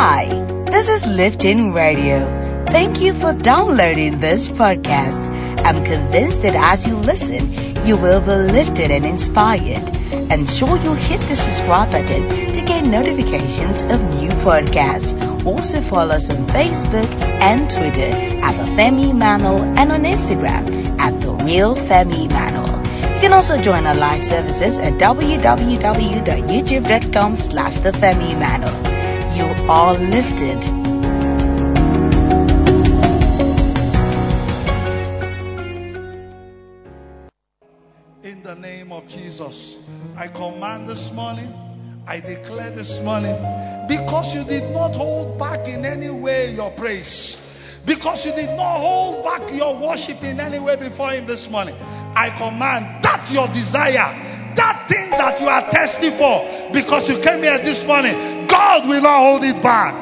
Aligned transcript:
Hi, 0.00 0.26
this 0.70 0.88
is 0.88 1.04
Lifting 1.04 1.72
Radio. 1.72 2.20
Thank 2.66 3.00
you 3.00 3.14
for 3.14 3.32
downloading 3.32 4.20
this 4.20 4.46
podcast. 4.46 5.28
I'm 5.64 5.84
convinced 5.84 6.42
that 6.42 6.54
as 6.54 6.86
you 6.86 6.96
listen, 6.96 7.52
you 7.84 7.96
will 7.96 8.20
be 8.20 8.52
lifted 8.52 8.92
and 8.92 9.04
inspired. 9.04 9.96
And 10.30 10.48
sure 10.48 10.76
you'll 10.76 10.94
hit 10.94 11.20
the 11.22 11.34
subscribe 11.34 11.90
button 11.90 12.28
to 12.28 12.62
get 12.64 12.84
notifications 12.84 13.80
of 13.80 14.00
new 14.14 14.30
podcasts. 14.46 15.44
Also 15.44 15.80
follow 15.80 16.14
us 16.14 16.30
on 16.30 16.46
Facebook 16.46 17.12
and 17.42 17.68
Twitter 17.68 18.16
at 18.46 18.56
the 18.56 18.66
Femi 18.80 19.10
Emmanuel 19.10 19.64
and 19.64 19.90
on 19.90 20.04
Instagram 20.04 20.96
at 21.00 21.20
the 21.20 21.32
Real 21.44 21.74
Femi 21.74 22.26
Emmanuel. 22.26 22.68
You 23.14 23.20
can 23.20 23.32
also 23.32 23.60
join 23.60 23.84
our 23.84 23.96
live 23.96 24.22
services 24.22 24.78
at 24.78 24.92
www.youtube.com 24.92 27.34
slash 27.34 27.80
the 27.80 27.90
Femi 27.90 28.34
Emmanuel. 28.34 28.87
You 29.38 29.44
are 29.68 29.94
lifted. 29.94 30.64
In 38.24 38.42
the 38.42 38.56
name 38.58 38.90
of 38.90 39.06
Jesus, 39.06 39.76
I 40.16 40.26
command 40.26 40.88
this 40.88 41.12
morning, 41.12 41.54
I 42.08 42.18
declare 42.18 42.72
this 42.72 43.00
morning, 43.00 43.36
because 43.86 44.34
you 44.34 44.42
did 44.42 44.72
not 44.72 44.96
hold 44.96 45.38
back 45.38 45.68
in 45.68 45.84
any 45.84 46.10
way 46.10 46.52
your 46.52 46.72
praise, 46.72 47.36
because 47.86 48.26
you 48.26 48.32
did 48.32 48.50
not 48.56 48.78
hold 48.80 49.22
back 49.22 49.54
your 49.54 49.76
worship 49.76 50.20
in 50.24 50.40
any 50.40 50.58
way 50.58 50.74
before 50.74 51.12
Him 51.12 51.26
this 51.26 51.48
morning, 51.48 51.76
I 52.16 52.30
command 52.30 53.04
that 53.04 53.30
your 53.30 53.46
desire, 53.46 53.92
that 54.56 54.86
thing 54.88 55.10
that 55.10 55.40
you 55.40 55.46
are 55.46 55.70
thirsty 55.70 56.10
for, 56.10 56.72
because 56.72 57.08
you 57.08 57.20
came 57.20 57.44
here 57.44 57.58
this 57.58 57.86
morning, 57.86 58.16
God 58.58 58.88
will 58.88 59.00
not 59.00 59.20
hold 59.22 59.44
it 59.44 59.62
back. 59.62 59.94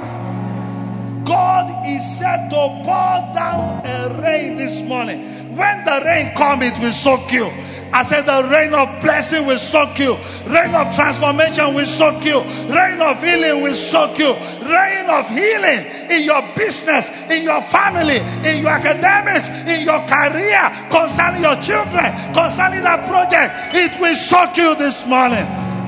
God 1.27 1.87
is 1.87 2.19
set 2.19 2.49
to 2.49 2.57
pour 2.57 3.35
down 3.37 3.85
a 3.85 4.19
rain 4.23 4.57
this 4.57 4.81
morning. 4.81 5.21
When 5.55 5.85
the 5.85 6.01
rain 6.03 6.35
comes, 6.35 6.63
it 6.65 6.79
will 6.81 6.93
soak 6.93 7.33
you. 7.33 7.45
I 7.93 8.03
said 8.03 8.23
the 8.23 8.49
rain 8.49 8.73
of 8.73 9.03
blessing 9.03 9.45
will 9.45 9.59
soak 9.59 9.99
you. 9.99 10.17
Rain 10.47 10.75
of 10.75 10.95
transformation 10.95 11.75
will 11.75 11.85
soak 11.85 12.25
you. 12.25 12.41
Rain 12.73 13.01
of 13.03 13.23
healing 13.23 13.63
will 13.63 13.75
soak 13.75 14.19
you. 14.19 14.33
Rain 14.33 15.07
of 15.11 15.29
healing 15.29 16.11
in 16.17 16.25
your 16.25 16.43
business, 16.57 17.11
in 17.29 17.45
your 17.45 17.61
family, 17.61 18.17
in 18.17 18.63
your 18.63 18.73
academics, 18.73 19.51
in 19.69 19.85
your 19.85 20.01
career, 20.09 20.89
concerning 20.91 21.43
your 21.43 21.57
children, 21.61 22.09
concerning 22.33 22.83
that 22.89 23.05
project. 23.07 23.77
It 23.77 24.01
will 24.01 24.17
soak 24.17 24.57
you 24.57 24.75
this 24.77 25.05
morning. 25.07 25.45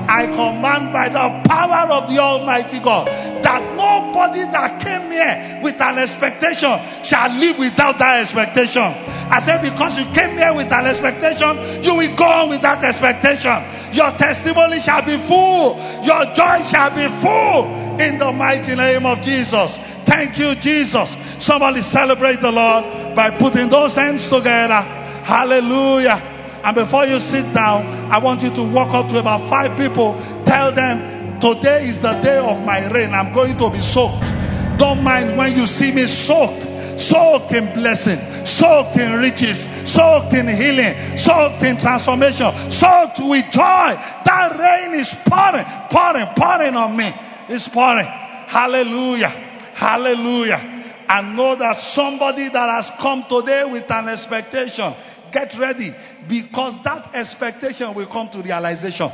I 0.09 0.25
command 0.25 0.91
by 0.91 1.09
the 1.09 1.47
power 1.47 1.93
of 1.93 2.09
the 2.09 2.17
Almighty 2.17 2.79
God 2.79 3.07
that 3.43 3.61
nobody 3.77 4.43
that 4.51 4.81
came 4.81 5.11
here 5.11 5.61
with 5.61 5.79
an 5.79 5.99
expectation 5.99 7.03
shall 7.03 7.29
live 7.39 7.59
without 7.59 7.99
that 7.99 8.21
expectation. 8.21 8.81
I 8.81 9.39
said, 9.39 9.61
because 9.61 9.99
you 9.99 10.05
came 10.05 10.37
here 10.37 10.53
with 10.55 10.71
an 10.71 10.87
expectation, 10.87 11.83
you 11.83 11.93
will 11.95 12.15
go 12.15 12.25
on 12.25 12.49
with 12.49 12.61
that 12.63 12.83
expectation. 12.83 13.93
Your 13.93 14.11
testimony 14.11 14.79
shall 14.79 15.05
be 15.05 15.17
full, 15.17 15.77
your 16.03 16.25
joy 16.33 16.63
shall 16.65 16.89
be 16.89 17.07
full 17.07 17.99
in 18.01 18.17
the 18.17 18.31
mighty 18.31 18.75
name 18.75 19.05
of 19.05 19.21
Jesus. 19.21 19.77
Thank 20.05 20.39
you, 20.39 20.55
Jesus. 20.55 21.17
Somebody 21.37 21.81
celebrate 21.81 22.41
the 22.41 22.51
Lord 22.51 23.15
by 23.15 23.29
putting 23.29 23.69
those 23.69 23.95
hands 23.95 24.27
together. 24.27 24.81
Hallelujah. 25.23 26.38
And 26.63 26.75
before 26.75 27.05
you 27.05 27.19
sit 27.19 27.53
down, 27.53 27.85
I 28.11 28.19
want 28.19 28.43
you 28.43 28.49
to 28.49 28.63
walk 28.63 28.93
up 28.93 29.09
to 29.09 29.19
about 29.19 29.49
five 29.49 29.77
people. 29.77 30.13
Tell 30.45 30.71
them, 30.71 31.39
today 31.39 31.87
is 31.87 32.01
the 32.01 32.13
day 32.21 32.37
of 32.37 32.63
my 32.65 32.87
rain. 32.91 33.13
I'm 33.13 33.33
going 33.33 33.57
to 33.57 33.69
be 33.69 33.77
soaked. 33.77 34.33
Don't 34.77 35.03
mind 35.03 35.37
when 35.37 35.55
you 35.55 35.67
see 35.67 35.91
me 35.91 36.05
soaked. 36.05 36.67
Soaked 36.99 37.53
in 37.53 37.73
blessing, 37.73 38.19
soaked 38.45 38.97
in 38.97 39.21
riches, 39.21 39.69
soaked 39.89 40.33
in 40.33 40.49
healing, 40.49 41.17
soaked 41.17 41.63
in 41.63 41.77
transformation, 41.77 42.51
soaked 42.69 43.19
with 43.19 43.45
joy. 43.51 43.95
That 44.25 44.57
rain 44.59 44.99
is 44.99 45.15
pouring, 45.25 45.63
pouring, 45.89 46.27
pouring 46.35 46.75
on 46.75 46.97
me. 46.97 47.09
It's 47.47 47.69
pouring. 47.69 48.05
Hallelujah. 48.05 49.29
Hallelujah. 49.75 50.83
And 51.07 51.37
know 51.37 51.55
that 51.55 51.79
somebody 51.79 52.49
that 52.49 52.69
has 52.69 52.91
come 52.99 53.23
today 53.23 53.63
with 53.63 53.89
an 53.89 54.09
expectation 54.09 54.93
get 55.31 55.57
ready 55.57 55.93
because 56.27 56.81
that 56.83 57.15
expectation 57.15 57.93
will 57.93 58.07
come 58.07 58.29
to 58.29 58.41
realization. 58.41 59.11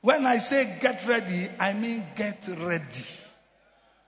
When 0.00 0.24
I 0.26 0.38
say 0.38 0.78
get 0.80 1.06
ready, 1.06 1.48
I 1.58 1.74
mean 1.74 2.04
get 2.16 2.48
ready. 2.58 3.04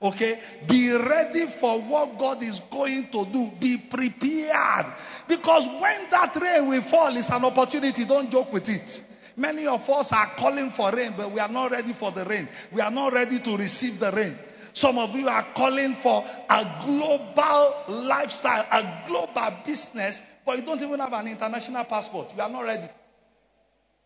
Okay? 0.03 0.41
Be 0.67 0.93
ready 0.97 1.47
for 1.47 1.81
what 1.81 2.19
God 2.19 2.43
is 2.43 2.61
going 2.71 3.09
to 3.09 3.25
do. 3.27 3.51
Be 3.61 3.77
prepared. 3.77 4.87
Because 5.29 5.67
when 5.67 6.11
that 6.11 6.37
rain 6.41 6.69
will 6.69 6.83
fall, 6.83 7.17
it's 7.17 7.31
an 7.31 7.45
opportunity. 7.45 8.05
Don't 8.05 8.31
joke 8.31 8.53
with 8.53 8.69
it. 8.69 9.05
Many 9.37 9.67
of 9.67 9.89
us 9.89 10.13
are 10.13 10.27
calling 10.37 10.71
for 10.71 10.91
rain, 10.91 11.15
but 11.17 11.31
we 11.31 11.41
are 11.41 11.49
not 11.49 11.71
ready 11.71 11.93
for 11.93 12.11
the 12.11 12.25
rain. 12.25 12.49
We 12.71 12.81
are 12.81 12.91
not 12.91 13.13
ready 13.13 13.39
to 13.39 13.57
receive 13.57 13.99
the 13.99 14.11
rain. 14.11 14.37
Some 14.75 14.99
of 14.99 15.15
you 15.15 15.29
are 15.29 15.47
calling 15.55 15.95
for 15.95 16.25
a 16.49 16.83
global 16.85 17.75
lifestyle, 18.07 18.67
a 18.71 19.05
global 19.07 19.57
business, 19.65 20.23
but 20.45 20.59
you 20.59 20.65
don't 20.65 20.83
even 20.83 21.01
have 21.01 21.13
an 21.13 21.29
international 21.29 21.85
passport. 21.85 22.33
You 22.37 22.43
are 22.43 22.49
not 22.49 22.65
ready. 22.65 22.89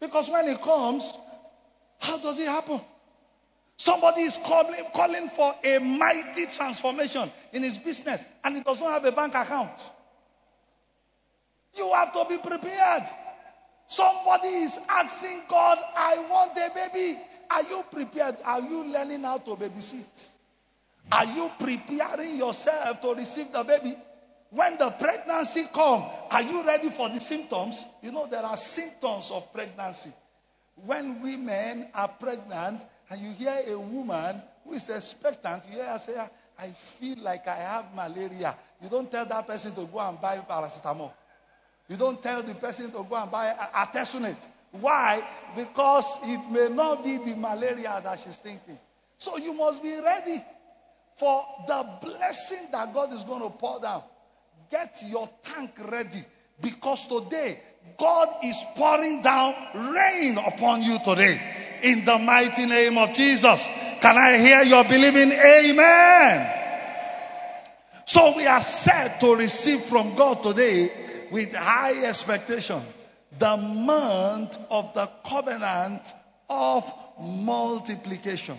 Because 0.00 0.30
when 0.30 0.46
it 0.46 0.60
comes, 0.60 1.12
how 1.98 2.18
does 2.18 2.38
it 2.38 2.48
happen? 2.48 2.80
Somebody 3.78 4.22
is 4.22 4.38
calling, 4.42 4.84
calling 4.94 5.28
for 5.28 5.54
a 5.64 5.78
mighty 5.78 6.46
transformation 6.46 7.30
in 7.52 7.62
his 7.62 7.78
business 7.78 8.24
and 8.42 8.56
he 8.56 8.62
does 8.62 8.80
not 8.80 8.92
have 8.92 9.04
a 9.04 9.12
bank 9.12 9.34
account. 9.34 9.72
You 11.76 11.92
have 11.94 12.12
to 12.12 12.24
be 12.28 12.38
prepared. 12.38 13.02
Somebody 13.88 14.48
is 14.48 14.80
asking 14.88 15.42
God, 15.48 15.78
I 15.96 16.26
want 16.30 16.52
a 16.56 16.70
baby. 16.74 17.20
Are 17.50 17.62
you 17.62 17.84
prepared? 17.92 18.36
Are 18.44 18.60
you 18.60 18.84
learning 18.84 19.22
how 19.22 19.38
to 19.38 19.50
babysit? 19.50 20.28
Are 21.12 21.24
you 21.24 21.50
preparing 21.58 22.36
yourself 22.36 23.00
to 23.02 23.14
receive 23.14 23.52
the 23.52 23.62
baby? 23.62 23.96
When 24.50 24.78
the 24.78 24.90
pregnancy 24.90 25.64
comes, 25.72 26.04
are 26.30 26.42
you 26.42 26.64
ready 26.64 26.90
for 26.90 27.08
the 27.08 27.20
symptoms? 27.20 27.84
You 28.02 28.12
know, 28.12 28.26
there 28.26 28.44
are 28.44 28.56
symptoms 28.56 29.30
of 29.30 29.52
pregnancy. 29.52 30.12
When 30.84 31.22
women 31.22 31.88
are 31.94 32.08
pregnant 32.08 32.84
and 33.10 33.20
you 33.20 33.32
hear 33.32 33.58
a 33.68 33.78
woman 33.78 34.40
who 34.64 34.74
is 34.74 34.88
expectant, 34.88 35.64
you 35.68 35.76
hear 35.76 35.86
her 35.86 35.98
say, 35.98 36.14
I 36.58 36.68
feel 36.70 37.18
like 37.22 37.48
I 37.48 37.56
have 37.56 37.94
malaria. 37.94 38.56
You 38.82 38.88
don't 38.88 39.10
tell 39.10 39.26
that 39.26 39.46
person 39.46 39.74
to 39.74 39.84
go 39.84 39.98
and 40.00 40.20
buy 40.20 40.38
paracetamol. 40.38 41.12
You 41.88 41.96
don't 41.96 42.22
tell 42.22 42.42
the 42.42 42.54
person 42.54 42.86
to 42.92 43.06
go 43.08 43.16
and 43.16 43.30
buy 43.30 43.52
artesunate. 43.74 44.46
Why? 44.72 45.26
Because 45.54 46.18
it 46.24 46.50
may 46.50 46.74
not 46.74 47.04
be 47.04 47.18
the 47.18 47.36
malaria 47.36 48.00
that 48.02 48.20
she's 48.20 48.36
thinking. 48.36 48.78
So 49.18 49.38
you 49.38 49.54
must 49.54 49.82
be 49.82 49.98
ready 50.00 50.44
for 51.16 51.44
the 51.66 51.86
blessing 52.02 52.68
that 52.72 52.92
God 52.92 53.12
is 53.12 53.24
going 53.24 53.42
to 53.42 53.50
pour 53.50 53.80
down. 53.80 54.02
Get 54.70 55.02
your 55.06 55.28
tank 55.42 55.72
ready 55.90 56.24
because 56.60 57.06
today 57.06 57.60
God 57.98 58.28
is 58.44 58.64
pouring 58.76 59.22
down 59.22 59.54
rain 59.74 60.38
upon 60.38 60.82
you 60.82 60.98
today 61.04 61.40
in 61.82 62.04
the 62.04 62.18
mighty 62.18 62.66
name 62.66 62.98
of 62.98 63.12
Jesus. 63.12 63.66
Can 64.00 64.16
I 64.16 64.38
hear 64.38 64.62
your 64.62 64.84
believing 64.84 65.32
amen? 65.32 66.52
So 68.06 68.36
we 68.36 68.46
are 68.46 68.60
set 68.60 69.20
to 69.20 69.34
receive 69.34 69.80
from 69.80 70.14
God 70.14 70.42
today 70.42 70.90
with 71.30 71.52
high 71.54 72.06
expectation 72.06 72.82
the 73.38 73.56
month 73.56 74.58
of 74.70 74.94
the 74.94 75.10
covenant 75.26 76.14
of 76.48 76.90
multiplication. 77.20 78.56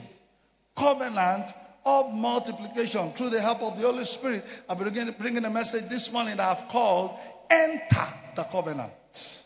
Covenant 0.75 1.51
of 1.87 2.13
multiplication 2.13 3.13
through 3.13 3.29
the 3.29 3.39
help 3.39 3.61
of 3.63 3.79
the 3.79 3.87
Holy 3.87 4.03
Spirit. 4.03 4.43
I'm 4.69 4.77
bringing 4.77 5.45
a 5.45 5.49
message 5.49 5.87
this 5.87 6.11
morning 6.11 6.35
that 6.35 6.57
I've 6.57 6.67
called 6.67 7.17
Enter 7.49 8.07
the 8.35 8.43
Covenant. 8.43 9.43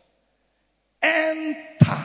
Enter 1.04 1.98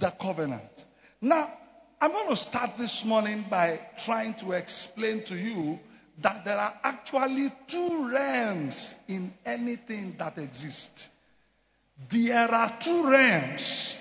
the 0.00 0.10
Covenant. 0.10 0.84
Now, 1.22 1.50
I'm 1.98 2.12
going 2.12 2.28
to 2.28 2.36
start 2.36 2.76
this 2.76 3.06
morning 3.06 3.46
by 3.48 3.80
trying 4.04 4.34
to 4.34 4.52
explain 4.52 5.22
to 5.24 5.34
you 5.34 5.80
that 6.20 6.44
there 6.44 6.58
are 6.58 6.74
actually 6.84 7.50
two 7.68 8.10
realms 8.12 8.94
in 9.08 9.32
anything 9.46 10.16
that 10.18 10.36
exists. 10.36 11.08
There 12.10 12.54
are 12.54 12.72
two 12.80 13.10
realms, 13.10 13.98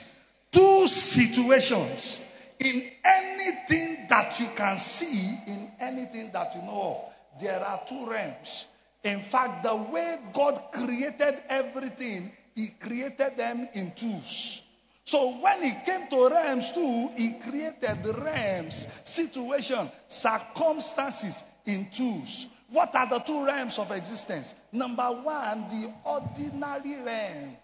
two 0.52 0.88
situations 0.88 2.24
in 2.60 2.84
anything 3.06 3.97
that 4.10 4.40
you 4.40 4.48
can 4.56 4.78
see, 4.78 5.38
in 5.48 5.72
anything 5.80 6.32
that 6.34 6.56
you 6.56 6.62
know 6.62 6.98
of. 7.04 7.42
There 7.42 7.60
are 7.60 7.82
two 7.88 8.10
realms. 8.10 8.66
In 9.04 9.20
fact, 9.20 9.64
the 9.64 9.76
way 9.76 10.18
God 10.34 10.62
created 10.72 11.44
everything, 11.50 12.32
He 12.56 12.68
created 12.68 13.38
them 13.38 13.70
in 13.74 13.92
twos. 13.96 14.62
So 15.08 15.38
when 15.38 15.64
he 15.64 15.72
came 15.86 16.10
to 16.10 16.28
realms 16.30 16.74
too, 16.74 17.10
he 17.16 17.32
created 17.32 18.06
realms, 18.06 18.90
situation, 19.06 19.90
circumstances 20.10 21.46
in 21.66 21.88
twos. 21.90 22.46
What 22.72 22.94
are 22.94 23.08
the 23.08 23.20
two 23.20 23.46
realms 23.46 23.80
of 23.80 23.90
existence? 23.92 24.54
Number 24.74 25.06
one, 25.06 25.70
the 25.70 25.94
ordinary 26.04 27.02
realm, 27.02 27.56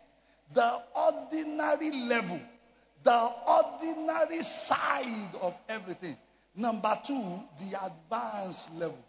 the 0.54 0.82
ordinary 0.96 1.92
level, 1.92 2.40
the 3.04 3.32
ordinary 3.46 4.42
side 4.42 5.36
of 5.42 5.54
everything. 5.68 6.16
Number 6.56 6.96
two, 7.04 7.42
the 7.60 7.80
advanced 7.86 8.76
level. 8.76 9.04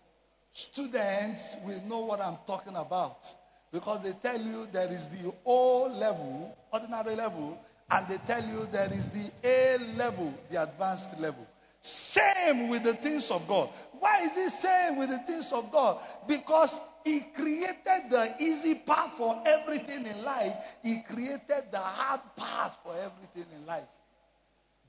Students 0.54 1.56
will 1.64 1.82
know 1.82 2.00
what 2.00 2.20
I'm 2.20 2.38
talking 2.46 2.76
about 2.76 3.26
because 3.72 4.02
they 4.02 4.12
tell 4.12 4.40
you 4.40 4.66
there 4.72 4.90
is 4.90 5.08
the 5.08 5.34
O 5.44 5.86
level, 5.98 6.56
ordinary 6.72 7.16
level, 7.16 7.58
and 7.90 8.08
they 8.08 8.18
tell 8.18 8.42
you 8.42 8.66
there 8.72 8.90
is 8.92 9.10
the 9.10 9.30
A 9.42 9.78
level, 9.96 10.32
the 10.48 10.62
advanced 10.62 11.18
level. 11.20 11.46
Same 11.82 12.68
with 12.68 12.84
the 12.84 12.94
things 12.94 13.30
of 13.30 13.46
God. 13.46 13.68
Why 13.98 14.22
is 14.22 14.36
it 14.38 14.50
same 14.50 14.96
with 14.96 15.10
the 15.10 15.18
things 15.18 15.52
of 15.52 15.70
God? 15.70 15.98
Because 16.26 16.80
He 17.04 17.20
created 17.20 18.08
the 18.08 18.34
easy 18.38 18.74
path 18.74 19.10
for 19.18 19.42
everything 19.44 20.06
in 20.06 20.24
life. 20.24 20.54
He 20.82 21.00
created 21.00 21.64
the 21.70 21.78
hard 21.78 22.22
path 22.36 22.78
for 22.82 22.94
everything 22.94 23.44
in 23.54 23.66
life. 23.66 23.84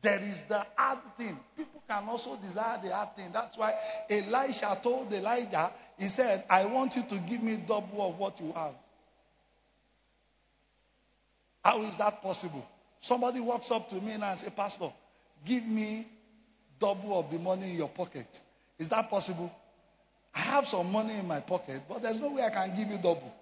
There 0.06 0.22
is 0.22 0.44
the 0.44 0.64
hard 0.76 1.00
thing. 1.18 1.40
People 1.58 1.82
can 1.90 2.08
also 2.08 2.36
desire 2.36 2.78
the 2.84 2.94
hard 2.94 3.16
thing. 3.16 3.32
That's 3.34 3.58
why 3.58 3.74
Elisha 4.08 4.78
told 4.84 5.12
Elijah, 5.12 5.72
he 5.98 6.06
said, 6.10 6.44
I 6.48 6.66
want 6.66 6.96
you 6.96 7.02
to 7.10 7.18
give 7.22 7.42
me 7.42 7.58
double 7.58 8.10
of 8.10 8.20
what 8.20 8.40
you 8.40 8.52
have. 8.52 8.76
How 11.64 11.82
is 11.82 11.98
that 11.98 12.22
possible? 12.22 12.64
Somebody 13.02 13.40
walks 13.40 13.72
up 13.72 13.90
to 13.90 13.96
me 13.96 14.16
now 14.18 14.30
and 14.30 14.38
says, 14.38 14.54
Pastor, 14.54 14.94
give 15.44 15.66
me 15.66 16.06
double 16.80 17.20
of 17.20 17.32
the 17.32 17.40
money 17.40 17.72
in 17.72 17.78
your 17.78 17.90
pocket. 17.90 18.28
Is 18.78 18.90
that 18.90 19.10
possible? 19.10 19.52
I 20.36 20.40
have 20.40 20.68
some 20.68 20.92
money 20.92 21.18
in 21.18 21.28
my 21.28 21.40
pocket, 21.40 21.82
but 21.90 22.04
there's 22.04 22.22
no 22.22 22.30
way 22.32 22.44
I 22.44 22.52
can 22.52 22.76
give 22.76 22.90
you 22.90 22.98
double. 22.98 23.34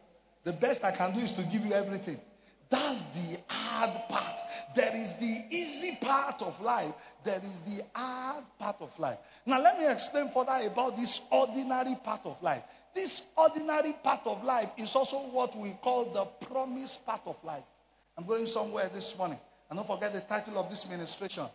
The 0.46 0.54
best 0.54 0.86
I 0.86 0.92
can 0.92 1.14
do 1.14 1.20
is 1.20 1.34
to 1.34 1.44
give 1.44 1.66
you 1.66 1.74
everything. 1.74 2.22
That's 2.70 3.02
the 3.02 3.40
hard 3.50 4.00
part. 4.08 4.40
There 4.76 4.96
is 4.96 5.18
the 5.18 5.46
easy 5.50 5.98
part 6.02 6.42
of 6.42 6.60
life. 6.62 6.94
There 7.24 7.42
is 7.44 7.62
the 7.62 7.84
hard 7.94 8.44
part 8.60 8.82
of 8.82 8.98
life. 9.00 9.18
Now, 9.46 9.62
let 9.62 9.80
me 9.80 9.90
explain 9.90 10.30
further 10.30 10.60
about 10.66 10.98
this 10.98 11.22
ordinary 11.32 11.96
part 12.04 12.22
of 12.26 12.42
life. 12.42 12.64
This 12.94 13.22
ordinary 13.36 13.94
part 14.04 14.22
of 14.26 14.44
life 14.44 14.70
is 14.78 14.96
also 14.96 15.18
what 15.18 15.56
we 15.58 15.72
call 15.82 16.06
the 16.06 16.26
promised 16.48 17.06
part 17.06 17.22
of 17.26 17.42
life. 17.44 17.64
I'm 18.18 18.26
going 18.26 18.46
somewhere 18.46 18.90
this 18.94 19.18
morning. 19.18 19.40
And 19.70 19.78
don't 19.78 19.88
forget 19.88 20.14
the 20.14 20.22
title 20.22 20.60
of 20.60 20.70
this 20.70 20.88
ministration 20.90 21.46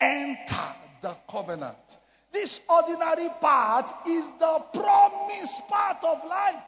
Enter 0.00 0.74
the 1.00 1.16
Covenant. 1.30 1.76
This 2.32 2.60
ordinary 2.68 3.28
part 3.40 3.86
is 4.06 4.26
the 4.38 4.64
promised 4.74 5.68
part 5.68 6.02
of 6.04 6.28
life. 6.28 6.62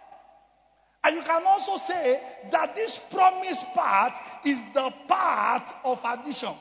And 1.03 1.17
you 1.17 1.23
can 1.23 1.43
also 1.47 1.77
say 1.77 2.21
that 2.51 2.77
this 2.77 2.99
promise 3.11 3.65
part 3.75 4.13
is 4.45 4.63
the 4.75 4.93
part 5.09 5.73
of 5.85 6.01
addition. 6.05 6.53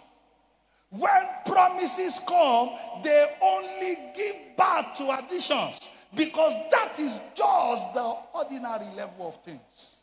When 0.91 1.27
promises 1.45 2.19
come, 2.27 2.69
they 3.03 3.25
only 3.41 3.97
give 4.15 4.35
birth 4.57 4.95
to 4.97 5.19
additions 5.19 5.89
because 6.15 6.53
that 6.71 6.99
is 6.99 7.19
just 7.35 7.93
the 7.93 8.15
ordinary 8.33 8.95
level 8.95 9.27
of 9.27 9.43
things. 9.43 9.95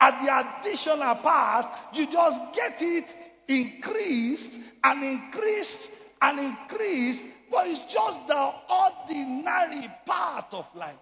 At 0.00 0.20
the 0.20 0.60
additional 0.60 1.14
part, 1.16 1.66
you 1.94 2.10
just 2.10 2.40
get 2.52 2.82
it 2.82 3.16
increased 3.48 4.52
and 4.84 5.02
increased 5.02 5.90
and 6.20 6.38
increased, 6.38 7.24
but 7.50 7.66
it's 7.66 7.80
just 7.92 8.26
the 8.26 8.52
ordinary 8.68 9.90
part 10.04 10.52
of 10.52 10.68
life. 10.74 10.94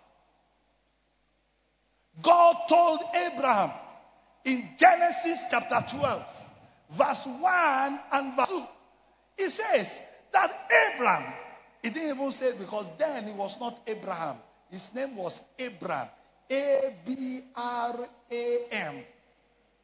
God 2.22 2.56
told 2.68 3.00
Abraham 3.14 3.70
in 4.44 4.68
Genesis 4.78 5.44
chapter 5.50 5.84
12, 5.96 6.42
verse 6.92 7.26
1 7.26 8.00
and 8.12 8.36
verse 8.36 8.48
2, 8.48 8.62
he 9.38 9.48
says 9.48 10.00
that 10.32 10.70
Abraham, 10.94 11.32
he 11.82 11.90
didn't 11.90 12.16
even 12.16 12.32
say 12.32 12.52
because 12.58 12.86
then 12.98 13.24
he 13.26 13.32
was 13.32 13.60
not 13.60 13.78
Abraham. 13.86 14.36
His 14.70 14.94
name 14.94 15.16
was 15.16 15.42
Abram. 15.58 16.08
A 16.50 16.94
B 17.04 17.40
R 17.56 18.08
A 18.30 18.58
M. 18.70 18.94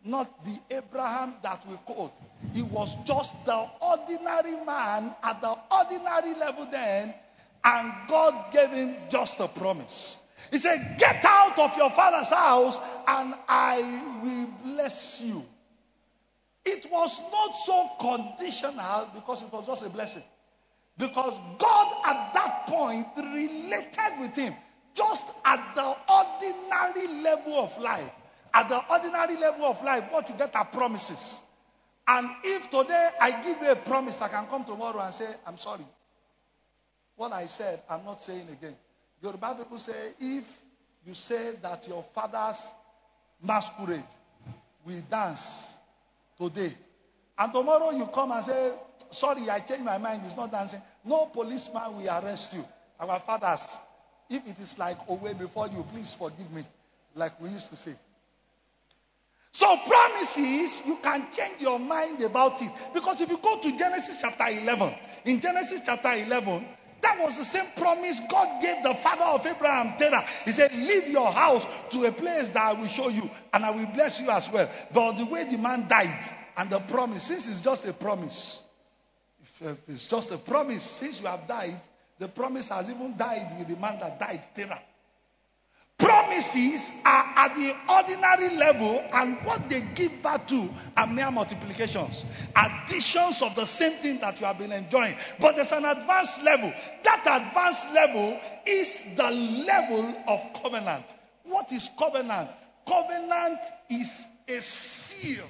Not 0.04 0.44
the 0.44 0.76
Abraham 0.76 1.34
that 1.42 1.64
we 1.68 1.76
quote. 1.86 2.12
He 2.54 2.62
was 2.62 2.94
just 3.04 3.34
the 3.44 3.68
ordinary 3.80 4.64
man 4.64 5.14
at 5.22 5.40
the 5.40 5.56
ordinary 5.70 6.34
level 6.38 6.66
then, 6.70 7.14
and 7.64 7.92
God 8.08 8.52
gave 8.52 8.70
him 8.70 8.96
just 9.10 9.40
a 9.40 9.48
promise. 9.48 10.21
He 10.52 10.58
said, 10.58 10.96
Get 10.98 11.24
out 11.24 11.58
of 11.58 11.76
your 11.78 11.90
father's 11.90 12.28
house 12.28 12.78
and 13.08 13.34
I 13.48 14.20
will 14.22 14.74
bless 14.74 15.22
you. 15.22 15.42
It 16.66 16.86
was 16.92 17.20
not 17.32 17.56
so 17.56 17.90
conditional 17.98 19.10
because 19.14 19.42
it 19.42 19.50
was 19.50 19.66
just 19.66 19.86
a 19.86 19.88
blessing. 19.88 20.22
Because 20.98 21.32
God 21.58 21.96
at 22.04 22.34
that 22.34 22.66
point 22.66 23.06
related 23.16 24.20
with 24.20 24.36
him 24.36 24.54
just 24.94 25.26
at 25.46 25.74
the 25.74 25.96
ordinary 26.12 27.22
level 27.22 27.54
of 27.54 27.76
life. 27.78 28.10
At 28.52 28.68
the 28.68 28.84
ordinary 28.90 29.38
level 29.38 29.64
of 29.64 29.82
life, 29.82 30.04
what 30.10 30.28
you 30.28 30.34
get 30.34 30.54
are 30.54 30.66
promises. 30.66 31.40
And 32.06 32.28
if 32.44 32.70
today 32.70 33.08
I 33.18 33.42
give 33.42 33.62
you 33.62 33.70
a 33.70 33.76
promise, 33.76 34.20
I 34.20 34.28
can 34.28 34.46
come 34.48 34.64
tomorrow 34.64 35.00
and 35.00 35.14
say, 35.14 35.32
I'm 35.46 35.56
sorry. 35.56 35.86
What 37.16 37.32
I 37.32 37.46
said, 37.46 37.80
I'm 37.88 38.04
not 38.04 38.22
saying 38.22 38.48
again. 38.50 38.76
Yoruba 39.22 39.54
people 39.56 39.78
say, 39.78 39.92
if 40.20 40.44
you 41.06 41.14
say 41.14 41.54
that 41.62 41.86
your 41.88 42.04
father's 42.14 42.72
masquerade 43.42 44.02
will 44.84 45.00
dance 45.10 45.76
today, 46.40 46.74
and 47.38 47.52
tomorrow 47.52 47.90
you 47.90 48.06
come 48.06 48.32
and 48.32 48.44
say, 48.44 48.72
sorry, 49.10 49.48
I 49.48 49.60
changed 49.60 49.84
my 49.84 49.98
mind, 49.98 50.22
it's 50.24 50.36
not 50.36 50.50
dancing, 50.50 50.82
no 51.04 51.26
policeman 51.26 51.96
will 51.96 52.08
arrest 52.08 52.52
you. 52.54 52.64
Our 52.98 53.20
fathers, 53.20 53.78
if 54.28 54.46
it 54.46 54.58
is 54.60 54.78
like 54.78 54.98
away 55.08 55.34
before 55.34 55.68
you, 55.68 55.84
please 55.92 56.12
forgive 56.14 56.50
me, 56.52 56.64
like 57.14 57.40
we 57.40 57.48
used 57.50 57.70
to 57.70 57.76
say. 57.76 57.94
So 59.52 59.76
promises, 59.86 60.82
you 60.86 60.96
can 61.02 61.26
change 61.36 61.60
your 61.60 61.78
mind 61.78 62.22
about 62.22 62.60
it. 62.62 62.70
Because 62.94 63.20
if 63.20 63.28
you 63.28 63.38
go 63.38 63.60
to 63.60 63.76
Genesis 63.76 64.20
chapter 64.22 64.46
11, 64.48 64.94
in 65.26 65.40
Genesis 65.40 65.82
chapter 65.84 66.10
11, 66.12 66.66
that 67.02 67.18
was 67.20 67.38
the 67.38 67.44
same 67.44 67.66
promise 67.76 68.20
God 68.30 68.62
gave 68.62 68.82
the 68.82 68.94
father 68.94 69.24
of 69.24 69.46
Abraham, 69.46 69.96
Terah. 69.98 70.24
He 70.44 70.52
said, 70.52 70.74
Leave 70.74 71.08
your 71.08 71.30
house 71.30 71.66
to 71.90 72.04
a 72.04 72.12
place 72.12 72.50
that 72.50 72.62
I 72.62 72.72
will 72.72 72.86
show 72.86 73.08
you, 73.08 73.28
and 73.52 73.64
I 73.64 73.70
will 73.70 73.86
bless 73.86 74.20
you 74.20 74.30
as 74.30 74.50
well. 74.50 74.70
But 74.92 75.18
the 75.18 75.26
way 75.26 75.44
the 75.44 75.58
man 75.58 75.88
died, 75.88 76.24
and 76.56 76.70
the 76.70 76.80
promise, 76.80 77.24
since 77.24 77.48
it's 77.48 77.60
just 77.60 77.86
a 77.86 77.92
promise, 77.92 78.60
if 79.42 79.66
uh, 79.66 79.74
it's 79.88 80.06
just 80.06 80.32
a 80.32 80.38
promise, 80.38 80.82
since 80.82 81.20
you 81.20 81.26
have 81.26 81.46
died, 81.48 81.80
the 82.18 82.28
promise 82.28 82.68
has 82.68 82.88
even 82.88 83.16
died 83.16 83.56
with 83.58 83.68
the 83.68 83.76
man 83.76 83.98
that 84.00 84.20
died, 84.20 84.42
Terah. 84.54 84.80
Promises 85.98 86.92
are 87.04 87.24
at 87.36 87.54
the 87.54 87.76
ordinary 87.88 88.56
level, 88.56 89.04
and 89.12 89.36
what 89.44 89.68
they 89.68 89.80
give 89.94 90.22
back 90.22 90.48
to 90.48 90.68
are 90.96 91.06
mere 91.06 91.30
multiplications, 91.30 92.24
additions 92.56 93.40
of 93.42 93.54
the 93.54 93.64
same 93.66 93.92
thing 93.92 94.18
that 94.20 94.40
you 94.40 94.46
have 94.46 94.58
been 94.58 94.72
enjoying. 94.72 95.14
But 95.40 95.54
there's 95.56 95.70
an 95.72 95.84
advanced 95.84 96.42
level. 96.42 96.72
That 97.04 97.46
advanced 97.48 97.92
level 97.94 98.40
is 98.66 99.14
the 99.16 99.30
level 99.30 100.24
of 100.26 100.62
covenant. 100.62 101.04
What 101.44 101.70
is 101.72 101.88
covenant? 101.98 102.50
Covenant 102.86 103.60
is 103.90 104.26
a 104.48 104.60
seal 104.60 105.44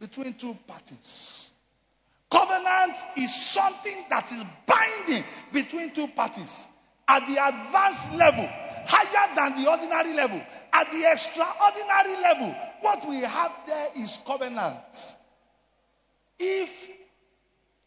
between 0.00 0.34
two 0.34 0.56
parties. 0.66 1.50
Covenant 2.30 2.96
is 3.16 3.34
something 3.34 4.04
that 4.10 4.32
is 4.32 4.42
binding 4.66 5.24
between 5.52 5.92
two 5.92 6.08
parties. 6.08 6.66
At 7.08 7.26
the 7.26 7.36
advanced 7.36 8.14
level, 8.14 8.48
higher 8.86 9.34
than 9.34 9.62
the 9.62 9.70
ordinary 9.70 10.14
level. 10.14 10.40
At 10.72 10.90
the 10.92 11.10
extraordinary 11.10 12.20
level, 12.22 12.56
what 12.80 13.08
we 13.08 13.16
have 13.20 13.52
there 13.66 13.88
is 13.96 14.18
covenant. 14.26 15.16
If 16.38 16.88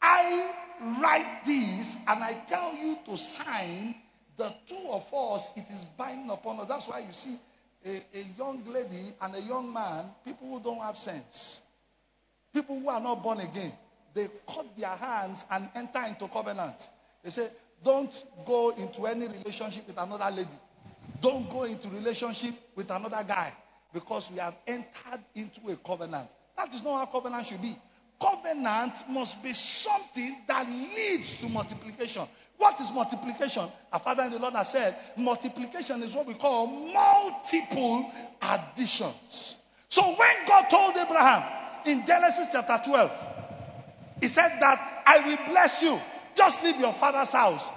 I 0.01 0.51
write 1.01 1.45
this 1.45 1.97
and 2.07 2.23
I 2.23 2.33
tell 2.47 2.75
you 2.75 2.97
to 3.07 3.17
sign, 3.17 3.95
the 4.37 4.53
two 4.67 4.87
of 4.89 5.13
us, 5.13 5.51
it 5.55 5.65
is 5.69 5.85
binding 5.97 6.29
upon 6.29 6.59
us. 6.59 6.67
That's 6.67 6.87
why 6.87 6.99
you 6.99 7.13
see 7.13 7.37
a, 7.85 7.89
a 7.89 8.25
young 8.37 8.63
lady 8.65 9.13
and 9.21 9.35
a 9.35 9.41
young 9.41 9.71
man, 9.71 10.05
people 10.25 10.49
who 10.49 10.59
don't 10.59 10.81
have 10.81 10.97
sense, 10.97 11.61
people 12.53 12.79
who 12.79 12.89
are 12.89 12.99
not 12.99 13.23
born 13.23 13.39
again, 13.39 13.71
they 14.13 14.27
cut 14.47 14.77
their 14.77 14.95
hands 14.95 15.45
and 15.51 15.69
enter 15.75 16.03
into 16.07 16.27
covenant. 16.27 16.89
They 17.23 17.29
say, 17.29 17.49
don't 17.85 18.25
go 18.45 18.71
into 18.71 19.05
any 19.05 19.27
relationship 19.27 19.87
with 19.87 19.97
another 19.97 20.35
lady. 20.35 20.49
Don't 21.21 21.49
go 21.49 21.63
into 21.63 21.87
relationship 21.89 22.53
with 22.75 22.89
another 22.89 23.23
guy 23.25 23.53
because 23.93 24.29
we 24.29 24.39
have 24.39 24.55
entered 24.67 25.23
into 25.35 25.61
a 25.69 25.75
covenant. 25.77 26.27
That 26.57 26.73
is 26.73 26.83
not 26.83 26.97
how 26.97 27.05
covenant 27.05 27.47
should 27.47 27.61
be. 27.61 27.77
Covenant 28.19 28.97
must 29.09 29.41
be 29.43 29.53
something 29.53 30.37
that 30.47 30.67
leads 30.67 31.35
to 31.37 31.49
multiplication. 31.49 32.23
What 32.57 32.79
is 32.79 32.91
multiplication? 32.91 33.67
Our 33.93 33.99
Father 33.99 34.23
in 34.23 34.31
the 34.31 34.39
Lord 34.39 34.53
has 34.53 34.71
said, 34.71 34.95
multiplication 35.17 36.01
is 36.01 36.15
what 36.15 36.25
we 36.25 36.33
call 36.33 36.67
multiple 36.67 38.11
additions. 38.41 39.57
So 39.89 40.01
when 40.01 40.47
God 40.47 40.69
told 40.69 40.97
Abraham 40.97 41.43
in 41.85 42.05
Genesis 42.05 42.47
chapter 42.51 42.81
12, 42.89 43.11
he 44.21 44.27
said 44.27 44.57
that 44.59 45.03
I 45.05 45.19
will 45.27 45.53
bless 45.53 45.83
you. 45.83 45.99
Just 46.35 46.63
leave 46.63 46.79
your 46.79 46.93
father's 46.93 47.31
house. 47.31 47.69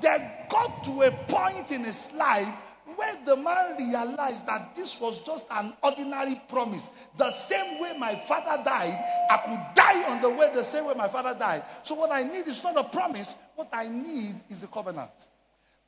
They 0.00 0.46
got 0.48 0.84
to 0.84 1.02
a 1.02 1.10
point 1.10 1.70
in 1.70 1.84
his 1.84 2.10
life 2.12 2.48
where 2.96 3.16
the 3.24 3.36
man 3.36 3.76
realized 3.78 4.46
that 4.46 4.74
this 4.74 5.00
was 5.00 5.18
just 5.20 5.46
an 5.50 5.72
ordinary 5.82 6.40
promise. 6.48 6.88
The 7.16 7.30
same 7.30 7.80
way 7.80 7.96
my 7.98 8.14
father 8.14 8.62
died, 8.62 9.26
I 9.30 9.36
could 9.38 9.74
die 9.74 10.10
on 10.10 10.20
the 10.20 10.30
way 10.30 10.50
the 10.52 10.64
same 10.64 10.86
way 10.86 10.94
my 10.94 11.08
father 11.08 11.36
died. 11.38 11.64
So 11.84 11.94
what 11.94 12.12
I 12.12 12.24
need 12.24 12.48
is 12.48 12.62
not 12.62 12.76
a 12.76 12.84
promise. 12.84 13.34
What 13.54 13.68
I 13.72 13.88
need 13.88 14.34
is 14.50 14.62
a 14.62 14.66
covenant. 14.66 15.10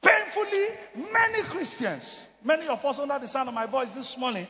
Painfully, 0.02 0.66
many 1.12 1.42
Christians, 1.44 2.28
many 2.44 2.68
of 2.68 2.84
us 2.84 2.98
under 2.98 3.18
the 3.18 3.28
sound 3.28 3.48
of 3.48 3.54
my 3.54 3.66
voice 3.66 3.94
this 3.94 4.18
morning, 4.18 4.46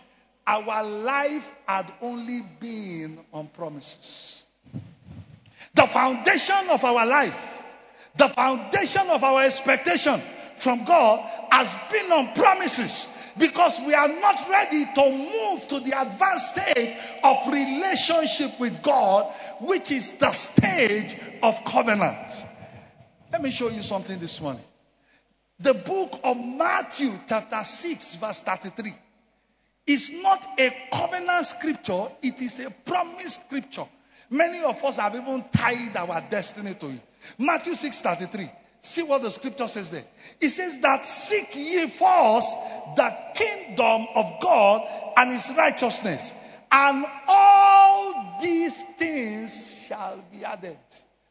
our 0.46 0.84
life 0.84 1.50
had 1.66 1.92
only 2.02 2.42
been 2.60 3.18
on 3.32 3.46
promises. 3.48 4.44
The 5.74 5.86
foundation 5.86 6.70
of 6.70 6.84
our 6.84 7.06
life, 7.06 7.53
the 8.16 8.28
foundation 8.28 9.08
of 9.10 9.24
our 9.24 9.42
expectation 9.42 10.20
from 10.56 10.84
God 10.84 11.20
has 11.50 11.74
been 11.90 12.12
on 12.12 12.34
promises 12.34 13.08
because 13.38 13.80
we 13.80 13.94
are 13.94 14.08
not 14.08 14.48
ready 14.48 14.84
to 14.84 15.10
move 15.10 15.68
to 15.68 15.80
the 15.80 16.00
advanced 16.00 16.52
stage 16.52 16.96
of 17.22 17.52
relationship 17.52 18.60
with 18.60 18.82
God, 18.82 19.32
which 19.60 19.90
is 19.90 20.12
the 20.12 20.30
stage 20.30 21.16
of 21.42 21.64
covenant. 21.64 22.44
Let 23.32 23.42
me 23.42 23.50
show 23.50 23.68
you 23.68 23.82
something 23.82 24.18
this 24.20 24.40
morning. 24.40 24.62
The 25.58 25.74
book 25.74 26.20
of 26.22 26.36
Matthew, 26.36 27.10
chapter 27.28 27.64
6, 27.64 28.16
verse 28.16 28.42
33, 28.42 28.94
is 29.86 30.10
not 30.22 30.46
a 30.58 30.74
covenant 30.92 31.46
scripture, 31.46 32.06
it 32.22 32.40
is 32.40 32.60
a 32.60 32.70
promise 32.70 33.34
scripture. 33.34 33.86
Many 34.30 34.62
of 34.62 34.82
us 34.84 34.96
have 34.96 35.14
even 35.14 35.44
tied 35.52 35.96
our 35.96 36.22
destiny 36.30 36.74
to 36.74 36.86
it. 36.86 37.00
Matthew 37.38 37.74
6 37.74 38.00
33. 38.00 38.50
See 38.82 39.02
what 39.02 39.22
the 39.22 39.30
scripture 39.30 39.66
says 39.66 39.90
there. 39.90 40.04
It 40.40 40.50
says 40.50 40.78
that 40.80 41.06
seek 41.06 41.56
ye 41.56 41.86
first 41.86 42.54
the 42.96 43.16
kingdom 43.34 44.06
of 44.14 44.40
God 44.42 44.82
and 45.16 45.32
his 45.32 45.50
righteousness, 45.56 46.34
and 46.70 47.06
all 47.26 48.38
these 48.42 48.82
things 48.98 49.86
shall 49.88 50.22
be 50.30 50.44
added. 50.44 50.76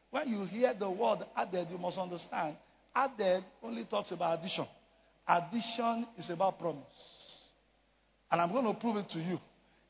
When 0.10 0.30
you 0.30 0.46
hear 0.46 0.74
the 0.74 0.90
word 0.90 1.20
added, 1.36 1.68
you 1.72 1.78
must 1.78 2.00
understand 2.00 2.56
added 2.96 3.44
only 3.64 3.84
talks 3.84 4.12
about 4.12 4.40
addition. 4.40 4.66
Addition 5.28 6.06
is 6.18 6.30
about 6.30 6.60
promise. 6.60 7.48
And 8.32 8.42
I'm 8.42 8.52
going 8.52 8.66
to 8.66 8.74
prove 8.74 8.98
it 8.98 9.10
to 9.10 9.20
you. 9.20 9.40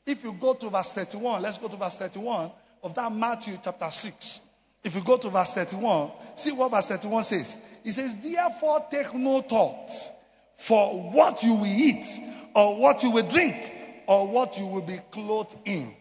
If 0.06 0.22
you 0.22 0.32
go 0.34 0.54
to 0.54 0.68
verse 0.68 0.92
31, 0.92 1.42
let's 1.42 1.58
go 1.58 1.68
to 1.68 1.76
verse 1.76 1.98
31 1.98 2.50
of 2.84 2.94
that 2.94 3.12
Matthew 3.12 3.56
chapter 3.62 3.90
6. 3.90 4.40
If 4.84 4.94
you 4.94 5.02
go 5.02 5.16
to 5.16 5.30
verse 5.30 5.54
31, 5.54 6.10
see 6.34 6.52
what 6.52 6.70
verse 6.70 6.88
31 6.88 7.24
says. 7.24 7.56
It 7.84 7.92
says, 7.92 8.14
Therefore 8.16 8.86
take 8.90 9.14
no 9.14 9.40
thought 9.40 9.90
for 10.58 11.10
what 11.10 11.42
you 11.42 11.54
will 11.54 11.66
eat, 11.66 12.06
or 12.54 12.76
what 12.76 13.02
you 13.02 13.10
will 13.10 13.26
drink, 13.26 13.56
or 14.06 14.28
what 14.28 14.58
you 14.58 14.66
will 14.66 14.82
be 14.82 14.98
clothed 15.10 15.56
in. 15.64 15.94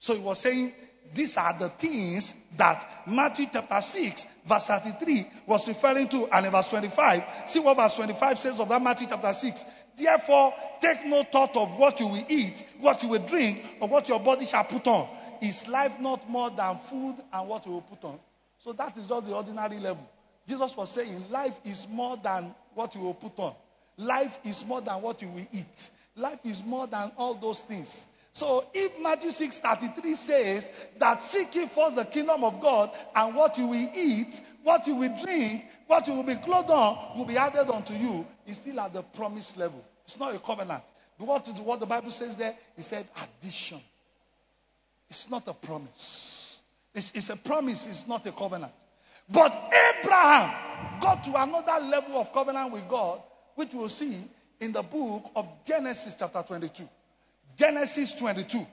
So 0.00 0.14
he 0.14 0.20
was 0.20 0.38
saying, 0.38 0.72
these 1.12 1.36
are 1.36 1.56
the 1.58 1.68
things 1.68 2.34
that 2.56 3.02
Matthew 3.06 3.46
chapter 3.52 3.80
6, 3.80 4.26
verse 4.46 4.66
33 4.66 5.26
was 5.46 5.68
referring 5.68 6.08
to. 6.08 6.26
And 6.32 6.46
in 6.46 6.52
verse 6.52 6.70
25, 6.70 7.24
see 7.46 7.60
what 7.60 7.76
verse 7.76 7.96
25 7.96 8.38
says 8.38 8.60
of 8.60 8.68
that 8.68 8.82
Matthew 8.82 9.08
chapter 9.08 9.32
6. 9.32 9.64
Therefore, 9.96 10.54
take 10.80 11.04
no 11.06 11.22
thought 11.22 11.56
of 11.56 11.78
what 11.78 12.00
you 12.00 12.08
will 12.08 12.24
eat, 12.28 12.64
what 12.80 13.02
you 13.02 13.10
will 13.10 13.24
drink, 13.26 13.64
or 13.80 13.88
what 13.88 14.08
your 14.08 14.20
body 14.20 14.46
shall 14.46 14.64
put 14.64 14.86
on. 14.86 15.08
Is 15.42 15.68
life 15.68 16.00
not 16.00 16.28
more 16.28 16.50
than 16.50 16.78
food 16.78 17.16
and 17.32 17.48
what 17.48 17.66
you 17.66 17.72
will 17.72 17.82
put 17.82 18.04
on? 18.04 18.18
So 18.58 18.72
that 18.72 18.96
is 18.96 19.06
just 19.06 19.26
the 19.26 19.34
ordinary 19.34 19.78
level. 19.78 20.08
Jesus 20.48 20.76
was 20.76 20.90
saying, 20.90 21.30
life 21.30 21.58
is 21.64 21.86
more 21.88 22.16
than 22.16 22.54
what 22.74 22.94
you 22.94 23.02
will 23.02 23.14
put 23.14 23.38
on. 23.38 23.54
Life 23.96 24.38
is 24.44 24.64
more 24.66 24.80
than 24.80 25.00
what 25.00 25.22
you 25.22 25.28
will 25.28 25.46
eat. 25.52 25.90
Life 26.16 26.38
is 26.44 26.62
more 26.64 26.86
than 26.86 27.12
all 27.16 27.34
those 27.34 27.60
things. 27.62 28.06
So 28.34 28.66
if 28.74 28.98
Matthew 29.00 29.30
6:33 29.30 30.16
says 30.16 30.70
that 30.98 31.22
seek 31.22 31.54
ye 31.54 31.66
first 31.66 31.94
the 31.94 32.04
kingdom 32.04 32.42
of 32.42 32.60
God 32.60 32.90
and 33.14 33.36
what 33.36 33.56
you 33.58 33.68
will 33.68 33.90
eat, 33.94 34.40
what 34.64 34.88
you 34.88 34.96
will 34.96 35.16
drink, 35.24 35.64
what 35.86 36.08
you 36.08 36.14
will 36.14 36.24
be 36.24 36.34
clothed 36.34 36.70
on 36.70 37.16
will 37.16 37.26
be 37.26 37.36
added 37.36 37.70
unto 37.70 37.94
you, 37.94 38.26
it's 38.44 38.58
still 38.58 38.80
at 38.80 38.92
the 38.92 39.02
promise 39.02 39.56
level. 39.56 39.84
It's 40.04 40.18
not 40.18 40.34
a 40.34 40.40
covenant. 40.40 40.82
What, 41.18 41.46
what 41.60 41.78
the 41.78 41.86
Bible 41.86 42.10
says 42.10 42.36
there, 42.36 42.56
it 42.76 42.84
said 42.84 43.06
addition. 43.22 43.80
It's 45.08 45.30
not 45.30 45.46
a 45.46 45.54
promise. 45.54 46.60
It's, 46.92 47.12
it's 47.14 47.30
a 47.30 47.36
promise, 47.36 47.86
it's 47.86 48.08
not 48.08 48.26
a 48.26 48.32
covenant. 48.32 48.72
But 49.28 49.52
Abraham 50.00 51.00
got 51.00 51.22
to 51.22 51.40
another 51.40 51.86
level 51.86 52.20
of 52.20 52.32
covenant 52.32 52.72
with 52.72 52.88
God, 52.88 53.22
which 53.54 53.72
we'll 53.74 53.88
see 53.88 54.18
in 54.60 54.72
the 54.72 54.82
book 54.82 55.30
of 55.36 55.46
Genesis 55.64 56.16
chapter 56.18 56.42
22. 56.42 56.88
Genesis 57.56 58.12
22. 58.12 58.66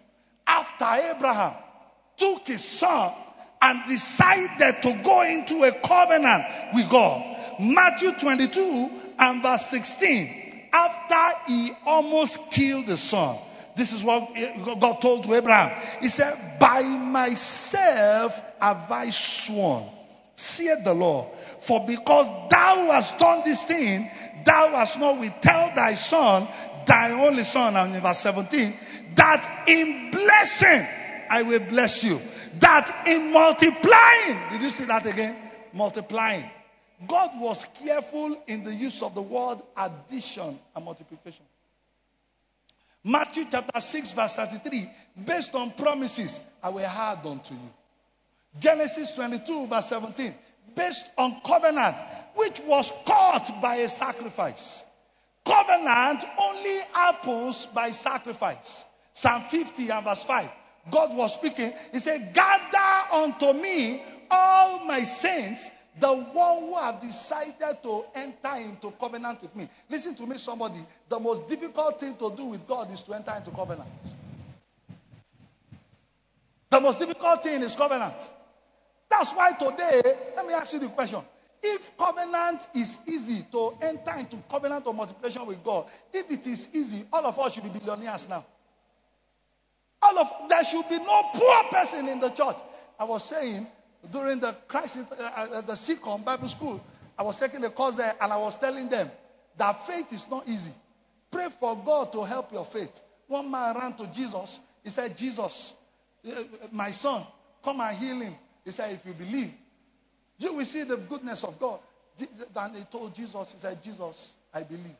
After 0.47 0.85
Abraham 1.15 1.53
took 2.17 2.47
his 2.47 2.63
son 2.63 3.13
and 3.61 3.87
decided 3.87 4.81
to 4.81 4.93
go 5.03 5.21
into 5.21 5.63
a 5.63 5.71
covenant 5.71 6.43
with 6.73 6.89
God. 6.89 7.37
Matthew 7.59 8.11
22 8.13 8.91
and 9.19 9.43
verse 9.43 9.67
16. 9.67 10.69
After 10.73 11.39
he 11.47 11.71
almost 11.85 12.51
killed 12.51 12.87
the 12.87 12.97
son. 12.97 13.37
This 13.75 13.93
is 13.93 14.03
what 14.03 14.33
God 14.79 15.01
told 15.01 15.23
to 15.25 15.33
Abraham. 15.33 15.79
He 16.01 16.07
said, 16.07 16.59
By 16.59 16.81
myself 16.81 18.41
have 18.59 18.91
I 18.91 19.09
sworn, 19.09 19.85
saith 20.35 20.83
the 20.83 20.93
Lord, 20.93 21.27
for 21.61 21.85
because 21.85 22.27
thou 22.49 22.87
hast 22.91 23.17
done 23.17 23.43
this 23.45 23.63
thing, 23.63 24.09
thou 24.43 24.69
hast 24.71 24.99
not 24.99 25.19
withheld 25.19 25.75
thy 25.75 25.93
son, 25.93 26.47
thy 26.85 27.11
only 27.11 27.43
son, 27.43 27.75
and 27.75 27.95
in 27.95 28.01
verse 28.01 28.19
17, 28.19 28.73
that 29.15 29.65
in 29.67 30.11
blessing 30.11 30.87
I 31.29 31.43
will 31.43 31.59
bless 31.59 32.03
you. 32.03 32.19
That 32.59 33.07
in 33.07 33.31
multiplying, 33.31 34.37
did 34.51 34.61
you 34.61 34.69
see 34.69 34.85
that 34.85 35.05
again? 35.05 35.35
Multiplying. 35.73 36.49
God 37.07 37.31
was 37.35 37.65
careful 37.83 38.37
in 38.47 38.63
the 38.63 38.73
use 38.73 39.01
of 39.01 39.15
the 39.15 39.21
word 39.21 39.57
addition 39.77 40.59
and 40.75 40.85
multiplication. 40.85 41.45
Matthew 43.03 43.45
chapter 43.49 43.79
6, 43.79 44.11
verse 44.11 44.35
33, 44.35 44.89
based 45.25 45.55
on 45.55 45.71
promises, 45.71 46.39
I 46.61 46.69
will 46.69 46.85
add 46.85 47.25
unto 47.25 47.53
you. 47.53 47.69
Genesis 48.59 49.11
22, 49.13 49.67
verse 49.67 49.87
17, 49.87 50.35
based 50.75 51.05
on 51.17 51.41
covenant, 51.43 51.95
which 52.35 52.59
was 52.61 52.91
caught 53.05 53.61
by 53.61 53.75
a 53.75 53.89
sacrifice. 53.89 54.83
Covenant 55.45 56.23
only 56.37 56.79
happens 56.93 57.65
by 57.67 57.91
sacrifice. 57.91 58.85
Psalm 59.13 59.43
50 59.43 59.89
and 59.89 60.05
verse 60.05 60.23
5. 60.23 60.49
God 60.89 61.15
was 61.15 61.33
speaking. 61.33 61.73
He 61.91 61.99
said, 61.99 62.33
Gather 62.33 63.13
unto 63.13 63.53
me 63.53 64.01
all 64.29 64.85
my 64.85 65.03
saints, 65.03 65.69
the 65.99 66.13
one 66.13 66.59
who 66.61 66.77
have 66.77 67.01
decided 67.01 67.77
to 67.83 68.05
enter 68.15 68.55
into 68.55 68.91
covenant 68.91 69.41
with 69.41 69.55
me. 69.55 69.67
Listen 69.89 70.15
to 70.15 70.25
me, 70.25 70.37
somebody. 70.37 70.79
The 71.09 71.19
most 71.19 71.47
difficult 71.49 71.99
thing 71.99 72.15
to 72.15 72.33
do 72.35 72.45
with 72.45 72.67
God 72.67 72.91
is 72.93 73.01
to 73.01 73.13
enter 73.13 73.33
into 73.35 73.51
covenant. 73.51 73.89
The 76.69 76.79
most 76.79 76.99
difficult 76.99 77.43
thing 77.43 77.61
is 77.61 77.75
covenant. 77.75 78.15
That's 79.09 79.33
why 79.33 79.51
today, 79.51 80.01
let 80.37 80.47
me 80.47 80.53
ask 80.53 80.71
you 80.71 80.79
the 80.79 80.87
question. 80.87 81.19
If 81.63 81.95
covenant 81.97 82.67
is 82.75 82.99
easy 83.05 83.45
to 83.51 83.73
enter 83.81 84.13
into 84.17 84.37
covenant 84.49 84.87
of 84.87 84.95
multiplication 84.95 85.45
with 85.45 85.63
God, 85.63 85.85
if 86.11 86.31
it 86.31 86.47
is 86.47 86.69
easy, 86.73 87.05
all 87.13 87.25
of 87.25 87.37
us 87.37 87.53
should 87.53 87.63
be 87.63 87.79
billionaires 87.79 88.27
now. 88.27 88.45
All 90.01 90.17
of 90.17 90.49
there 90.49 90.63
should 90.63 90.89
be 90.89 90.97
no 90.97 91.23
poor 91.33 91.63
person 91.65 92.07
in 92.07 92.19
the 92.19 92.29
church. 92.29 92.55
I 92.99 93.03
was 93.03 93.23
saying 93.23 93.67
during 94.11 94.39
the 94.39 94.53
crisis, 94.67 95.05
uh, 95.11 95.47
uh, 95.53 95.61
the 95.61 95.73
SECOM 95.73 96.25
Bible 96.25 96.47
School, 96.47 96.83
I 97.17 97.23
was 97.23 97.39
taking 97.39 97.63
a 97.63 97.69
course 97.69 97.97
there, 97.97 98.15
and 98.19 98.33
I 98.33 98.37
was 98.37 98.55
telling 98.55 98.89
them 98.89 99.11
that 99.57 99.85
faith 99.85 100.11
is 100.11 100.27
not 100.29 100.47
easy. 100.47 100.71
Pray 101.29 101.47
for 101.59 101.77
God 101.77 102.11
to 102.13 102.23
help 102.23 102.51
your 102.51 102.65
faith. 102.65 102.99
One 103.27 103.51
man 103.51 103.77
ran 103.77 103.93
to 103.97 104.07
Jesus. 104.07 104.59
He 104.83 104.89
said, 104.89 105.15
"Jesus, 105.15 105.75
uh, 106.27 106.31
my 106.71 106.89
son, 106.89 107.23
come 107.63 107.81
and 107.81 107.95
heal 107.95 108.19
him." 108.19 108.35
He 108.65 108.71
said, 108.71 108.93
"If 108.93 109.05
you 109.05 109.13
believe, 109.13 109.53
you 110.41 110.53
will 110.55 110.65
see 110.65 110.83
the 110.83 110.97
goodness 110.97 111.43
of 111.43 111.59
God." 111.59 111.79
Then 112.53 112.73
he 112.75 112.83
told 112.83 113.15
Jesus, 113.15 113.53
he 113.53 113.57
said, 113.57 113.81
Jesus, 113.81 114.33
I 114.53 114.63
believe. 114.63 114.97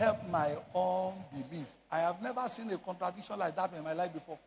help 0.00 0.26
my 0.30 0.56
unbelief. 0.74 1.66
I 1.92 1.98
have 2.00 2.22
never 2.22 2.48
seen 2.48 2.70
a 2.70 2.78
contradiction 2.78 3.38
like 3.38 3.54
that 3.56 3.72
in 3.76 3.84
my 3.84 3.92
life 3.92 4.12
before. 4.12 4.38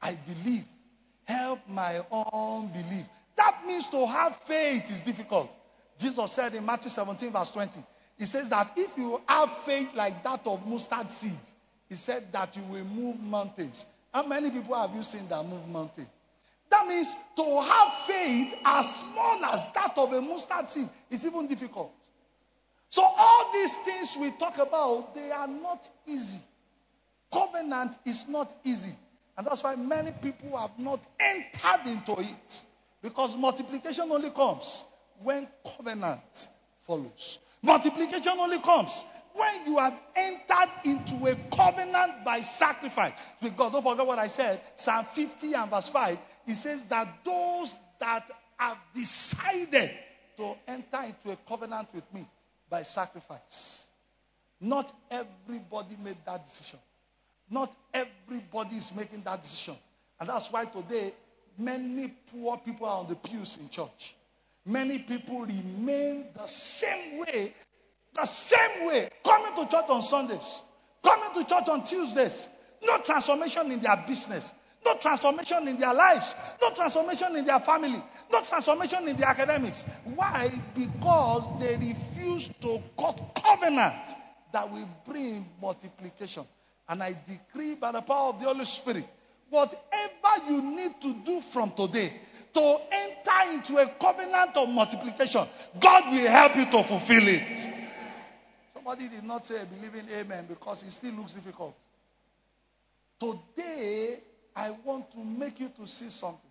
I 0.00 0.14
believe, 0.26 0.64
help 1.24 1.60
my 1.68 2.00
unbelief. 2.12 3.08
That 3.36 3.64
means 3.66 3.86
to 3.88 4.06
have 4.06 4.36
faith 4.46 4.90
is 4.90 5.00
difficult. 5.00 5.54
Jesus 5.98 6.32
said 6.32 6.54
in 6.54 6.66
Matthew 6.66 6.90
17, 6.90 7.32
verse 7.32 7.50
20, 7.50 7.80
He 8.18 8.26
says 8.26 8.50
that 8.50 8.72
if 8.76 8.96
you 8.98 9.20
have 9.26 9.50
faith 9.58 9.90
like 9.94 10.22
that 10.24 10.46
of 10.46 10.66
mustard 10.66 11.10
seed, 11.10 11.38
He 11.88 11.94
said 11.96 12.32
that 12.32 12.56
you 12.56 12.62
will 12.64 12.84
move 12.84 13.20
mountains. 13.20 13.86
How 14.12 14.26
many 14.26 14.50
people 14.50 14.74
have 14.74 14.94
you 14.94 15.02
seen 15.02 15.28
that 15.28 15.46
move 15.46 15.66
mountains? 15.68 16.08
That 16.72 16.86
means 16.86 17.14
to 17.36 17.60
have 17.60 17.92
faith 18.06 18.56
as 18.64 19.02
small 19.02 19.44
as 19.44 19.72
that 19.74 19.92
of 19.98 20.10
a 20.10 20.22
mustard 20.22 20.70
seed 20.70 20.88
is 21.10 21.26
even 21.26 21.46
difficult. 21.46 21.92
So 22.88 23.02
all 23.04 23.52
these 23.52 23.76
things 23.76 24.16
we 24.18 24.30
talk 24.30 24.56
about, 24.56 25.14
they 25.14 25.30
are 25.32 25.48
not 25.48 25.86
easy. 26.06 26.40
Covenant 27.30 27.98
is 28.06 28.26
not 28.26 28.54
easy. 28.64 28.94
And 29.36 29.46
that's 29.46 29.62
why 29.62 29.76
many 29.76 30.12
people 30.12 30.56
have 30.56 30.78
not 30.78 31.00
entered 31.20 31.86
into 31.86 32.18
it. 32.18 32.62
Because 33.02 33.36
multiplication 33.36 34.10
only 34.10 34.30
comes 34.30 34.82
when 35.22 35.46
covenant 35.76 36.48
follows. 36.86 37.38
Multiplication 37.62 38.32
only 38.40 38.60
comes 38.60 39.04
when 39.34 39.66
you 39.66 39.78
have 39.78 39.98
entered 40.16 40.70
into 40.84 41.26
a 41.26 41.36
covenant 41.54 42.24
by 42.24 42.40
sacrifice 42.40 43.12
with 43.42 43.56
God. 43.56 43.72
Don't 43.72 43.82
forget 43.82 44.06
what 44.06 44.18
I 44.18 44.28
said. 44.28 44.60
Psalm 44.76 45.06
50 45.12 45.54
and 45.54 45.70
verse 45.70 45.88
5. 45.88 46.18
It 46.46 46.54
says 46.54 46.84
that 46.86 47.24
those 47.24 47.76
that 48.00 48.30
have 48.56 48.78
decided 48.94 49.90
to 50.36 50.54
enter 50.68 51.02
into 51.04 51.30
a 51.32 51.36
covenant 51.48 51.88
with 51.94 52.04
me 52.14 52.26
by 52.70 52.82
sacrifice. 52.82 53.86
Not 54.60 54.92
everybody 55.10 55.96
made 56.02 56.16
that 56.26 56.44
decision. 56.44 56.78
Not 57.50 57.74
everybody 57.92 58.76
is 58.76 58.94
making 58.94 59.22
that 59.22 59.42
decision. 59.42 59.74
And 60.20 60.28
that's 60.28 60.50
why 60.52 60.64
today 60.64 61.12
many 61.58 62.14
poor 62.30 62.56
people 62.58 62.86
are 62.86 63.00
on 63.00 63.08
the 63.08 63.16
pews 63.16 63.58
in 63.60 63.68
church. 63.68 64.14
Many 64.64 65.00
people 65.00 65.40
remain 65.40 66.26
the 66.34 66.46
same 66.46 67.18
way, 67.18 67.52
the 68.14 68.24
same 68.24 68.86
way, 68.86 69.08
coming 69.24 69.54
to 69.56 69.70
church 69.70 69.88
on 69.88 70.02
Sundays, 70.02 70.62
coming 71.02 71.32
to 71.34 71.48
church 71.48 71.68
on 71.68 71.84
Tuesdays. 71.84 72.48
No 72.84 72.98
transformation 72.98 73.70
in 73.70 73.80
their 73.80 74.04
business, 74.06 74.52
no 74.84 74.96
transformation 74.96 75.68
in 75.68 75.78
their 75.78 75.94
lives, 75.94 76.34
no 76.60 76.70
transformation 76.70 77.36
in 77.36 77.44
their 77.44 77.60
family, 77.60 78.02
no 78.32 78.40
transformation 78.42 79.08
in 79.08 79.16
their 79.16 79.28
academics. 79.28 79.84
Why? 80.14 80.50
Because 80.74 81.60
they 81.60 81.76
refuse 81.76 82.48
to 82.48 82.82
cut 82.98 83.20
covenant 83.36 84.08
that 84.52 84.70
will 84.70 84.88
bring 85.06 85.46
multiplication. 85.60 86.44
And 86.88 87.02
I 87.02 87.16
decree 87.26 87.76
by 87.76 87.92
the 87.92 88.02
power 88.02 88.30
of 88.30 88.40
the 88.40 88.46
Holy 88.46 88.64
Spirit, 88.64 89.06
whatever 89.48 90.48
you 90.48 90.60
need 90.62 91.00
to 91.02 91.14
do 91.24 91.40
from 91.40 91.70
today 91.70 92.12
to 92.54 92.76
enter 92.90 93.52
into 93.54 93.78
a 93.78 93.86
covenant 94.00 94.56
of 94.56 94.68
multiplication, 94.68 95.46
God 95.80 96.12
will 96.12 96.28
help 96.28 96.56
you 96.56 96.66
to 96.66 96.82
fulfill 96.82 97.28
it. 97.28 97.68
Somebody 98.84 99.08
did 99.08 99.22
not 99.22 99.46
say 99.46 99.62
believing 99.76 100.08
amen 100.12 100.46
because 100.48 100.82
it 100.82 100.90
still 100.90 101.12
looks 101.12 101.34
difficult. 101.34 101.76
Today, 103.20 104.18
I 104.56 104.70
want 104.84 105.12
to 105.12 105.22
make 105.22 105.60
you 105.60 105.70
to 105.78 105.86
see 105.86 106.10
something. 106.10 106.50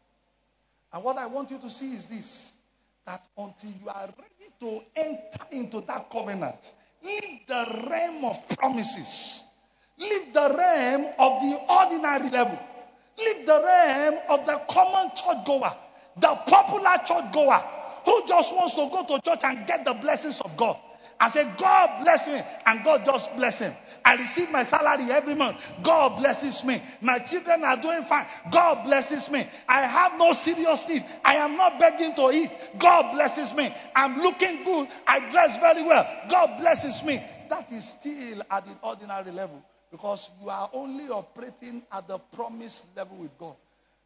And 0.94 1.04
what 1.04 1.18
I 1.18 1.26
want 1.26 1.52
you 1.52 1.58
to 1.58 1.70
see 1.70 1.94
is 1.94 2.06
this 2.06 2.54
that 3.06 3.22
until 3.38 3.72
you 3.72 3.90
are 3.90 4.08
ready 4.08 4.50
to 4.62 4.82
enter 4.96 5.46
into 5.52 5.82
that 5.82 6.10
covenant, 6.10 6.74
leave 7.04 7.42
the 7.50 7.86
realm 7.90 8.24
of 8.24 8.38
promises, 8.58 9.44
leave 10.00 10.34
the 10.34 10.56
realm 10.58 11.08
of 11.20 11.42
the 11.42 11.60
ordinary 11.70 12.30
level, 12.30 12.58
leave 13.20 13.46
the 13.46 13.62
realm 13.62 14.16
of 14.30 14.46
the 14.46 14.62
common 14.70 15.12
church 15.18 15.46
goer, 15.46 15.76
the 16.16 16.34
popular 16.48 16.98
church 17.06 17.34
goer 17.34 17.62
who 18.06 18.26
just 18.26 18.56
wants 18.56 18.76
to 18.76 18.88
go 18.90 19.04
to 19.04 19.22
church 19.22 19.42
and 19.44 19.68
get 19.68 19.84
the 19.84 19.94
blessings 19.96 20.40
of 20.40 20.56
God. 20.56 20.77
I 21.22 21.27
said, 21.27 21.55
God 21.55 22.01
bless 22.01 22.27
me. 22.27 22.42
And 22.66 22.84
God 22.84 23.05
just 23.05 23.36
bless 23.36 23.60
him. 23.60 23.72
I 24.03 24.16
receive 24.16 24.50
my 24.51 24.64
salary 24.64 25.12
every 25.12 25.36
month. 25.36 25.55
God 25.84 26.18
blesses 26.18 26.66
me. 26.66 26.81
My 27.00 27.20
children 27.20 27.64
are 27.64 27.77
doing 27.77 28.01
fine. 28.01 28.25
God 28.51 28.86
blesses 28.86 29.29
me. 29.29 29.46
I 29.70 29.81
have 29.81 30.18
no 30.18 30.34
serious 30.34 30.90
need. 30.90 31.05
I 31.24 31.36
am 31.36 31.57
not 31.57 31.77
begging 31.79 32.16
to 32.16 32.31
eat. 32.31 32.50
God 32.79 33.14
blesses 33.14 33.53
me. 33.53 33.72
I'm 33.96 34.18
looking 34.24 34.64
good. 34.64 34.88
I 35.05 35.29
dress 35.29 35.57
very 35.57 35.84
well. 35.84 36.07
God 36.27 36.60
blesses 36.60 37.03
me. 37.03 37.24
That 37.50 37.72
is 37.72 37.90
still 37.90 38.42
at 38.50 38.66
the 38.66 38.75
ordinary 38.81 39.31
level 39.31 39.62
because 39.92 40.27
you 40.42 40.50
are 40.50 40.72
only 40.74 41.07
operating 41.10 41.84
at 41.92 42.07
the 42.07 42.18
promise 42.18 42.84
level 42.98 43.18
with 43.18 43.38
God. 43.38 43.55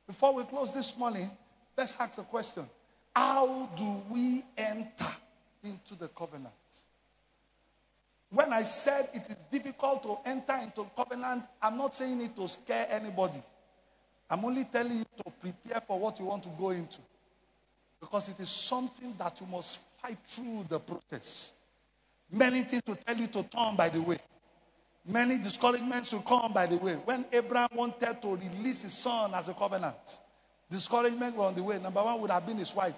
Before 0.06 0.34
we 0.34 0.43
close 0.43 0.73
this 0.73 0.97
morning, 0.97 1.32
let's 1.78 1.95
ask 1.97 2.17
the 2.17 2.23
question 2.23 2.67
How 3.15 3.69
do 3.78 4.01
we 4.13 4.43
enter 4.58 5.15
into 5.63 5.95
the 5.95 6.10
covenant? 6.10 6.51
When 8.36 8.52
I 8.52 8.63
said 8.63 9.08
it 9.13 9.30
is 9.30 9.38
difficult 9.50 10.04
to 10.04 10.17
enter 10.30 10.58
into 10.62 10.86
covenant, 10.98 11.45
I'm 11.62 11.78
not 11.78 11.95
saying 11.95 12.19
it 12.21 12.36
to 12.36 12.50
scare 12.50 12.86
anybody. 12.89 13.41
I'm 14.30 14.43
only 14.43 14.65
telling 14.65 14.98
you 14.98 15.06
to 15.24 15.32
prepare 15.39 15.80
for 15.88 15.98
what 15.98 16.19
you 16.19 16.26
want 16.26 16.43
to 16.43 16.50
go 16.60 16.71
into. 16.71 16.98
Because 18.02 18.28
it 18.28 18.38
is 18.41 18.50
something 18.50 19.15
that 19.19 19.39
you 19.39 19.48
must 19.48 19.80
fight 20.02 20.17
through 20.28 20.65
the 20.67 20.80
process. 20.80 21.54
Many 22.30 22.63
things 22.63 22.82
will 22.86 22.98
tell 22.98 23.15
you 23.15 23.28
to 23.28 23.43
turn 23.43 23.78
by 23.78 23.88
the 23.88 24.02
way. 24.02 24.17
Many 25.08 25.38
discouragements 25.38 26.12
will 26.12 26.19
come 26.19 26.52
by 26.52 26.65
the 26.65 26.76
way. 26.76 26.95
When 27.06 27.24
Abraham 27.32 27.69
wanted 27.74 28.21
to 28.21 28.36
release 28.36 28.82
his 28.82 28.95
son 28.95 29.34
as 29.34 29.48
a 29.48 29.54
covenant, 29.54 29.95
discouragement 30.69 31.38
were 31.38 31.45
on 31.45 31.56
the 31.56 31.63
way. 31.63 31.80
Number 31.80 32.04
one 32.04 32.19
would 32.19 32.32
have 32.32 32.45
been 32.45 32.58
his 32.58 32.76
wife. 32.76 32.95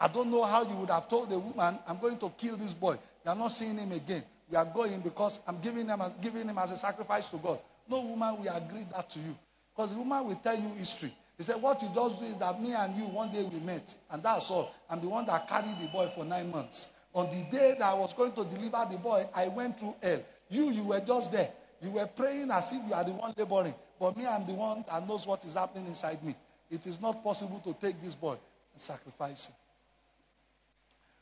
I 0.00 0.08
don't 0.08 0.30
know 0.30 0.44
how 0.44 0.62
you 0.62 0.74
would 0.76 0.90
have 0.90 1.06
told 1.06 1.28
the 1.28 1.38
woman, 1.38 1.78
I'm 1.86 1.98
going 1.98 2.16
to 2.16 2.30
kill 2.30 2.56
this 2.56 2.72
boy. 2.72 2.96
You're 3.26 3.34
not 3.34 3.48
seeing 3.52 3.76
him 3.76 3.92
again. 3.92 4.22
We 4.50 4.56
are 4.56 4.64
going 4.64 5.00
because 5.00 5.40
I'm 5.46 5.60
giving 5.60 5.88
him, 5.88 6.00
as, 6.00 6.12
giving 6.22 6.48
him 6.48 6.58
as 6.58 6.70
a 6.70 6.76
sacrifice 6.76 7.28
to 7.30 7.38
God. 7.38 7.58
No 7.88 8.00
woman 8.02 8.40
will 8.40 8.56
agree 8.56 8.84
that 8.94 9.10
to 9.10 9.18
you. 9.18 9.36
Because 9.74 9.92
the 9.92 9.98
woman 9.98 10.26
will 10.26 10.36
tell 10.36 10.56
you 10.56 10.68
history. 10.78 11.12
He 11.36 11.42
said, 11.42 11.60
What 11.60 11.82
you 11.82 11.88
just 11.94 12.20
do 12.20 12.26
is 12.26 12.36
that 12.38 12.62
me 12.62 12.72
and 12.72 12.96
you, 12.96 13.04
one 13.04 13.32
day 13.32 13.42
we 13.42 13.60
met. 13.60 13.94
And 14.10 14.22
that's 14.22 14.50
all. 14.50 14.72
I'm 14.88 15.00
the 15.00 15.08
one 15.08 15.26
that 15.26 15.48
carried 15.48 15.78
the 15.80 15.88
boy 15.88 16.10
for 16.14 16.24
nine 16.24 16.50
months. 16.50 16.90
On 17.14 17.26
the 17.26 17.56
day 17.56 17.74
that 17.78 17.84
I 17.84 17.94
was 17.94 18.12
going 18.12 18.32
to 18.32 18.44
deliver 18.44 18.86
the 18.90 18.98
boy, 18.98 19.24
I 19.34 19.48
went 19.48 19.78
through 19.78 19.94
hell. 20.02 20.20
You, 20.50 20.70
you 20.70 20.84
were 20.84 21.00
just 21.00 21.32
there. 21.32 21.50
You 21.80 21.92
were 21.92 22.06
praying 22.06 22.50
as 22.50 22.72
if 22.72 22.80
you 22.86 22.94
are 22.94 23.04
the 23.04 23.12
one 23.12 23.34
laboring. 23.36 23.74
But 24.00 24.16
me, 24.16 24.26
I'm 24.26 24.46
the 24.46 24.54
one 24.54 24.84
that 24.90 25.06
knows 25.06 25.26
what 25.26 25.44
is 25.44 25.54
happening 25.54 25.86
inside 25.86 26.22
me. 26.24 26.34
It 26.70 26.86
is 26.86 27.00
not 27.00 27.22
possible 27.22 27.60
to 27.60 27.74
take 27.74 28.00
this 28.00 28.14
boy 28.14 28.36
and 28.72 28.82
sacrifice 28.82 29.46
him. 29.46 29.54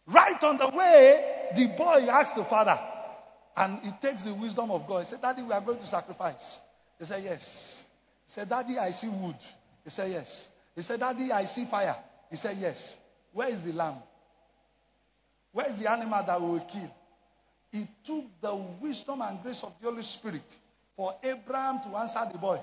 Right 0.06 0.42
on 0.42 0.56
the 0.56 0.68
way, 0.68 1.50
the 1.54 1.68
boy 1.68 2.06
asked 2.10 2.36
the 2.36 2.44
father, 2.44 2.78
and 3.56 3.78
it 3.84 4.00
takes 4.00 4.22
the 4.22 4.34
wisdom 4.34 4.70
of 4.70 4.86
God. 4.86 5.00
He 5.00 5.06
said, 5.06 5.22
Daddy, 5.22 5.42
we 5.42 5.52
are 5.52 5.60
going 5.60 5.78
to 5.78 5.86
sacrifice. 5.86 6.60
He 6.98 7.04
said, 7.04 7.22
Yes. 7.24 7.84
He 8.26 8.32
said, 8.32 8.48
Daddy, 8.48 8.78
I 8.78 8.90
see 8.92 9.08
wood. 9.08 9.36
He 9.84 9.90
said, 9.90 10.10
Yes. 10.10 10.50
He 10.74 10.82
said, 10.82 11.00
Daddy, 11.00 11.32
I 11.32 11.44
see 11.44 11.64
fire. 11.64 11.96
He 12.30 12.36
said, 12.36 12.56
Yes. 12.58 12.98
Where 13.32 13.48
is 13.48 13.62
the 13.64 13.72
lamb? 13.72 13.96
Where 15.52 15.68
is 15.68 15.76
the 15.76 15.90
animal 15.90 16.22
that 16.26 16.40
we 16.40 16.48
will 16.48 16.60
kill? 16.60 16.94
It 17.72 17.88
took 18.04 18.24
the 18.40 18.54
wisdom 18.54 19.22
and 19.22 19.42
grace 19.42 19.62
of 19.62 19.74
the 19.80 19.88
Holy 19.90 20.02
Spirit 20.02 20.56
for 20.96 21.14
Abraham 21.22 21.80
to 21.82 21.96
answer 21.96 22.20
the 22.30 22.38
boy. 22.38 22.60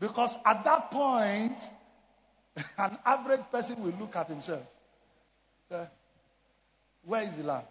Because 0.00 0.36
at 0.44 0.64
that 0.64 0.90
point, 0.90 1.70
an 2.78 2.98
average 3.04 3.42
person 3.50 3.82
will 3.82 3.94
look 3.98 4.16
at 4.16 4.28
himself. 4.28 4.66
Say, 5.70 5.86
Where 7.04 7.22
is 7.22 7.36
the 7.36 7.44
lamb? 7.44 7.62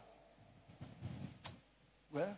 Well, 2.13 2.37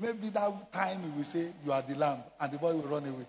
maybe 0.00 0.30
that 0.30 0.72
time 0.72 1.02
he 1.02 1.10
will 1.10 1.24
say, 1.24 1.46
You 1.64 1.72
are 1.72 1.82
the 1.82 1.94
lamb, 1.96 2.18
and 2.40 2.52
the 2.52 2.58
boy 2.58 2.74
will 2.74 2.88
run 2.88 3.06
away. 3.06 3.26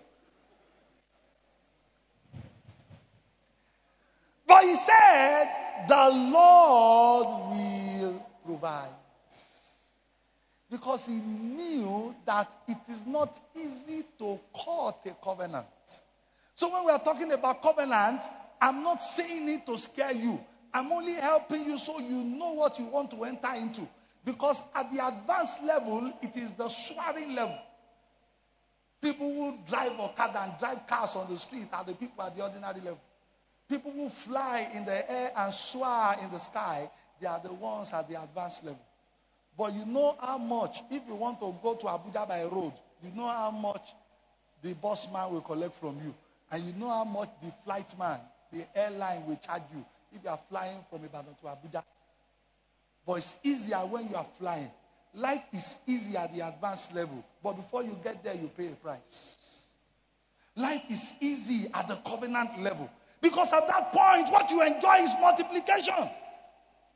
But 4.46 4.64
he 4.64 4.76
said, 4.76 5.48
The 5.86 6.10
Lord 6.32 7.52
will 7.52 8.26
provide. 8.46 8.88
Because 10.70 11.06
he 11.06 11.14
knew 11.20 12.14
that 12.24 12.52
it 12.66 12.78
is 12.90 13.06
not 13.06 13.38
easy 13.54 14.02
to 14.18 14.40
cut 14.54 15.06
a 15.06 15.14
covenant. 15.22 15.66
So 16.54 16.72
when 16.72 16.86
we 16.86 16.90
are 16.90 16.98
talking 16.98 17.30
about 17.32 17.62
covenant, 17.62 18.22
I'm 18.60 18.82
not 18.82 19.02
saying 19.02 19.48
it 19.50 19.66
to 19.66 19.78
scare 19.78 20.12
you. 20.12 20.40
I'm 20.72 20.90
only 20.90 21.12
helping 21.12 21.66
you 21.66 21.78
so 21.78 22.00
you 22.00 22.24
know 22.24 22.54
what 22.54 22.78
you 22.78 22.86
want 22.86 23.10
to 23.10 23.24
enter 23.24 23.52
into. 23.56 23.86
Because 24.24 24.62
at 24.74 24.90
the 24.90 25.06
advanced 25.06 25.62
level, 25.64 26.12
it 26.22 26.36
is 26.36 26.54
the 26.54 26.68
swearing 26.68 27.34
level. 27.34 27.58
People 29.02 29.32
who 29.34 29.58
drive 29.68 29.92
Okada 30.00 30.40
and 30.44 30.52
drive 30.58 30.86
cars 30.86 31.14
on 31.14 31.30
the 31.30 31.38
street 31.38 31.68
are 31.74 31.84
the 31.84 31.92
people 31.92 32.24
at 32.24 32.34
the 32.36 32.42
ordinary 32.42 32.80
level. 32.80 33.00
People 33.68 33.92
who 33.92 34.08
fly 34.08 34.68
in 34.74 34.84
the 34.86 35.10
air 35.10 35.30
and 35.36 35.52
soar 35.52 36.14
in 36.22 36.30
the 36.30 36.38
sky, 36.38 36.90
they 37.20 37.26
are 37.26 37.40
the 37.40 37.52
ones 37.52 37.92
at 37.92 38.08
the 38.08 38.20
advanced 38.22 38.64
level. 38.64 38.80
But 39.58 39.74
you 39.74 39.84
know 39.84 40.16
how 40.20 40.38
much, 40.38 40.80
if 40.90 41.02
you 41.06 41.14
want 41.14 41.38
to 41.40 41.54
go 41.62 41.74
to 41.74 41.86
Abuja 41.86 42.26
by 42.26 42.42
road, 42.44 42.72
you 43.02 43.10
know 43.14 43.28
how 43.28 43.50
much 43.50 43.94
the 44.62 44.74
bus 44.74 45.06
man 45.12 45.30
will 45.32 45.42
collect 45.42 45.74
from 45.74 45.96
you. 46.02 46.14
And 46.50 46.64
you 46.64 46.72
know 46.74 46.88
how 46.88 47.04
much 47.04 47.28
the 47.42 47.52
flight 47.64 47.92
man, 47.98 48.18
the 48.52 48.64
airline 48.74 49.26
will 49.26 49.36
charge 49.36 49.62
you 49.74 49.84
if 50.14 50.22
you 50.24 50.30
are 50.30 50.40
flying 50.48 50.78
from 50.90 51.04
Ibadan 51.04 51.34
to 51.42 51.46
Abuja. 51.46 51.82
But 53.06 53.14
it's 53.18 53.38
easier 53.42 53.78
when 53.78 54.08
you 54.08 54.16
are 54.16 54.26
flying. 54.38 54.70
Life 55.14 55.42
is 55.52 55.76
easier 55.86 56.20
at 56.20 56.34
the 56.34 56.46
advanced 56.46 56.94
level. 56.94 57.24
But 57.42 57.54
before 57.54 57.84
you 57.84 57.96
get 58.02 58.24
there, 58.24 58.34
you 58.34 58.48
pay 58.56 58.68
a 58.68 58.76
price. 58.76 59.66
Life 60.56 60.82
is 60.90 61.14
easy 61.20 61.68
at 61.72 61.88
the 61.88 61.96
covenant 61.96 62.60
level. 62.60 62.90
Because 63.20 63.52
at 63.52 63.66
that 63.68 63.92
point, 63.92 64.30
what 64.30 64.50
you 64.50 64.62
enjoy 64.62 64.96
is 65.00 65.10
multiplication. 65.20 66.10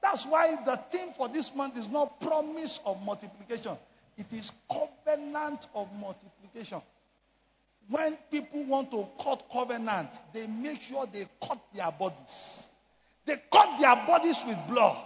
That's 0.03 0.27
why 0.27 0.57
the 0.65 0.77
theme 0.91 1.13
for 1.17 1.29
this 1.29 1.55
month 1.55 1.77
is 1.77 1.89
not 1.89 2.21
promise 2.21 2.81
of 2.85 3.03
multiplication. 3.05 3.77
It 4.17 4.33
is 4.33 4.53
covenant 4.71 5.67
of 5.75 5.89
multiplication. 6.01 6.81
When 7.89 8.17
people 8.31 8.65
want 8.65 8.91
to 8.91 9.09
cut 9.23 9.45
covenant, 9.51 10.11
they 10.33 10.47
make 10.47 10.83
sure 10.83 11.07
they 11.07 11.27
cut 11.41 11.59
their 11.75 11.91
bodies. 11.91 12.69
They 13.25 13.37
cut 13.51 13.79
their 13.79 13.97
bodies 13.97 14.45
with 14.47 14.59
blood. 14.69 14.97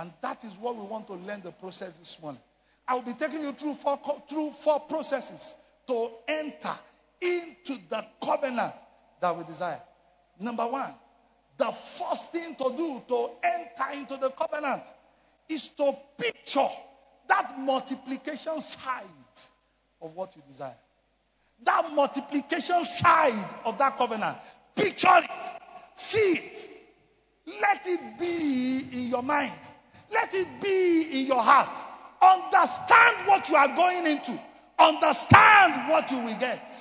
And 0.00 0.10
that 0.22 0.44
is 0.44 0.56
what 0.56 0.76
we 0.76 0.82
want 0.82 1.06
to 1.08 1.12
learn 1.12 1.42
the 1.42 1.52
process 1.52 1.98
this 1.98 2.18
morning. 2.22 2.40
I 2.88 2.94
will 2.94 3.02
be 3.02 3.12
taking 3.12 3.40
you 3.40 3.52
through 3.52 3.74
four, 3.74 4.00
through 4.30 4.52
four 4.52 4.80
processes 4.80 5.54
to 5.88 6.10
enter 6.26 6.72
into 7.20 7.76
the 7.90 8.06
covenant 8.24 8.72
that 9.20 9.36
we 9.36 9.44
desire. 9.44 9.82
Number 10.38 10.66
one, 10.66 10.94
the 11.58 11.70
first 11.70 12.32
thing 12.32 12.54
to 12.54 12.74
do 12.74 13.02
to 13.08 13.30
enter 13.44 13.98
into 13.98 14.16
the 14.16 14.30
covenant 14.30 14.84
is 15.50 15.68
to 15.68 15.94
picture 16.16 16.68
that 17.28 17.58
multiplication 17.58 18.58
side 18.62 19.04
of 20.00 20.16
what 20.16 20.34
you 20.34 20.42
desire. 20.48 20.78
That 21.62 21.92
multiplication 21.92 22.84
side 22.84 23.48
of 23.66 23.76
that 23.76 23.98
covenant. 23.98 24.38
Picture 24.74 25.18
it. 25.18 25.44
See 25.94 26.38
it. 26.38 26.70
Let 27.60 27.86
it 27.86 28.18
be 28.18 28.86
in 28.92 29.08
your 29.10 29.22
mind. 29.22 29.52
Let 30.10 30.34
it 30.34 30.48
be 30.60 31.20
in 31.20 31.26
your 31.26 31.42
heart. 31.42 31.74
Understand 32.22 33.26
what 33.26 33.48
you 33.48 33.56
are 33.56 33.74
going 33.74 34.06
into. 34.06 34.38
Understand 34.78 35.88
what 35.88 36.10
you 36.10 36.18
will 36.18 36.38
get. 36.38 36.72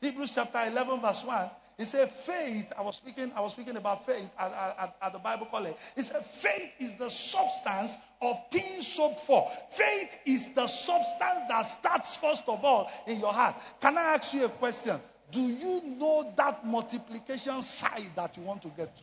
Hebrews 0.00 0.34
chapter 0.34 0.62
11, 0.66 1.00
verse 1.00 1.24
1. 1.24 1.50
He 1.78 1.84
said, 1.84 2.10
faith, 2.10 2.72
I 2.78 2.82
was 2.82 2.96
speaking, 2.96 3.32
I 3.36 3.40
was 3.42 3.52
speaking 3.52 3.76
about 3.76 4.06
faith 4.06 4.28
at, 4.38 4.50
at, 4.50 4.96
at, 5.02 5.12
the 5.12 5.18
Bible 5.18 5.46
college. 5.46 5.74
He 5.94 6.00
said, 6.00 6.24
faith 6.24 6.74
is 6.78 6.94
the 6.94 7.10
substance 7.10 7.96
of 8.22 8.38
things 8.50 8.96
hoped 8.96 9.20
for. 9.20 9.50
Faith 9.70 10.16
is 10.24 10.48
the 10.54 10.66
substance 10.68 11.42
that 11.48 11.62
starts 11.62 12.16
first 12.16 12.44
of 12.48 12.64
all 12.64 12.90
in 13.06 13.20
your 13.20 13.32
heart. 13.32 13.56
Can 13.82 13.98
I 13.98 14.14
ask 14.14 14.32
you 14.32 14.46
a 14.46 14.48
question? 14.48 14.98
Do 15.32 15.40
you 15.40 15.82
know 15.98 16.32
that 16.36 16.66
multiplication 16.66 17.60
side 17.60 18.10
that 18.14 18.38
you 18.38 18.44
want 18.44 18.62
to 18.62 18.68
get 18.68 18.96
to? 18.96 19.02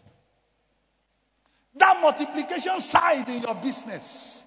That 1.77 1.99
multiplication 2.01 2.79
side 2.79 3.29
in 3.29 3.41
your 3.43 3.55
business. 3.55 4.45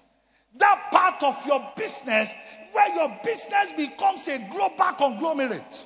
That 0.57 0.89
part 0.91 1.23
of 1.23 1.45
your 1.45 1.71
business 1.77 2.33
where 2.73 2.95
your 2.95 3.19
business 3.23 3.73
becomes 3.73 4.27
a 4.27 4.39
global 4.51 4.93
conglomerate 4.97 5.85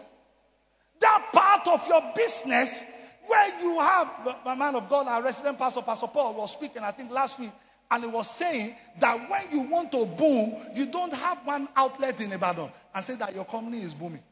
that 1.02 1.30
part 1.34 1.68
of 1.68 1.88
your 1.88 2.02
business 2.16 2.84
where 3.28 3.62
you 3.62 3.80
have, 3.80 4.10
the 4.46 4.56
man 4.56 4.76
of 4.76 4.90
God, 4.90 5.08
our 5.08 5.22
resident 5.24 5.58
pastor, 5.60 5.82
Pastor 5.82 6.08
Paul, 6.08 6.36
was 6.36 6.52
speaking, 6.52 6.84
I 6.84 6.92
think 6.92 7.12
last 7.12 7.40
week, 7.40 7.52
and 7.92 8.04
he 8.04 8.10
was 8.10 8.30
saying 8.30 8.76
that 9.00 9.30
when 9.30 9.42
you 9.52 9.70
want 9.70 9.92
to 9.92 10.06
boom, 10.06 10.56
you 10.76 10.86
don't 10.88 11.14
have 11.14 11.40
one 11.46 11.68
outlet 11.76 12.22
in 12.22 12.32
Ibadan 12.32 12.72
and 12.96 13.06
say 13.06 13.16
that 13.16 13.36
your 13.36 13.46
company 13.46 13.80
is 13.82 13.94
booming. 13.94 14.24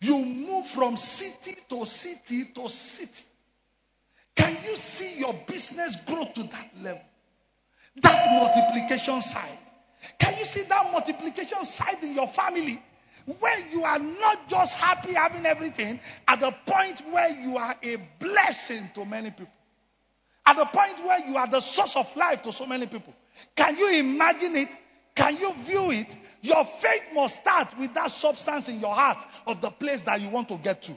You 0.00 0.18
move 0.24 0.66
from 0.66 0.96
city 0.96 1.56
to 1.70 1.86
city 1.86 2.44
to 2.54 2.68
city. 2.68 3.24
Can 4.36 4.56
you 4.64 4.76
see 4.76 5.20
your 5.20 5.34
business 5.46 5.96
grow 6.02 6.24
to 6.24 6.42
that 6.42 6.70
level? 6.80 7.02
That 8.00 8.40
multiplication 8.40 9.20
side. 9.20 9.58
Can 10.18 10.38
you 10.38 10.44
see 10.44 10.62
that 10.62 10.92
multiplication 10.92 11.64
side 11.64 12.02
in 12.02 12.14
your 12.14 12.28
family? 12.28 12.82
Where 13.38 13.68
you 13.70 13.84
are 13.84 13.98
not 13.98 14.48
just 14.48 14.74
happy 14.74 15.12
having 15.12 15.46
everything, 15.46 16.00
at 16.26 16.40
the 16.40 16.52
point 16.66 17.02
where 17.10 17.30
you 17.40 17.56
are 17.56 17.76
a 17.82 17.96
blessing 18.18 18.90
to 18.94 19.04
many 19.04 19.30
people. 19.30 19.52
At 20.44 20.56
the 20.56 20.64
point 20.64 20.98
where 21.04 21.24
you 21.28 21.36
are 21.36 21.46
the 21.46 21.60
source 21.60 21.94
of 21.96 22.16
life 22.16 22.42
to 22.42 22.52
so 22.52 22.66
many 22.66 22.86
people. 22.86 23.14
Can 23.54 23.76
you 23.76 23.92
imagine 23.98 24.56
it? 24.56 24.74
Can 25.14 25.36
you 25.36 25.52
view 25.54 25.90
it? 25.92 26.16
Your 26.40 26.64
faith 26.64 27.02
must 27.14 27.36
start 27.36 27.78
with 27.78 27.94
that 27.94 28.10
substance 28.10 28.68
in 28.68 28.80
your 28.80 28.94
heart 28.94 29.24
of 29.46 29.60
the 29.60 29.70
place 29.70 30.02
that 30.04 30.20
you 30.20 30.30
want 30.30 30.48
to 30.48 30.56
get 30.56 30.82
to. 30.84 30.92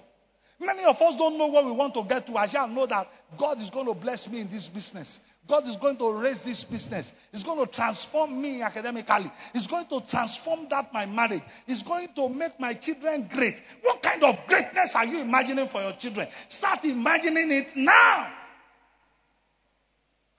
Many 0.59 0.85
of 0.85 1.01
us 1.01 1.15
don't 1.17 1.37
know 1.37 1.47
where 1.47 1.63
we 1.63 1.71
want 1.71 1.93
to 1.95 2.03
get 2.03 2.27
to. 2.27 2.37
I 2.37 2.47
shall 2.47 2.67
know 2.67 2.85
that 2.85 3.11
God 3.37 3.59
is 3.61 3.69
going 3.69 3.87
to 3.87 3.93
bless 3.93 4.29
me 4.29 4.39
in 4.39 4.49
this 4.49 4.69
business. 4.69 5.19
God 5.47 5.67
is 5.67 5.75
going 5.75 5.97
to 5.97 6.13
raise 6.13 6.43
this 6.43 6.63
business. 6.63 7.13
He's 7.31 7.43
going 7.43 7.63
to 7.63 7.71
transform 7.71 8.41
me 8.41 8.61
academically. 8.61 9.29
He's 9.53 9.67
going 9.67 9.85
to 9.87 10.01
transform 10.01 10.67
that 10.69 10.93
my 10.93 11.05
marriage. 11.05 11.43
He's 11.67 11.83
going 11.83 12.07
to 12.15 12.29
make 12.29 12.59
my 12.59 12.73
children 12.73 13.27
great. 13.29 13.61
What 13.81 14.01
kind 14.01 14.23
of 14.23 14.37
greatness 14.47 14.95
are 14.95 15.05
you 15.05 15.21
imagining 15.21 15.67
for 15.67 15.81
your 15.81 15.93
children? 15.93 16.27
Start 16.47 16.85
imagining 16.85 17.51
it 17.51 17.75
now. 17.75 18.31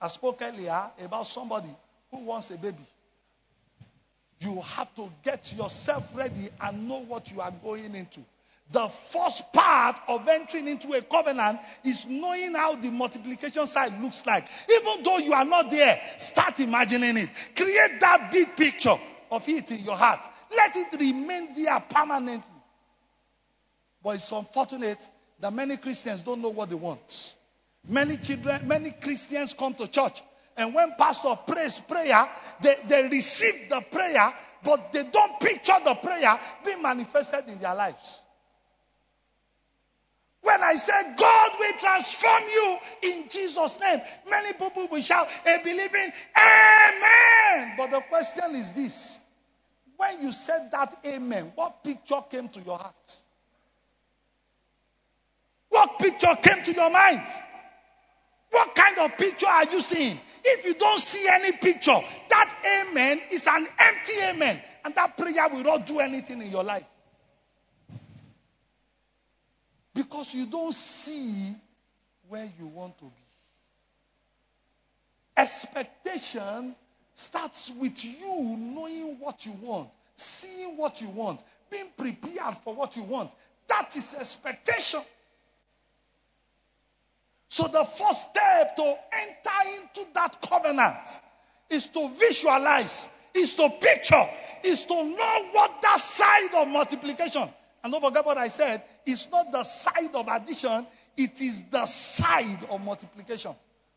I 0.01 0.07
spoke 0.09 0.41
earlier 0.41 0.91
about 1.03 1.27
somebody 1.27 1.69
who 2.11 2.23
wants 2.23 2.51
a 2.51 2.57
baby. 2.57 2.85
You 4.39 4.61
have 4.61 4.93
to 4.95 5.11
get 5.23 5.53
yourself 5.53 6.07
ready 6.13 6.49
and 6.61 6.87
know 6.87 7.03
what 7.03 7.31
you 7.31 7.41
are 7.41 7.51
going 7.63 7.95
into. 7.95 8.19
The 8.71 8.89
first 8.89 9.53
part 9.53 9.97
of 10.09 10.27
entering 10.27 10.67
into 10.67 10.91
a 10.93 11.01
covenant 11.01 11.59
is 11.85 12.05
knowing 12.05 12.53
how 12.53 12.75
the 12.75 12.91
multiplication 12.91 13.65
side 13.65 14.01
looks 14.01 14.25
like. 14.25 14.47
Even 14.69 15.03
though 15.03 15.17
you 15.19 15.33
are 15.33 15.45
not 15.45 15.71
there, 15.71 15.99
start 16.17 16.59
imagining 16.59 17.17
it. 17.17 17.29
Create 17.55 17.99
that 18.01 18.29
big 18.31 18.57
picture 18.57 18.97
of 19.31 19.47
it 19.47 19.71
in 19.71 19.79
your 19.79 19.95
heart. 19.95 20.19
Let 20.55 20.75
it 20.75 20.99
remain 20.99 21.53
there 21.53 21.79
permanently. 21.79 22.43
But 24.03 24.15
it's 24.15 24.31
unfortunate 24.31 25.07
that 25.39 25.53
many 25.53 25.77
Christians 25.77 26.21
don't 26.21 26.41
know 26.41 26.49
what 26.49 26.69
they 26.69 26.75
want. 26.75 27.35
Many 27.87 28.17
children, 28.17 28.67
many 28.67 28.91
Christians 28.91 29.53
come 29.53 29.73
to 29.75 29.87
church, 29.87 30.21
and 30.57 30.73
when 30.73 30.93
pastor 30.97 31.35
prays 31.47 31.79
prayer, 31.79 32.27
they, 32.61 32.75
they 32.87 33.07
receive 33.07 33.69
the 33.69 33.81
prayer, 33.91 34.33
but 34.63 34.91
they 34.91 35.03
don't 35.03 35.39
picture 35.39 35.77
the 35.85 35.95
prayer 35.95 36.37
being 36.65 36.81
manifested 36.81 37.47
in 37.47 37.59
their 37.59 37.75
lives. 37.75 38.19
When 40.47 40.63
I 40.63 40.75
say 40.75 40.93
God 41.17 41.51
will 41.59 41.73
transform 41.73 42.43
you 42.49 42.77
in 43.01 43.25
Jesus' 43.29 43.77
name, 43.81 43.99
many 44.29 44.53
people 44.53 44.87
will 44.89 45.01
shout 45.01 45.27
a 45.45 45.61
believing 45.61 46.13
Amen. 46.37 47.73
But 47.75 47.91
the 47.91 47.99
question 48.07 48.55
is 48.55 48.71
this 48.71 49.19
when 49.97 50.21
you 50.21 50.31
said 50.31 50.69
that 50.71 50.99
Amen, 51.05 51.51
what 51.53 51.83
picture 51.83 52.21
came 52.31 52.47
to 52.47 52.61
your 52.61 52.77
heart? 52.77 53.17
What 55.67 55.99
picture 55.99 56.33
came 56.41 56.63
to 56.63 56.71
your 56.71 56.91
mind? 56.91 57.27
What 58.49 58.73
kind 58.73 58.99
of 58.99 59.17
picture 59.17 59.47
are 59.47 59.65
you 59.65 59.81
seeing? 59.81 60.17
If 60.45 60.63
you 60.63 60.75
don't 60.75 60.99
see 60.99 61.27
any 61.27 61.51
picture, 61.51 61.99
that 62.29 62.85
amen 62.87 63.19
is 63.31 63.47
an 63.47 63.67
empty 63.77 64.13
amen. 64.29 64.61
And 64.85 64.95
that 64.95 65.17
prayer 65.17 65.49
will 65.49 65.63
not 65.63 65.85
do 65.85 65.99
anything 65.99 66.41
in 66.41 66.49
your 66.51 66.63
life. 66.63 66.85
Because 69.97 70.35
you 70.35 70.45
don't 70.45 70.75
see 70.75 71.55
where 72.29 72.47
you 72.59 72.67
want 72.67 72.95
to 72.99 73.05
be. 73.05 73.11
Expectation 75.35 76.75
starts 77.15 77.71
with 77.71 78.05
you 78.05 78.57
knowing 78.57 79.17
what 79.19 79.43
you 79.43 79.53
want, 79.53 79.89
seeing 80.15 80.77
what 80.77 81.01
you 81.01 81.09
want, 81.09 81.41
being 81.71 81.87
prepared 81.97 82.57
for 82.63 82.75
what 82.75 82.95
you 82.95 83.01
want. 83.01 83.31
That 83.69 83.95
is 83.95 84.13
expectation. 84.13 85.01
So 87.49 87.63
the 87.63 87.83
first 87.83 88.29
step 88.29 88.75
to 88.75 88.83
enter 88.83 89.81
into 89.81 90.07
that 90.13 90.43
covenant 90.47 91.07
is 91.71 91.87
to 91.87 92.11
visualize, 92.19 93.09
is 93.33 93.55
to 93.55 93.67
picture, 93.81 94.29
is 94.63 94.83
to 94.83 94.93
know 94.93 95.47
what 95.53 95.81
that 95.81 95.99
side 95.99 96.53
of 96.53 96.67
multiplication 96.67 97.49
and 97.83 97.93
don't 97.93 98.03
forget 98.03 98.25
what 98.25 98.37
I 98.37 98.49
said. 98.49 98.83
It's 99.07 99.31
not 99.31 99.53
the 99.53 99.63
side 99.63 100.13
of 100.13 100.27
addition, 100.27 100.85
it 101.15 101.41
is 101.41 101.63
the 101.71 101.85
side 101.85 102.59
of 102.69 102.83
multiplication. 102.83 103.55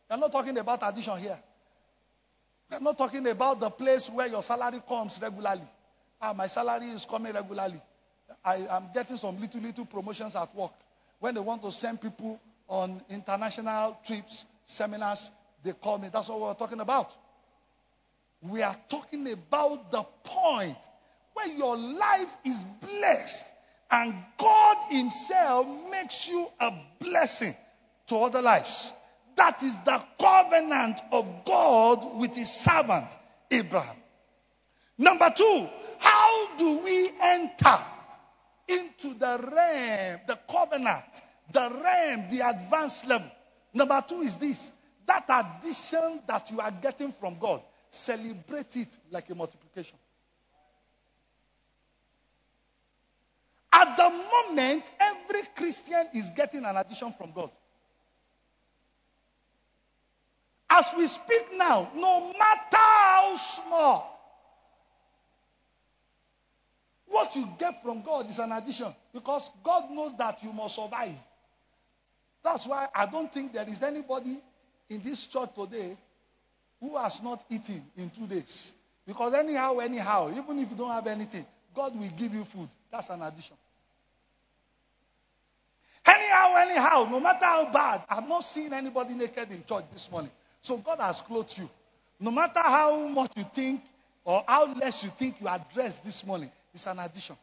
We're 0.09 0.16
not 0.16 0.31
talking 0.31 0.57
about 0.57 0.79
addition 0.85 1.18
here. 1.18 1.37
We're 2.70 2.79
not 2.79 2.96
talking 2.96 3.27
about 3.27 3.59
the 3.59 3.70
place 3.70 4.09
where 4.09 4.29
your 4.29 4.40
salary 4.40 4.81
comes 4.88 5.18
regularly. 5.20 5.66
Ah, 6.23 6.33
my 6.33 6.46
salary 6.46 6.87
is 6.87 7.07
coming 7.07 7.33
regularly. 7.33 7.83
I 8.44 8.59
am 8.70 8.90
getting 8.94 9.16
some 9.16 9.40
little, 9.40 9.61
little 9.61 9.85
promotions 9.85 10.37
at 10.37 10.55
work. 10.55 10.70
When 11.18 11.35
they 11.35 11.40
want 11.40 11.62
to 11.64 11.73
send 11.73 12.01
people 12.01 12.40
on 12.68 13.03
international 13.11 13.99
trips, 14.07 14.46
seminars, 14.64 15.33
they 15.64 15.73
call 15.73 15.99
me. 15.99 16.09
That's 16.12 16.29
what 16.29 16.40
we're 16.40 16.55
talking 16.55 16.79
about. 16.79 17.12
We 18.42 18.62
are 18.62 18.77
talking 18.88 19.29
about 19.33 19.90
the 19.90 20.05
point 20.23 20.79
where 21.35 21.49
your 21.49 21.77
life 21.77 22.37
is 22.44 22.64
blessed 22.81 23.46
and 23.90 24.14
God 24.38 24.76
Himself 24.90 25.66
makes 25.90 26.29
you 26.29 26.46
a 26.61 26.72
blessing 27.00 27.55
to 28.09 28.16
other 28.16 28.42
lives. 28.42 28.92
That 29.37 29.62
is 29.62 29.76
the 29.85 30.03
covenant 30.20 31.00
of 31.12 31.44
God 31.44 32.18
with 32.20 32.37
His 32.37 32.50
servant 32.53 33.07
Abraham. 33.50 33.96
Number 34.98 35.33
two, 35.35 35.68
how 35.98 36.57
do 36.57 36.79
we 36.81 37.11
enter 37.22 37.79
into 38.68 39.14
the 39.14 39.50
realm, 39.53 40.20
the 40.26 40.38
covenant, 40.50 41.22
the 41.53 41.70
realm, 41.83 42.29
the 42.31 42.46
advanced 42.48 43.07
level? 43.07 43.31
Number 43.72 44.05
two 44.07 44.20
is 44.20 44.37
this 44.38 44.72
that 45.07 45.24
addition 45.29 46.22
that 46.29 46.50
you 46.50 46.61
are 46.61 46.70
getting 46.70 47.12
from 47.12 47.38
God, 47.38 47.62
celebrate 47.88 48.76
it 48.76 48.96
like 49.11 49.29
a 49.31 49.35
multiplication. 49.35 49.98
At 53.81 53.97
the 53.97 54.11
moment, 54.11 54.90
every 55.01 55.43
Christian 55.57 56.07
is 56.14 56.29
getting 56.31 56.66
an 56.66 56.77
addition 56.77 57.12
from 57.14 57.33
God. 57.33 57.51
As 60.69 60.93
we 60.97 61.07
speak 61.07 61.47
now, 61.55 61.90
no 61.95 62.33
matter 62.38 62.77
how 62.77 63.35
small, 63.37 64.21
what 67.07 67.35
you 67.35 67.49
get 67.59 67.83
from 67.83 68.03
God 68.03 68.29
is 68.29 68.38
an 68.38 68.53
addition 68.53 68.95
because 69.14 69.49
God 69.64 69.90
knows 69.90 70.14
that 70.19 70.45
you 70.45 70.53
must 70.53 70.75
survive. 70.75 71.19
That's 72.45 72.66
why 72.66 72.87
I 72.95 73.07
don't 73.07 73.33
think 73.33 73.55
there 73.55 73.66
is 73.66 73.83
anybody 73.83 74.38
in 74.90 75.03
this 75.03 75.27
church 75.27 75.55
today 75.55 75.97
who 76.81 76.99
has 76.99 77.23
not 77.23 77.45
eaten 77.51 77.83
in 77.97 78.11
two 78.11 78.27
days. 78.27 78.75
Because 79.07 79.33
anyhow, 79.33 79.79
anyhow, 79.79 80.31
even 80.37 80.59
if 80.59 80.71
you 80.71 80.77
don't 80.77 80.90
have 80.90 81.07
anything, 81.07 81.47
God 81.75 81.99
will 81.99 82.11
give 82.16 82.35
you 82.35 82.45
food. 82.45 82.69
That's 82.93 83.09
an 83.09 83.23
addition. 83.23 83.57
Anyhow, 86.11 86.55
anyhow, 86.59 87.09
no 87.11 87.20
matter 87.20 87.46
how 87.46 87.73
bad, 87.73 88.05
I've 88.11 88.29
not 88.29 88.44
seen 88.44 88.73
anybody 88.75 89.14
naked 89.14 89.53
in 89.53 89.64
church 89.64 89.85
this 89.92 90.11
morning. 90.12 90.33
So 90.62 90.79
God 90.79 91.01
has 91.01 91.23
clothed 91.23 91.59
you. 91.59 91.70
No 92.20 92.33
matter 92.33 92.61
how 92.62 93.09
much 93.09 93.33
you 93.37 93.44
think 93.44 93.83
or 94.25 94.44
how 94.49 94.75
less 94.75 95.05
you 95.05 95.11
think 95.11 95.37
you 95.40 95.49
are 95.49 95.64
dressed 95.75 96.05
this 96.05 96.27
morning, 96.27 96.51
it's 96.75 96.87
an 96.87 97.01
addition. 97.01 97.37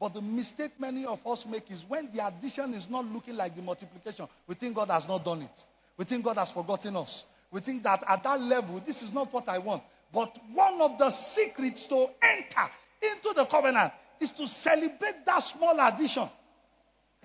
But 0.00 0.14
the 0.14 0.22
mistake 0.22 0.72
many 0.80 1.06
of 1.06 1.26
us 1.26 1.46
make 1.46 1.70
is 1.72 1.84
when 1.88 2.10
the 2.12 2.26
addition 2.26 2.74
is 2.74 2.90
not 2.90 3.06
looking 3.12 3.36
like 3.36 3.56
the 3.56 3.62
multiplication, 3.62 4.28
we 4.48 4.56
think 4.56 4.76
God 4.76 4.90
has 4.90 5.08
not 5.08 5.24
done 5.24 5.42
it. 5.42 5.64
We 5.98 6.06
think 6.06 6.24
God 6.24 6.38
has 6.38 6.52
forgotten 6.52 6.96
us. 6.96 7.24
We 7.52 7.60
think 7.60 7.84
that 7.84 8.04
at 8.08 8.24
that 8.24 8.40
level, 8.42 8.82
this 8.86 9.02
is 9.02 9.12
not 9.14 9.32
what 9.32 9.48
I 9.48 9.58
want. 9.58 9.82
But 10.12 10.38
one 10.54 10.80
of 10.82 10.98
the 10.98 11.10
secrets 11.10 11.86
to 11.88 12.08
enter 12.22 12.70
into 13.02 13.34
the 13.36 13.46
covenant 13.46 13.92
is 14.20 14.32
to 14.32 14.48
celebrate 14.48 15.26
that 15.26 15.40
small 15.40 15.76
addition, 15.88 16.28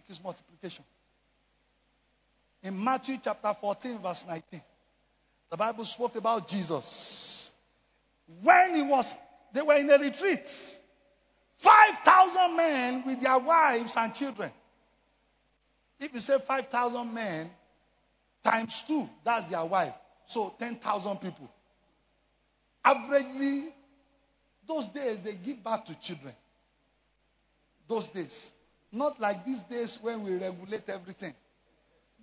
his 0.09 0.21
multiplication. 0.21 0.83
In 2.63 2.83
Matthew 2.83 3.17
chapter 3.23 3.53
14, 3.53 3.99
verse 3.99 4.25
19, 4.27 4.61
the 5.49 5.57
Bible 5.57 5.85
spoke 5.85 6.17
about 6.17 6.47
Jesus. 6.47 7.53
When 8.43 8.75
he 8.75 8.81
was, 8.81 9.15
they 9.53 9.61
were 9.61 9.75
in 9.75 9.89
a 9.89 9.97
retreat. 9.97 10.77
5,000 11.57 12.57
men 12.57 13.03
with 13.05 13.21
their 13.21 13.37
wives 13.37 13.95
and 13.97 14.13
children. 14.13 14.51
If 15.99 16.13
you 16.13 16.19
say 16.19 16.37
5,000 16.39 17.13
men 17.13 17.49
times 18.43 18.83
two, 18.87 19.09
that's 19.23 19.47
their 19.47 19.65
wife. 19.65 19.93
So 20.27 20.53
10,000 20.59 21.17
people. 21.17 21.49
Averagely, 22.85 23.65
those 24.67 24.87
days 24.89 25.21
they 25.21 25.33
give 25.33 25.63
birth 25.63 25.85
to 25.85 25.99
children. 25.99 26.33
Those 27.87 28.09
days. 28.09 28.53
Not 28.91 29.19
like 29.19 29.45
these 29.45 29.63
days 29.63 29.99
when 30.01 30.23
we 30.23 30.37
regulate 30.37 30.89
everything. 30.89 31.33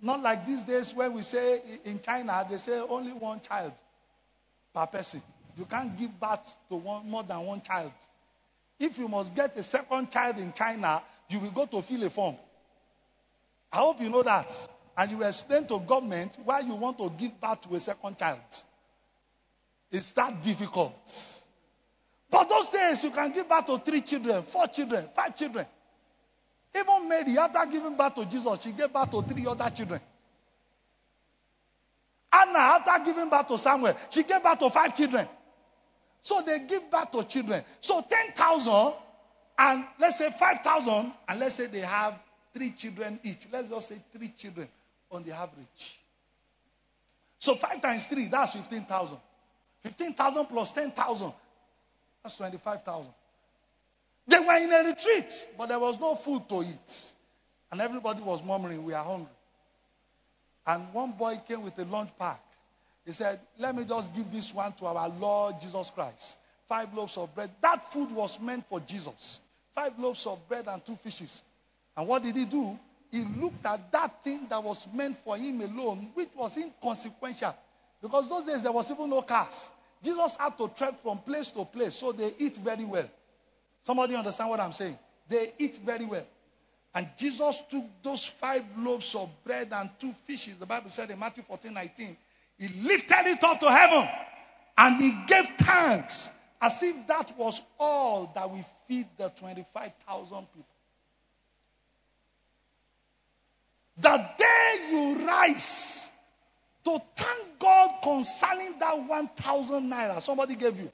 Not 0.01 0.21
like 0.21 0.45
these 0.45 0.63
days 0.63 0.93
when 0.93 1.13
we 1.13 1.21
say 1.21 1.61
in 1.85 1.99
China, 2.01 2.45
they 2.49 2.57
say 2.57 2.79
only 2.79 3.13
one 3.13 3.39
child 3.41 3.73
per 4.73 4.85
person. 4.85 5.21
You 5.57 5.65
can't 5.65 5.97
give 5.97 6.19
birth 6.19 6.55
to 6.69 6.75
one, 6.75 7.09
more 7.09 7.23
than 7.23 7.39
one 7.39 7.61
child. 7.61 7.91
If 8.79 8.99
you 8.99 9.07
must 9.07 9.33
get 9.33 9.57
a 9.57 9.63
second 9.63 10.11
child 10.11 10.37
in 10.37 10.53
China, 10.53 11.01
you 11.29 11.39
will 11.39 11.51
go 11.51 11.65
to 11.65 11.81
fill 11.81 12.03
a 12.03 12.09
form. 12.09 12.35
I 13.71 13.77
hope 13.77 14.01
you 14.01 14.09
know 14.09 14.23
that. 14.23 14.53
And 14.95 15.11
you 15.11 15.23
explain 15.23 15.65
to 15.67 15.79
government 15.79 16.37
why 16.43 16.59
you 16.59 16.75
want 16.75 16.97
to 16.99 17.09
give 17.17 17.39
birth 17.41 17.61
to 17.61 17.75
a 17.75 17.79
second 17.79 18.17
child. 18.17 18.39
It's 19.91 20.11
that 20.11 20.43
difficult. 20.43 20.93
But 22.29 22.49
those 22.49 22.69
days, 22.69 23.03
you 23.03 23.11
can 23.11 23.31
give 23.31 23.47
birth 23.47 23.65
to 23.67 23.77
three 23.79 24.01
children, 24.01 24.43
four 24.43 24.67
children, 24.67 25.07
five 25.15 25.35
children. 25.35 25.65
Even 26.75 27.09
Mary, 27.09 27.37
after 27.37 27.65
giving 27.71 27.95
birth 27.95 28.15
to 28.15 28.25
Jesus, 28.25 28.61
she 28.61 28.71
gave 28.71 28.91
birth 28.93 29.11
to 29.11 29.21
three 29.21 29.45
other 29.47 29.69
children. 29.69 29.99
Anna, 32.31 32.59
after 32.59 33.05
giving 33.05 33.29
birth 33.29 33.47
to 33.47 33.57
Samuel, 33.57 33.95
she 34.09 34.23
gave 34.23 34.43
birth 34.43 34.59
to 34.59 34.69
five 34.69 34.95
children. 34.95 35.27
So 36.21 36.41
they 36.45 36.59
give 36.59 36.91
birth 36.91 37.11
to 37.11 37.23
children. 37.23 37.63
So 37.81 38.05
10,000 38.07 38.93
and 39.59 39.85
let's 39.99 40.17
say 40.17 40.29
5,000 40.29 41.13
and 41.27 41.39
let's 41.39 41.55
say 41.55 41.67
they 41.67 41.79
have 41.79 42.19
three 42.53 42.71
children 42.71 43.19
each. 43.23 43.47
Let's 43.51 43.69
just 43.69 43.89
say 43.89 43.95
three 44.11 44.33
children 44.37 44.67
on 45.11 45.23
the 45.23 45.31
average. 45.31 45.99
So 47.39 47.55
5 47.55 47.81
times 47.81 48.07
3, 48.07 48.27
that's 48.27 48.53
15,000. 48.53 49.17
15,000 49.83 50.45
plus 50.47 50.71
10,000, 50.71 51.33
that's 52.23 52.35
25,000. 52.35 53.11
They 54.27 54.39
were 54.39 54.57
in 54.57 54.71
a 54.71 54.89
retreat, 54.89 55.47
but 55.57 55.69
there 55.69 55.79
was 55.79 55.99
no 55.99 56.15
food 56.15 56.47
to 56.49 56.61
eat. 56.61 57.13
And 57.71 57.81
everybody 57.81 58.21
was 58.21 58.43
murmuring, 58.43 58.83
We 58.83 58.93
are 58.93 59.03
hungry. 59.03 59.31
And 60.65 60.93
one 60.93 61.13
boy 61.13 61.39
came 61.47 61.61
with 61.61 61.79
a 61.79 61.85
lunch 61.85 62.09
pack. 62.19 62.41
He 63.05 63.13
said, 63.13 63.39
Let 63.57 63.75
me 63.75 63.85
just 63.85 64.13
give 64.13 64.31
this 64.31 64.53
one 64.53 64.73
to 64.73 64.85
our 64.85 65.09
Lord 65.09 65.61
Jesus 65.61 65.89
Christ. 65.91 66.37
Five 66.67 66.93
loaves 66.93 67.15
of 67.15 67.33
bread. 67.33 67.49
That 67.61 67.93
food 67.93 68.11
was 68.11 68.39
meant 68.41 68.67
for 68.67 68.81
Jesus. 68.81 69.39
Five 69.73 69.97
loaves 69.97 70.25
of 70.25 70.45
bread 70.49 70.65
and 70.67 70.85
two 70.85 70.97
fishes. 70.97 71.41
And 71.95 72.07
what 72.07 72.23
did 72.23 72.35
he 72.35 72.43
do? 72.43 72.77
He 73.09 73.23
looked 73.39 73.65
at 73.65 73.91
that 73.93 74.23
thing 74.23 74.47
that 74.49 74.61
was 74.61 74.85
meant 74.93 75.17
for 75.23 75.37
him 75.37 75.61
alone, 75.61 76.09
which 76.13 76.29
was 76.35 76.57
inconsequential. 76.57 77.55
Because 78.01 78.27
those 78.27 78.43
days 78.43 78.63
there 78.63 78.71
was 78.73 78.91
even 78.91 79.09
no 79.09 79.21
cars. 79.21 79.71
Jesus 80.03 80.35
had 80.35 80.57
to 80.57 80.67
trek 80.75 81.01
from 81.01 81.19
place 81.19 81.49
to 81.51 81.63
place, 81.63 81.95
so 81.95 82.11
they 82.11 82.31
eat 82.37 82.57
very 82.57 82.83
well. 82.83 83.09
Somebody 83.87 84.17
understand 84.17 84.49
what 84.49 84.59
I'm 84.59 84.73
saying? 84.73 84.99
They 85.29 85.53
eat 85.59 85.77
very 85.77 86.05
well. 86.05 86.25
And 86.93 87.07
Jesus 87.17 87.63
took 87.69 87.85
those 88.03 88.25
five 88.25 88.65
loaves 88.77 89.15
of 89.15 89.29
bread 89.45 89.69
and 89.71 89.89
two 89.97 90.13
fishes, 90.25 90.57
the 90.57 90.65
Bible 90.65 90.89
said 90.89 91.09
in 91.09 91.17
Matthew 91.17 91.43
14 91.43 91.73
19, 91.73 92.17
he 92.59 92.67
lifted 92.85 93.27
it 93.27 93.41
up 93.41 93.61
to 93.61 93.71
heaven 93.71 94.09
and 94.77 94.99
he 94.99 95.13
gave 95.25 95.45
thanks 95.59 96.29
as 96.61 96.83
if 96.83 97.07
that 97.07 97.37
was 97.37 97.61
all 97.79 98.29
that 98.35 98.51
we 98.51 98.61
feed 98.89 99.07
the 99.17 99.29
25,000 99.29 100.37
people. 100.37 100.65
The 103.99 104.29
day 104.37 104.75
you 104.91 105.25
rise 105.25 106.11
to 106.83 107.01
thank 107.15 107.59
God 107.59 107.91
concerning 108.03 108.79
that 108.79 109.07
1,000 109.07 109.89
naira 109.89 110.21
somebody 110.21 110.55
gave 110.57 110.77
you, 110.77 110.91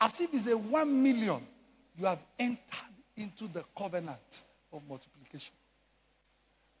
as 0.00 0.20
if 0.20 0.34
it's 0.34 0.48
a 0.48 0.58
1 0.58 1.02
million, 1.04 1.40
you 1.98 2.06
have 2.06 2.18
entered 2.38 2.58
into 3.16 3.48
the 3.48 3.64
covenant 3.76 4.42
of 4.72 4.82
multiplication. 4.88 5.54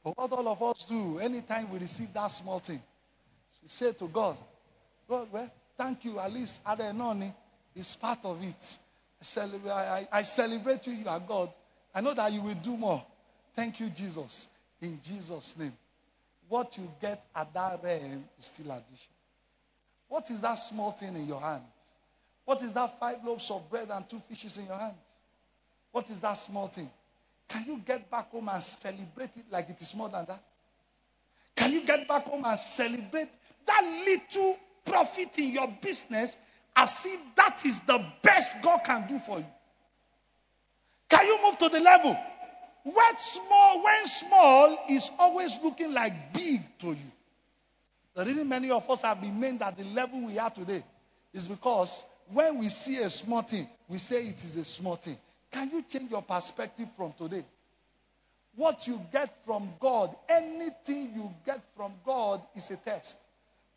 But 0.02 0.16
what 0.18 0.32
all 0.32 0.48
of 0.48 0.62
us 0.62 0.84
do 0.88 1.18
anytime 1.18 1.70
we 1.70 1.78
receive 1.78 2.12
that 2.14 2.28
small 2.28 2.58
thing, 2.58 2.82
we 3.62 3.68
say 3.68 3.92
to 3.92 4.08
God, 4.08 4.36
God, 5.08 5.28
well, 5.32 5.50
thank 5.78 6.04
you. 6.04 6.18
At 6.18 6.32
least 6.32 6.62
Adenoni 6.64 7.32
is 7.74 7.96
part 7.96 8.24
of 8.24 8.42
it. 8.42 8.78
I 9.20 9.24
celebrate, 9.24 9.70
I, 9.70 10.06
I 10.12 10.22
celebrate 10.22 10.86
you, 10.86 10.92
you 10.94 11.08
are 11.08 11.20
God. 11.20 11.50
I 11.94 12.00
know 12.00 12.12
that 12.14 12.32
you 12.32 12.42
will 12.42 12.54
do 12.54 12.76
more. 12.76 13.04
Thank 13.54 13.80
you, 13.80 13.88
Jesus. 13.88 14.48
In 14.80 14.98
Jesus' 15.02 15.54
name. 15.58 15.72
What 16.48 16.76
you 16.76 16.90
get 17.00 17.24
at 17.34 17.54
that 17.54 17.82
realm 17.82 18.24
is 18.38 18.46
still 18.46 18.66
addition. 18.66 19.12
What 20.08 20.30
is 20.30 20.40
that 20.42 20.56
small 20.56 20.92
thing 20.92 21.16
in 21.16 21.26
your 21.26 21.40
hand? 21.40 21.62
What 22.44 22.62
is 22.62 22.72
that 22.74 22.98
five 23.00 23.24
loaves 23.24 23.50
of 23.50 23.68
bread 23.70 23.88
and 23.90 24.08
two 24.08 24.20
fishes 24.28 24.58
in 24.58 24.66
your 24.66 24.78
hand? 24.78 24.94
What 25.92 26.10
is 26.10 26.20
that 26.20 26.34
small 26.34 26.68
thing? 26.68 26.90
Can 27.48 27.64
you 27.66 27.80
get 27.84 28.10
back 28.10 28.30
home 28.30 28.48
and 28.48 28.62
celebrate 28.62 29.36
it 29.36 29.44
like 29.50 29.70
it 29.70 29.80
is 29.80 29.94
more 29.94 30.08
than 30.08 30.26
that? 30.26 30.42
Can 31.56 31.72
you 31.72 31.86
get 31.86 32.08
back 32.08 32.26
home 32.26 32.44
and 32.44 32.58
celebrate 32.58 33.28
that 33.66 34.02
little 34.06 34.58
profit 34.84 35.38
in 35.38 35.52
your 35.52 35.68
business 35.80 36.36
as 36.76 37.06
if 37.06 37.20
that 37.36 37.64
is 37.64 37.80
the 37.80 38.04
best 38.22 38.60
God 38.62 38.80
can 38.84 39.06
do 39.06 39.18
for 39.18 39.38
you? 39.38 39.46
Can 41.08 41.26
you 41.26 41.38
move 41.44 41.58
to 41.58 41.68
the 41.68 41.80
level 41.80 42.16
where 42.82 43.16
small, 43.16 43.82
when 43.84 44.06
small 44.06 44.78
is 44.90 45.10
always 45.18 45.58
looking 45.62 45.94
like 45.94 46.34
big 46.34 46.62
to 46.80 46.88
you? 46.88 47.12
The 48.14 48.24
reason 48.24 48.48
many 48.48 48.70
of 48.70 48.88
us 48.90 49.02
have 49.02 49.22
remained 49.22 49.62
at 49.62 49.76
the 49.76 49.84
level 49.84 50.24
we 50.24 50.38
are 50.38 50.50
today 50.50 50.82
is 51.32 51.48
because 51.48 52.04
when 52.32 52.58
we 52.58 52.68
see 52.68 52.98
a 52.98 53.10
small 53.10 53.42
thing, 53.42 53.68
we 53.88 53.98
say 53.98 54.26
it 54.26 54.42
is 54.44 54.56
a 54.56 54.64
small 54.64 54.96
thing. 54.96 55.16
Can 55.50 55.70
you 55.70 55.82
change 55.82 56.10
your 56.10 56.22
perspective 56.22 56.88
from 56.96 57.12
today? 57.18 57.44
What 58.56 58.86
you 58.86 59.00
get 59.12 59.34
from 59.44 59.68
God, 59.80 60.14
anything 60.28 61.12
you 61.14 61.32
get 61.44 61.60
from 61.76 61.92
God 62.04 62.40
is 62.54 62.70
a 62.70 62.76
test 62.76 63.20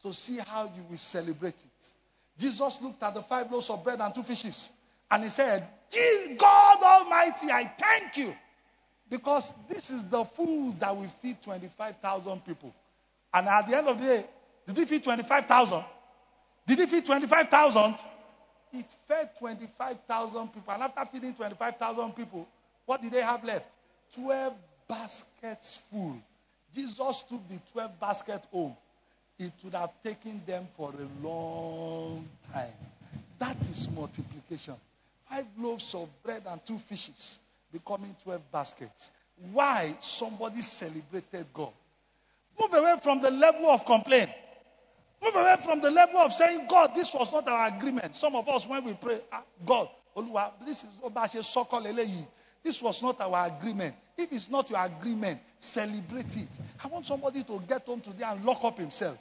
to 0.04 0.14
see 0.14 0.38
how 0.38 0.64
you 0.66 0.84
will 0.90 0.98
celebrate 0.98 1.56
it. 1.56 1.88
Jesus 2.38 2.80
looked 2.82 3.02
at 3.02 3.16
the 3.16 3.22
five 3.22 3.52
loaves 3.52 3.70
of 3.70 3.84
bread 3.84 4.00
and 4.00 4.14
two 4.14 4.24
fishes 4.24 4.70
and 5.10 5.24
he 5.24 5.30
said, 5.30 5.68
God 6.38 6.84
Almighty, 6.84 7.52
I 7.52 7.72
thank 7.78 8.18
you 8.18 8.36
because 9.10 9.54
this 9.70 9.90
is 9.90 10.04
the 10.04 10.24
food 10.24 10.80
that 10.80 10.96
will 10.96 11.10
feed 11.22 11.42
25,000 11.42 12.46
people. 12.46 12.74
And 13.34 13.48
at 13.48 13.68
the 13.68 13.78
end 13.78 13.88
of 13.88 14.00
the 14.00 14.06
day, 14.06 14.26
did 14.68 14.78
he 14.78 14.86
feed 14.86 15.04
25,000? 15.04 15.84
Did 16.68 16.80
he 16.80 16.86
feed 16.86 17.06
25,000? 17.06 17.96
It 18.74 18.86
fed 19.08 19.36
25,000 19.38 20.54
people. 20.54 20.74
And 20.74 20.84
after 20.84 21.06
feeding 21.12 21.34
25,000 21.34 22.16
people, 22.16 22.48
what 22.86 23.02
did 23.02 23.12
they 23.12 23.22
have 23.22 23.44
left? 23.44 23.76
12 24.16 24.54
baskets 24.88 25.82
full. 25.92 26.18
Jesus 26.74 27.24
took 27.30 27.48
the 27.48 27.60
12 27.74 28.00
baskets 28.00 28.48
home. 28.52 28.76
It 29.40 29.52
would 29.64 29.76
have 29.76 29.92
taken 30.04 30.42
them 30.46 30.68
for 30.76 30.92
a 30.92 31.26
long 31.26 32.28
time. 32.52 32.74
That 33.40 33.60
is 33.70 33.88
multiplication. 33.90 34.76
Five 35.30 35.46
loaves 35.58 35.94
of 35.94 36.10
bread 36.24 36.44
and 36.48 36.66
two 36.66 36.80
fishes 36.80 37.40
becoming 37.72 38.16
12 38.24 38.52
baskets. 38.52 39.12
Why? 39.52 39.96
Somebody 40.02 40.62
celebrated 40.62 41.46
God. 41.54 41.72
Move 42.60 42.74
away 42.74 42.96
from 43.04 43.22
the 43.22 43.30
level 43.30 43.70
of 43.70 43.86
complaint. 43.86 44.32
Move 45.24 45.36
away 45.36 45.56
from 45.64 45.82
the 45.82 45.90
level 45.90 46.20
of 46.20 46.32
saying, 46.32 46.68
God, 46.70 46.94
this 46.96 47.14
was 47.14 47.32
not 47.32 47.48
our 47.48 47.68
agreement. 47.76 48.16
Some 48.16 48.36
of 48.36 48.48
us, 48.48 48.68
when 48.68 48.84
we 48.84 48.94
pray, 48.94 49.20
ah, 49.32 49.44
God, 49.66 49.90
this 50.66 50.84
is 50.84 52.28
this 52.64 52.82
was 52.82 53.02
not 53.02 53.22
our 53.22 53.48
agreement. 53.48 53.96
If 54.18 54.32
it's 54.34 54.50
not 54.50 54.70
your 54.70 54.84
agreement, 54.84 55.40
celebrate 55.60 56.36
it. 56.36 56.48
I 56.84 56.88
want 56.88 57.06
somebody 57.06 57.44
to 57.44 57.62
get 57.68 57.86
home 57.86 58.02
today 58.02 58.26
and 58.28 58.44
lock 58.44 58.64
up 58.64 58.78
himself. 58.78 59.18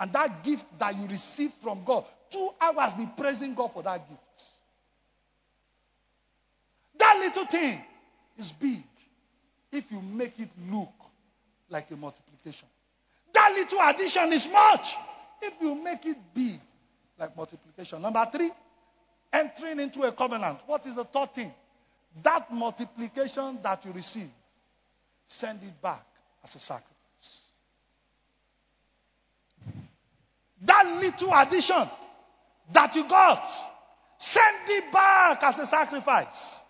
And 0.00 0.12
that 0.12 0.42
gift 0.42 0.66
that 0.78 1.00
you 1.00 1.06
receive 1.06 1.52
from 1.62 1.84
God, 1.84 2.04
two 2.30 2.50
hours 2.60 2.94
be 2.94 3.08
praising 3.16 3.54
God 3.54 3.72
for 3.72 3.82
that 3.82 4.08
gift. 4.08 4.20
That 6.98 7.18
little 7.18 7.44
thing 7.44 7.80
is 8.38 8.52
big 8.52 8.82
if 9.70 9.90
you 9.90 10.00
make 10.00 10.38
it 10.40 10.48
look 10.70 10.92
like 11.68 11.90
a 11.90 11.96
multiplication. 11.96 12.68
That 13.32 13.52
little 13.54 13.80
addition 13.80 14.32
is 14.32 14.48
much 14.50 14.96
if 15.42 15.54
you 15.60 15.74
make 15.74 16.06
it 16.06 16.16
big 16.34 16.60
like 17.18 17.36
multiplication. 17.36 18.02
Number 18.02 18.26
three, 18.32 18.50
entering 19.32 19.80
into 19.80 20.02
a 20.02 20.12
covenant. 20.12 20.60
What 20.66 20.86
is 20.86 20.94
the 20.94 21.04
third 21.04 21.34
thing? 21.34 21.52
That 22.22 22.52
multiplication 22.52 23.58
that 23.62 23.84
you 23.84 23.92
receive, 23.92 24.30
send 25.26 25.62
it 25.62 25.80
back 25.80 26.04
as 26.44 26.54
a 26.54 26.58
sacrifice. 26.58 26.92
That 30.62 30.98
little 31.00 31.32
addition 31.34 31.88
that 32.72 32.94
you 32.94 33.08
got, 33.08 33.46
send 34.18 34.68
it 34.68 34.92
back 34.92 35.42
as 35.42 35.58
a 35.58 35.66
sacrifice. 35.66 36.60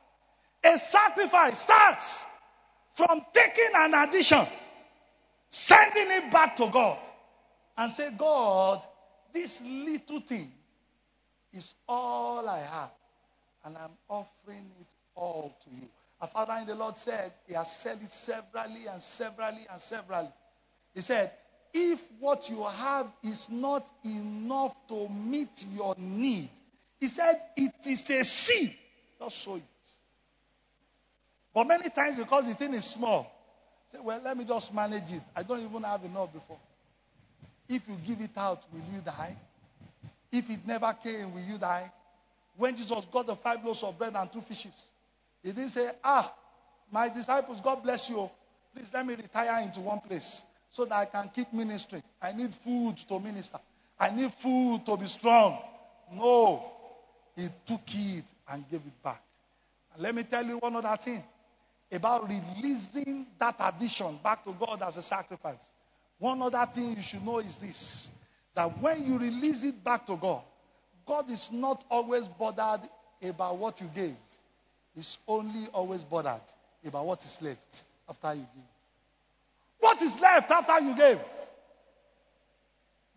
A 0.64 0.78
sacrifice 0.78 1.58
starts 1.58 2.24
from 2.94 3.24
taking 3.32 3.70
an 3.74 3.94
addition, 3.94 4.46
sending 5.50 6.10
it 6.10 6.30
back 6.30 6.56
to 6.56 6.68
God, 6.68 6.98
and 7.76 7.90
say, 7.90 8.10
God, 8.16 8.82
this 9.32 9.62
little 9.62 10.20
thing 10.20 10.52
is 11.52 11.74
all 11.88 12.48
I 12.48 12.60
have, 12.60 12.90
and 13.64 13.76
I'm 13.76 13.92
offering 14.08 14.70
it 14.80 14.86
all 15.14 15.56
to 15.64 15.70
you. 15.70 15.88
Our 16.20 16.28
Father 16.28 16.54
in 16.60 16.66
the 16.66 16.74
Lord 16.74 16.96
said, 16.96 17.32
He 17.46 17.54
has 17.54 17.74
said 17.74 17.98
it 18.02 18.12
severally 18.12 18.86
and 18.90 19.02
severally 19.02 19.66
and 19.70 19.80
severally. 19.80 20.28
He 20.94 21.00
said, 21.00 21.32
If 21.74 22.00
what 22.20 22.48
you 22.48 22.62
have 22.62 23.08
is 23.24 23.48
not 23.50 23.88
enough 24.04 24.76
to 24.88 25.08
meet 25.08 25.64
your 25.74 25.94
need, 25.98 26.50
He 27.00 27.08
said, 27.08 27.40
It 27.56 27.72
is 27.86 28.08
a 28.10 28.24
seed. 28.24 28.74
Just 29.18 29.42
sow 29.42 29.56
it. 29.56 29.62
But 31.54 31.66
many 31.66 31.90
times, 31.90 32.16
because 32.16 32.46
the 32.46 32.54
thing 32.54 32.74
is 32.74 32.84
small, 32.84 33.30
say, 33.88 33.98
Well, 34.02 34.20
let 34.24 34.36
me 34.36 34.44
just 34.44 34.72
manage 34.74 35.10
it. 35.10 35.22
I 35.34 35.42
don't 35.42 35.60
even 35.60 35.82
have 35.82 36.04
enough 36.04 36.32
before. 36.32 36.58
If 37.68 37.88
you 37.88 37.96
give 38.06 38.20
it 38.20 38.36
out, 38.36 38.62
will 38.72 38.82
you 38.94 39.00
die? 39.00 39.36
If 40.30 40.48
it 40.50 40.66
never 40.66 40.92
came, 41.02 41.32
will 41.32 41.42
you 41.42 41.58
die? 41.58 41.90
When 42.56 42.76
Jesus 42.76 43.04
got 43.10 43.26
the 43.26 43.36
five 43.36 43.64
loaves 43.64 43.82
of 43.82 43.98
bread 43.98 44.14
and 44.16 44.30
two 44.32 44.40
fishes, 44.42 44.90
he 45.42 45.52
didn't 45.52 45.70
say, 45.70 45.90
Ah, 46.04 46.32
my 46.90 47.08
disciples, 47.08 47.60
God 47.60 47.82
bless 47.82 48.08
you. 48.10 48.30
Please 48.74 48.92
let 48.92 49.06
me 49.06 49.14
retire 49.14 49.62
into 49.62 49.80
one 49.80 50.00
place 50.00 50.42
so 50.70 50.84
that 50.86 50.94
I 50.94 51.04
can 51.06 51.30
keep 51.34 51.52
ministry. 51.52 52.02
I 52.20 52.32
need 52.32 52.54
food 52.54 52.96
to 53.08 53.20
minister. 53.20 53.58
I 53.98 54.10
need 54.10 54.32
food 54.34 54.84
to 54.86 54.96
be 54.96 55.06
strong. 55.06 55.58
No. 56.12 56.64
He 57.36 57.48
took 57.66 57.82
it 57.94 58.24
and 58.50 58.68
gave 58.70 58.80
it 58.86 59.02
back. 59.02 59.22
And 59.94 60.02
let 60.02 60.14
me 60.14 60.22
tell 60.22 60.44
you 60.44 60.58
one 60.58 60.76
other 60.76 60.96
thing 60.96 61.22
about 61.92 62.28
releasing 62.28 63.26
that 63.38 63.56
addition 63.60 64.18
back 64.22 64.44
to 64.44 64.52
God 64.54 64.82
as 64.82 64.96
a 64.96 65.02
sacrifice. 65.02 65.72
One 66.22 66.40
other 66.40 66.68
thing 66.72 66.96
you 66.96 67.02
should 67.02 67.26
know 67.26 67.40
is 67.40 67.58
this 67.58 68.08
that 68.54 68.80
when 68.80 69.04
you 69.04 69.18
release 69.18 69.64
it 69.64 69.82
back 69.82 70.06
to 70.06 70.14
God, 70.14 70.42
God 71.04 71.28
is 71.28 71.50
not 71.50 71.84
always 71.90 72.28
bothered 72.28 72.88
about 73.24 73.56
what 73.56 73.80
you 73.80 73.90
gave. 73.92 74.14
He's 74.94 75.18
only 75.26 75.66
always 75.72 76.04
bothered 76.04 76.40
about 76.86 77.06
what 77.06 77.24
is 77.24 77.42
left 77.42 77.82
after 78.08 78.34
you 78.34 78.46
give. 78.54 78.64
What 79.80 80.00
is 80.00 80.20
left 80.20 80.48
after 80.52 80.78
you 80.86 80.94
gave? 80.94 81.18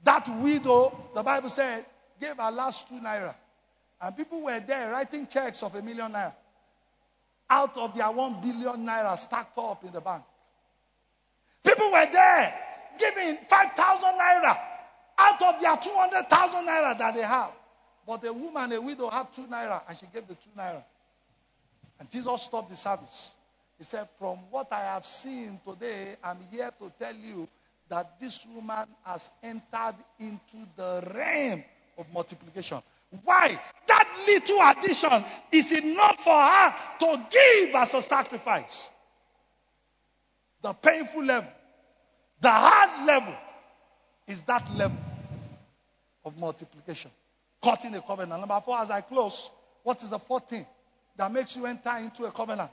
That 0.04 0.28
widow, 0.42 0.98
the 1.14 1.22
Bible 1.22 1.52
said, 1.52 1.86
gave 2.20 2.38
her 2.38 2.50
last 2.50 2.90
two 2.90 2.96
naira. 2.96 3.36
And 4.02 4.18
people 4.18 4.42
were 4.42 4.60
there 4.60 4.92
writing 4.92 5.28
checks 5.28 5.62
of 5.62 5.76
a 5.76 5.82
million 5.84 6.12
naira 6.12 6.34
out 7.52 7.78
of 7.78 7.96
their 7.96 8.10
one 8.10 8.42
billion 8.42 8.84
naira 8.84 9.16
stacked 9.20 9.60
up 9.60 9.84
in 9.84 9.92
the 9.92 10.02
bank. 10.02 10.24
People 11.64 11.92
were 11.92 12.08
there 12.12 12.62
giving 12.98 13.38
5,000 13.50 14.10
naira 14.20 14.58
out 15.18 15.42
of 15.42 15.62
their 15.62 15.78
200,000 15.78 16.68
naira 16.68 16.98
that 16.98 17.16
they 17.16 17.22
have. 17.22 17.52
But 18.08 18.26
a 18.26 18.34
woman, 18.34 18.72
a 18.74 18.82
widow, 18.82 19.10
had 19.10 19.32
two 19.34 19.48
naira 19.48 19.82
and 19.88 19.98
she 19.98 20.06
gave 20.14 20.28
the 20.28 20.36
two 20.36 20.50
naira. 20.58 20.84
And 22.00 22.10
Jesus 22.10 22.44
stopped 22.44 22.70
the 22.70 22.76
service. 22.76 23.34
He 23.78 23.84
said, 23.84 24.08
From 24.20 24.38
what 24.52 24.68
I 24.72 24.82
have 24.82 25.06
seen 25.06 25.60
today, 25.68 26.16
I'm 26.24 26.38
here 26.52 26.70
to 26.80 26.92
tell 27.00 27.16
you 27.16 27.48
that 27.90 28.20
this 28.20 28.46
woman 28.54 28.88
has 29.06 29.30
entered 29.44 29.96
into 30.20 30.58
the 30.76 31.12
realm 31.14 31.64
of 31.98 32.12
multiplication. 32.14 32.82
Why? 33.24 33.60
That 33.88 34.26
little 34.28 34.60
addition 34.62 35.24
is 35.52 35.72
enough 35.72 36.20
for 36.20 36.36
her 36.36 36.76
to 37.00 37.26
give 37.30 37.76
as 37.76 37.94
a 37.94 38.02
sacrifice. 38.02 38.90
The 40.62 40.74
painful 40.74 41.24
level 41.24 41.50
the 42.46 42.52
hard 42.52 43.08
level 43.08 43.34
is 44.28 44.44
that 44.44 44.72
level 44.76 45.00
of 46.24 46.38
multiplication. 46.38 47.10
Cutting 47.64 47.96
a 47.96 48.02
covenant. 48.02 48.40
Number 48.40 48.62
four, 48.64 48.78
as 48.78 48.92
I 48.92 49.02
close, 49.02 49.50
what 49.82 50.04
is 50.04 50.10
the 50.10 50.20
fourth 50.20 50.48
thing 50.48 50.64
that 51.18 51.32
makes 51.32 51.56
you 51.56 51.66
enter 51.66 51.98
into 51.98 52.26
a 52.26 52.32
covenant? 52.32 52.70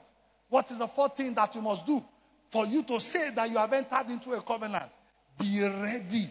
What 0.49 0.69
is 0.69 0.77
the 0.77 0.87
fourth 0.87 1.17
thing 1.17 1.33
that 1.33 1.55
you 1.55 1.61
must 1.63 1.87
do 1.87 2.03
for 2.51 2.67
you 2.67 2.83
to 2.83 2.99
say 2.99 3.31
that 3.31 3.49
you 3.49 3.57
have 3.57 3.73
entered 3.73 4.11
into 4.11 4.33
a 4.33 4.41
covenant? 4.41 4.91
Be 5.39 5.61
ready 5.61 6.27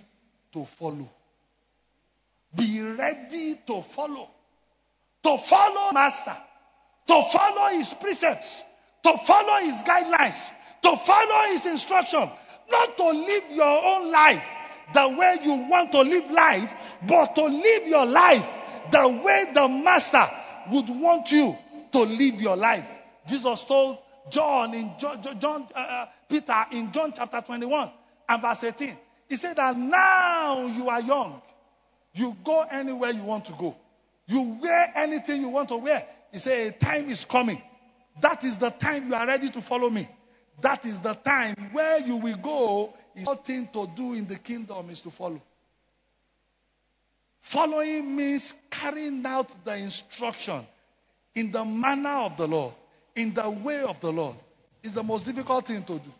to 0.53 0.65
follow. 0.65 1.11
Be 2.55 2.81
ready 2.81 3.59
to 3.67 3.83
follow. 3.83 4.31
To 5.25 5.37
follow 5.39 5.93
Master. 5.93 6.37
To 7.09 7.23
follow 7.25 7.77
his 7.77 7.93
precepts. 7.95 8.63
To 9.03 9.17
follow 9.27 9.67
his 9.67 9.83
guidelines. 9.83 10.53
To 10.83 10.97
follow 10.97 11.53
his 11.53 11.67
instruction. 11.67 12.31
Not 12.71 12.97
to 12.97 13.11
live 13.11 13.45
your 13.51 13.85
own 13.85 14.11
life 14.11 14.45
the 14.95 15.09
way 15.09 15.39
you 15.43 15.53
want 15.69 15.93
to 15.93 16.01
live 16.03 16.31
life, 16.31 16.75
but 17.07 17.35
to 17.35 17.45
live 17.45 17.87
your 17.87 18.07
life 18.07 18.47
the 18.91 19.09
way 19.09 19.47
the 19.55 19.69
master 19.69 20.25
would 20.71 20.89
want 20.89 21.31
you 21.33 21.57
to 21.93 21.99
live 22.01 22.41
your 22.41 22.57
life. 22.57 22.87
Jesus 23.27 23.63
told 23.65 23.99
John 24.31 24.75
in 24.75 24.93
John, 24.99 25.23
John 25.39 25.67
uh, 25.75 25.79
uh, 25.79 26.07
Peter 26.29 26.67
in 26.73 26.93
John 26.93 27.13
chapter 27.15 27.41
21 27.41 27.91
and 28.29 28.43
verse 28.43 28.65
18. 28.65 28.97
He 29.29 29.37
said 29.37 29.57
that 29.57 29.77
now 29.77 30.67
you 30.67 30.89
are 30.89 31.01
young. 31.01 31.41
You 32.15 32.37
go 32.45 32.65
anywhere 32.71 33.11
you 33.11 33.23
want 33.23 33.47
to 33.47 33.53
go. 33.53 33.77
You 34.27 34.59
wear 34.61 34.93
anything 34.95 35.41
you 35.41 35.49
want 35.49 35.69
to 35.71 35.77
wear. 35.77 36.07
He 36.33 36.39
said, 36.39 36.69
a 36.69 36.73
time 36.73 37.11
is 37.11 37.25
coming. 37.25 37.61
That 38.21 38.45
is 38.45 38.59
the 38.59 38.71
time 38.71 39.09
you 39.09 39.15
are 39.15 39.27
ready 39.27 39.51
to 39.51 39.63
follow 39.63 39.89
me. 39.89 40.09
That 40.61 40.87
is 40.87 41.01
the 41.01 41.15
time 41.15 41.55
where 41.73 42.01
you 42.01 42.17
will 42.17 42.37
go. 42.37 42.95
Is 43.15 43.25
to 43.25 43.91
do 43.95 44.15
in 44.15 44.27
the 44.27 44.39
kingdom 44.39 44.89
is 44.89 45.03
to 45.03 45.11
follow. 45.11 45.43
Following 47.43 48.17
means 48.17 48.55
carrying 48.71 49.27
out 49.27 49.55
the 49.65 49.77
instruction 49.77 50.65
in 51.35 51.51
the 51.51 51.65
manner 51.65 52.21
of 52.21 52.37
the 52.37 52.47
Lord, 52.47 52.75
in 53.15 53.35
the 53.35 53.51
way 53.51 53.83
of 53.83 54.01
the 54.01 54.13
Lord, 54.13 54.37
is 54.83 54.95
the 54.95 55.03
most 55.03 55.27
difficult 55.27 55.67
thing 55.67 55.83
to 55.83 55.99
do. 55.99 56.13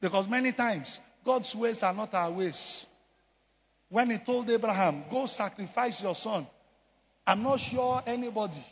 Because 0.00 0.28
many 0.28 0.52
times, 0.52 1.00
God's 1.24 1.54
ways 1.54 1.82
are 1.82 1.94
not 1.94 2.14
our 2.14 2.30
ways. 2.30 2.86
When 3.88 4.10
He 4.10 4.18
told 4.18 4.50
Abraham, 4.50 5.04
Go 5.10 5.26
sacrifice 5.26 6.02
your 6.02 6.14
son, 6.14 6.46
I'm 7.26 7.42
not 7.42 7.60
sure 7.60 8.02
anybody, 8.06 8.64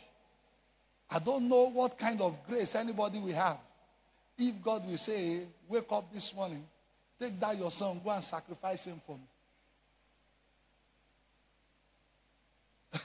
I 1.09 1.19
don't 1.19 1.49
know 1.49 1.69
what 1.69 1.97
kind 1.97 2.21
of 2.21 2.37
grace 2.47 2.75
anybody 2.75 3.19
will 3.19 3.33
have. 3.33 3.57
If 4.41 4.63
God 4.63 4.87
will 4.87 4.97
say, 4.97 5.41
Wake 5.69 5.91
up 5.91 6.11
this 6.11 6.33
morning, 6.33 6.65
take 7.19 7.39
that 7.39 7.59
your 7.59 7.69
son, 7.69 8.01
go 8.03 8.09
and 8.09 8.23
sacrifice 8.23 8.85
him 8.85 8.99
for 9.05 9.15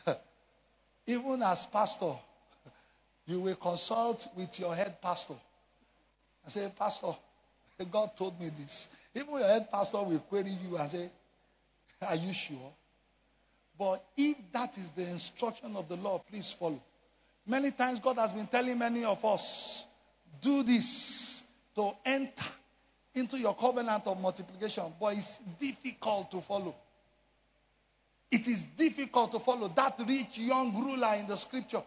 me. 0.07 0.15
Even 1.07 1.43
as 1.43 1.67
pastor, 1.67 2.15
you 3.27 3.41
will 3.41 3.55
consult 3.57 4.27
with 4.35 4.59
your 4.59 4.75
head 4.75 5.03
pastor 5.03 5.35
and 6.43 6.53
say, 6.53 6.73
Pastor, 6.79 7.13
God 7.93 8.17
told 8.17 8.41
me 8.41 8.49
this. 8.59 8.89
Even 9.15 9.35
your 9.35 9.47
head 9.47 9.71
pastor 9.71 10.03
will 10.03 10.21
query 10.21 10.57
you 10.67 10.79
and 10.79 10.91
say, 10.91 11.11
Are 12.09 12.17
you 12.17 12.33
sure? 12.33 12.73
But 13.79 14.03
if 14.17 14.39
that 14.53 14.79
is 14.79 14.91
the 14.93 15.03
instruction 15.03 15.77
of 15.77 15.87
the 15.89 15.97
Lord, 15.97 16.23
please 16.31 16.51
follow. 16.51 16.81
Many 17.47 17.73
times 17.73 18.01
God 18.01 18.17
has 18.17 18.33
been 18.33 18.47
telling 18.47 18.79
many 18.79 19.05
of 19.05 19.23
us, 19.25 19.87
do 20.41 20.63
this 20.63 21.45
to 21.75 21.93
enter 22.05 22.45
into 23.15 23.39
your 23.39 23.55
covenant 23.55 24.07
of 24.07 24.21
multiplication, 24.21 24.85
but 25.01 25.17
it's 25.17 25.39
difficult 25.59 26.31
to 26.31 26.41
follow. 26.41 26.75
It 28.31 28.47
is 28.49 28.65
difficult 28.77 29.33
to 29.33 29.39
follow. 29.39 29.69
That 29.69 29.99
rich 30.07 30.39
young 30.39 30.75
ruler 30.75 31.15
in 31.19 31.27
the 31.27 31.37
scripture, 31.37 31.83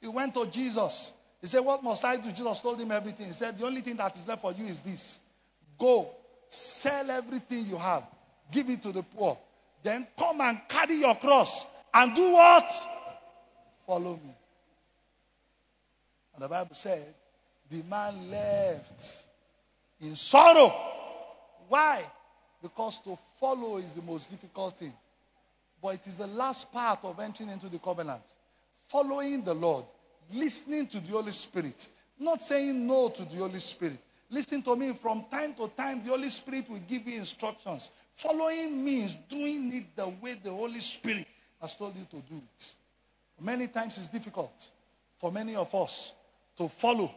he 0.00 0.08
went 0.08 0.34
to 0.34 0.46
Jesus. 0.46 1.12
He 1.40 1.46
said, 1.46 1.60
What 1.60 1.82
must 1.82 2.04
I 2.04 2.16
do? 2.16 2.30
Jesus 2.30 2.60
told 2.60 2.80
him 2.80 2.92
everything. 2.92 3.26
He 3.26 3.32
said, 3.32 3.58
The 3.58 3.66
only 3.66 3.80
thing 3.80 3.96
that 3.96 4.14
is 4.16 4.28
left 4.28 4.42
for 4.42 4.52
you 4.52 4.66
is 4.66 4.82
this 4.82 5.18
go, 5.78 6.10
sell 6.50 7.10
everything 7.10 7.66
you 7.66 7.76
have, 7.76 8.04
give 8.52 8.68
it 8.68 8.82
to 8.82 8.92
the 8.92 9.02
poor, 9.02 9.38
then 9.82 10.06
come 10.18 10.40
and 10.42 10.60
carry 10.68 10.96
your 10.96 11.14
cross 11.14 11.64
and 11.94 12.14
do 12.14 12.32
what? 12.32 12.70
Follow 13.86 14.12
me. 14.12 14.34
And 16.34 16.42
the 16.44 16.48
Bible 16.48 16.74
said, 16.74 17.14
the 17.70 17.82
man 17.88 18.30
left 18.30 19.26
in 20.00 20.16
sorrow. 20.16 20.74
Why? 21.68 22.02
Because 22.62 22.98
to 23.00 23.16
follow 23.38 23.76
is 23.76 23.94
the 23.94 24.02
most 24.02 24.30
difficult 24.30 24.78
thing. 24.78 24.92
But 25.82 25.94
it 25.94 26.06
is 26.06 26.16
the 26.16 26.26
last 26.26 26.72
part 26.72 27.04
of 27.04 27.20
entering 27.20 27.48
into 27.48 27.68
the 27.68 27.78
covenant. 27.78 28.22
Following 28.88 29.44
the 29.44 29.54
Lord, 29.54 29.84
listening 30.32 30.88
to 30.88 31.00
the 31.00 31.12
Holy 31.12 31.32
Spirit, 31.32 31.88
not 32.18 32.42
saying 32.42 32.86
no 32.86 33.08
to 33.08 33.24
the 33.24 33.36
Holy 33.36 33.60
Spirit. 33.60 33.98
Listen 34.30 34.62
to 34.62 34.76
me 34.76 34.92
from 34.92 35.24
time 35.30 35.54
to 35.54 35.68
time, 35.68 36.02
the 36.02 36.10
Holy 36.10 36.28
Spirit 36.28 36.68
will 36.68 36.80
give 36.88 37.06
you 37.06 37.18
instructions. 37.18 37.90
Following 38.14 38.84
means 38.84 39.14
doing 39.28 39.72
it 39.72 39.96
the 39.96 40.08
way 40.20 40.34
the 40.34 40.50
Holy 40.50 40.80
Spirit 40.80 41.26
has 41.60 41.74
told 41.76 41.94
you 41.96 42.04
to 42.10 42.16
do 42.28 42.36
it. 42.36 42.74
Many 43.40 43.68
times 43.68 43.96
it's 43.96 44.08
difficult 44.08 44.52
for 45.18 45.32
many 45.32 45.56
of 45.56 45.74
us 45.74 46.12
to 46.58 46.68
follow 46.68 47.10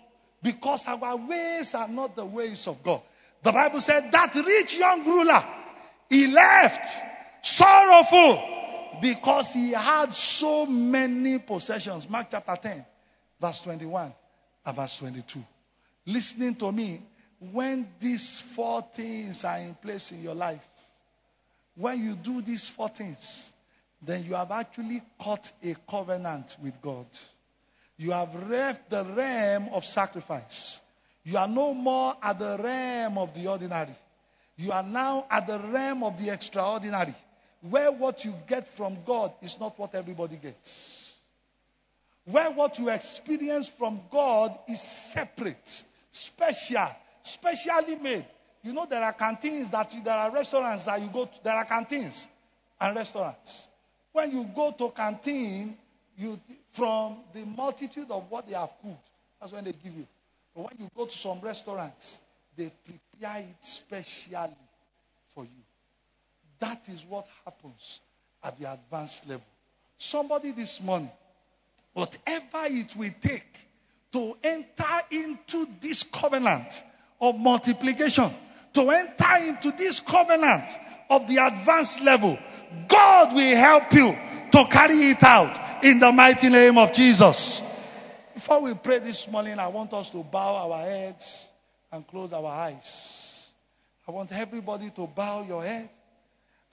because 0.44 0.86
our 0.86 1.16
ways 1.16 1.74
are 1.74 1.88
not 1.88 2.16
the 2.16 2.26
ways 2.26 2.68
of 2.68 2.84
God. 2.84 3.02
The 3.42 3.52
Bible 3.52 3.82
said 3.82 4.12
that 4.12 4.36
rich 4.36 4.78
young 4.78 5.06
ruler, 5.06 5.44
he 6.10 6.28
left 6.28 6.88
sorrowful 7.42 8.42
because 9.02 9.54
he 9.54 9.72
had 9.72 10.14
so 10.14 10.66
many 10.66 11.40
possessions. 11.40 12.10
Mark 12.10 12.28
chapter 12.30 12.56
10, 12.56 12.86
verse 13.42 13.62
21 13.62 14.14
and 14.66 14.76
verse 14.76 14.98
22. 14.98 15.44
Listening 16.06 16.56
to 16.56 16.72
me, 16.72 17.02
when 17.52 17.88
these 18.00 18.40
four 18.40 18.82
things 18.82 19.44
are 19.44 19.58
in 19.58 19.76
place 19.76 20.12
in 20.12 20.24
your 20.24 20.36
life, 20.36 20.64
when 21.76 22.04
you 22.04 22.16
do 22.16 22.42
these 22.42 22.70
four 22.70 22.90
things, 22.90 23.52
then 24.02 24.24
you 24.26 24.36
have 24.36 24.52
actually 24.52 25.02
cut 25.22 25.52
a 25.64 25.76
covenant 25.90 26.56
with 26.62 26.82
God. 26.82 27.06
You 28.04 28.12
have 28.12 28.50
left 28.50 28.90
the 28.90 29.06
realm 29.06 29.70
of 29.72 29.86
sacrifice. 29.86 30.82
You 31.24 31.38
are 31.38 31.48
no 31.48 31.74
more 31.74 32.14
at 32.22 32.38
the 32.38 32.60
realm 32.62 33.18
of 33.18 33.34
the 33.34 33.48
ordinary. 33.48 33.96
You 34.58 34.74
are 34.74 34.84
now 34.84 35.26
at 35.32 35.48
the 35.48 35.58
realm 35.58 36.04
of 36.04 36.22
the 36.22 36.30
extraordinary, 36.34 37.16
where 37.62 37.94
what 37.94 38.26
you 38.26 38.36
get 38.46 38.68
from 38.68 38.98
God 39.06 39.32
is 39.42 39.58
not 39.58 39.80
what 39.80 39.96
everybody 39.96 40.36
gets. 40.36 41.16
Where 42.26 42.52
what 42.52 42.78
you 42.78 42.90
experience 42.90 43.70
from 43.70 44.02
God 44.12 44.52
is 44.68 44.82
separate, 44.82 45.86
special, 46.12 46.90
specially 47.22 47.96
made. 47.96 48.26
You 48.64 48.74
know, 48.74 48.86
there 48.86 49.02
are 49.02 49.14
canteens 49.14 49.70
that 49.70 49.94
you, 49.94 50.04
there 50.04 50.18
are 50.18 50.30
restaurants 50.30 50.88
that 50.88 51.02
you 51.02 51.08
go 51.08 51.24
to, 51.24 51.44
there 51.46 51.56
are 51.56 51.64
canteens 51.64 52.28
and 52.82 52.98
restaurants. 52.98 53.70
When 54.12 54.30
you 54.34 54.44
go 54.54 54.72
to 54.72 54.90
canteen, 54.90 55.78
you 56.18 56.40
from 56.74 57.18
the 57.34 57.46
multitude 57.46 58.12
of 58.12 58.30
what 58.30 58.48
they 58.48 58.54
have 58.54 58.74
cooked. 58.82 59.10
That's 59.40 59.52
when 59.52 59.64
they 59.66 59.74
give 59.74 59.96
you. 59.96 60.08
But 60.56 60.64
when 60.66 60.74
you 60.80 60.88
go 60.96 61.06
to 61.06 61.18
some 61.18 61.40
restaurants, 61.42 62.20
they 62.56 62.72
prepare 62.86 63.40
it 63.40 63.66
specially 63.66 64.56
for 65.34 65.44
you. 65.44 65.64
That 66.60 66.88
is 66.90 67.06
what 67.06 67.28
happens 67.46 68.00
at 68.44 68.58
the 68.58 68.72
advanced 68.72 69.28
level. 69.28 69.46
Somebody 69.98 70.52
this 70.52 70.82
morning, 70.82 71.12
whatever 71.94 72.66
it 72.66 72.96
will 72.96 73.12
take 73.22 73.44
to 74.14 74.38
enter 74.44 75.02
into 75.12 75.68
this 75.82 76.04
covenant 76.04 76.84
of 77.20 77.38
multiplication, 77.40 78.32
to 78.74 78.90
enter 78.90 79.48
into 79.48 79.72
this 79.72 80.00
covenant 80.00 80.70
of 81.10 81.28
the 81.28 81.38
advanced 81.38 82.02
level, 82.02 82.38
God 82.88 83.34
will 83.34 83.56
help 83.56 83.94
you 83.94 84.18
to 84.52 84.66
carry 84.70 85.10
it 85.12 85.24
out 85.24 85.84
in 85.84 86.00
the 86.00 86.12
mighty 86.12 86.50
name 86.50 86.78
of 86.78 86.94
Jesus. 86.94 87.62
Before 88.34 88.62
we 88.62 88.74
pray 88.74 89.00
this 89.00 89.30
morning, 89.30 89.60
I 89.60 89.68
want 89.68 89.94
us 89.94 90.10
to 90.12 90.24
bow 90.24 90.70
our 90.70 90.80
heads 90.86 91.50
and 91.92 92.06
close 92.08 92.34
our 92.34 92.46
eyes. 92.46 93.50
I 94.08 94.12
want 94.12 94.32
everybody 94.32 94.90
to 94.92 95.08
bow 95.08 95.46
your 95.48 95.64
head 95.64 95.90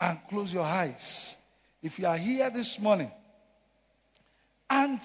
and 0.01 0.19
close 0.29 0.53
your 0.53 0.65
eyes. 0.65 1.37
If 1.83 1.99
you 1.99 2.07
are 2.07 2.17
here 2.17 2.51
this 2.51 2.79
morning 2.81 3.11
and 4.69 5.01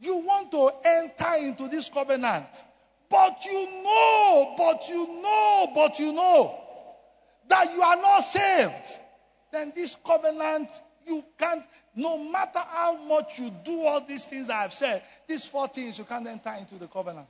you 0.00 0.16
want 0.16 0.50
to 0.52 0.70
enter 0.84 1.46
into 1.46 1.68
this 1.68 1.88
covenant, 1.88 2.46
but 3.12 3.44
you 3.44 3.84
know, 3.84 4.54
but 4.58 4.88
you 4.88 5.06
know, 5.22 5.70
but 5.74 5.98
you 6.00 6.12
know 6.12 6.58
that 7.48 7.72
you 7.74 7.82
are 7.82 7.96
not 7.96 8.20
saved, 8.20 8.98
then 9.52 9.72
this 9.76 9.96
covenant 10.04 10.68
you 11.06 11.24
can't, 11.38 11.64
no 11.94 12.16
matter 12.16 12.60
how 12.60 12.96
much 12.96 13.38
you 13.38 13.50
do 13.64 13.82
all 13.82 14.00
these 14.00 14.26
things 14.26 14.48
I 14.48 14.62
have 14.62 14.72
said, 14.72 15.02
these 15.26 15.46
four 15.46 15.68
things 15.68 15.98
you 15.98 16.04
can't 16.04 16.26
enter 16.26 16.52
into 16.58 16.76
the 16.76 16.86
covenant. 16.86 17.26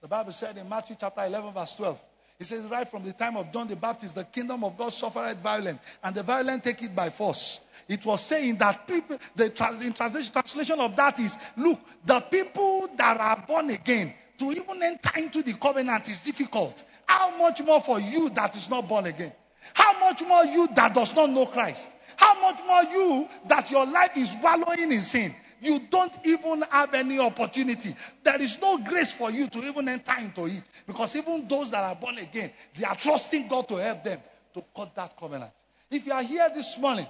The 0.00 0.08
Bible 0.08 0.32
said 0.32 0.56
in 0.56 0.68
Matthew 0.68 0.96
chapter 0.98 1.22
11, 1.24 1.52
verse 1.52 1.74
12, 1.74 2.00
it 2.38 2.46
says, 2.46 2.64
right 2.64 2.90
from 2.90 3.04
the 3.04 3.12
time 3.12 3.36
of 3.36 3.52
John 3.52 3.68
the 3.68 3.76
Baptist, 3.76 4.14
the 4.14 4.24
kingdom 4.24 4.64
of 4.64 4.78
God 4.78 4.94
suffered 4.94 5.38
violence, 5.40 5.78
and 6.02 6.14
the 6.14 6.22
violent 6.22 6.64
take 6.64 6.82
it 6.82 6.96
by 6.96 7.10
force. 7.10 7.60
It 7.86 8.06
was 8.06 8.22
saying 8.22 8.56
that 8.56 8.88
people, 8.88 9.18
the 9.36 9.50
translation, 9.50 10.32
translation 10.32 10.80
of 10.80 10.96
that 10.96 11.20
is, 11.20 11.36
look, 11.58 11.78
the 12.06 12.20
people 12.20 12.88
that 12.96 13.20
are 13.20 13.44
born 13.46 13.68
again, 13.68 14.14
to 14.40 14.50
even 14.52 14.82
enter 14.82 15.10
into 15.18 15.42
the 15.42 15.52
covenant 15.52 16.08
is 16.08 16.22
difficult. 16.22 16.82
How 17.06 17.36
much 17.36 17.62
more 17.62 17.80
for 17.80 18.00
you 18.00 18.30
that 18.30 18.56
is 18.56 18.70
not 18.70 18.88
born 18.88 19.04
again? 19.04 19.32
How 19.74 20.00
much 20.00 20.22
more 20.22 20.44
you 20.46 20.66
that 20.74 20.94
does 20.94 21.14
not 21.14 21.28
know 21.28 21.44
Christ? 21.44 21.90
How 22.16 22.40
much 22.40 22.60
more 22.66 22.82
you 22.84 23.28
that 23.48 23.70
your 23.70 23.84
life 23.84 24.16
is 24.16 24.34
wallowing 24.42 24.92
in 24.92 25.00
sin? 25.02 25.34
You 25.60 25.78
don't 25.90 26.12
even 26.24 26.62
have 26.70 26.94
any 26.94 27.18
opportunity. 27.18 27.94
There 28.22 28.40
is 28.40 28.58
no 28.62 28.78
grace 28.78 29.12
for 29.12 29.30
you 29.30 29.46
to 29.48 29.58
even 29.58 29.86
enter 29.88 30.14
into 30.18 30.46
it. 30.46 30.62
Because 30.86 31.14
even 31.16 31.46
those 31.46 31.70
that 31.72 31.84
are 31.84 31.94
born 31.94 32.16
again, 32.16 32.50
they 32.76 32.86
are 32.86 32.96
trusting 32.96 33.46
God 33.46 33.68
to 33.68 33.76
help 33.76 34.04
them 34.04 34.20
to 34.54 34.64
cut 34.74 34.94
that 34.94 35.18
covenant. 35.18 35.52
If 35.90 36.06
you 36.06 36.12
are 36.14 36.22
here 36.22 36.48
this 36.54 36.78
morning, 36.78 37.06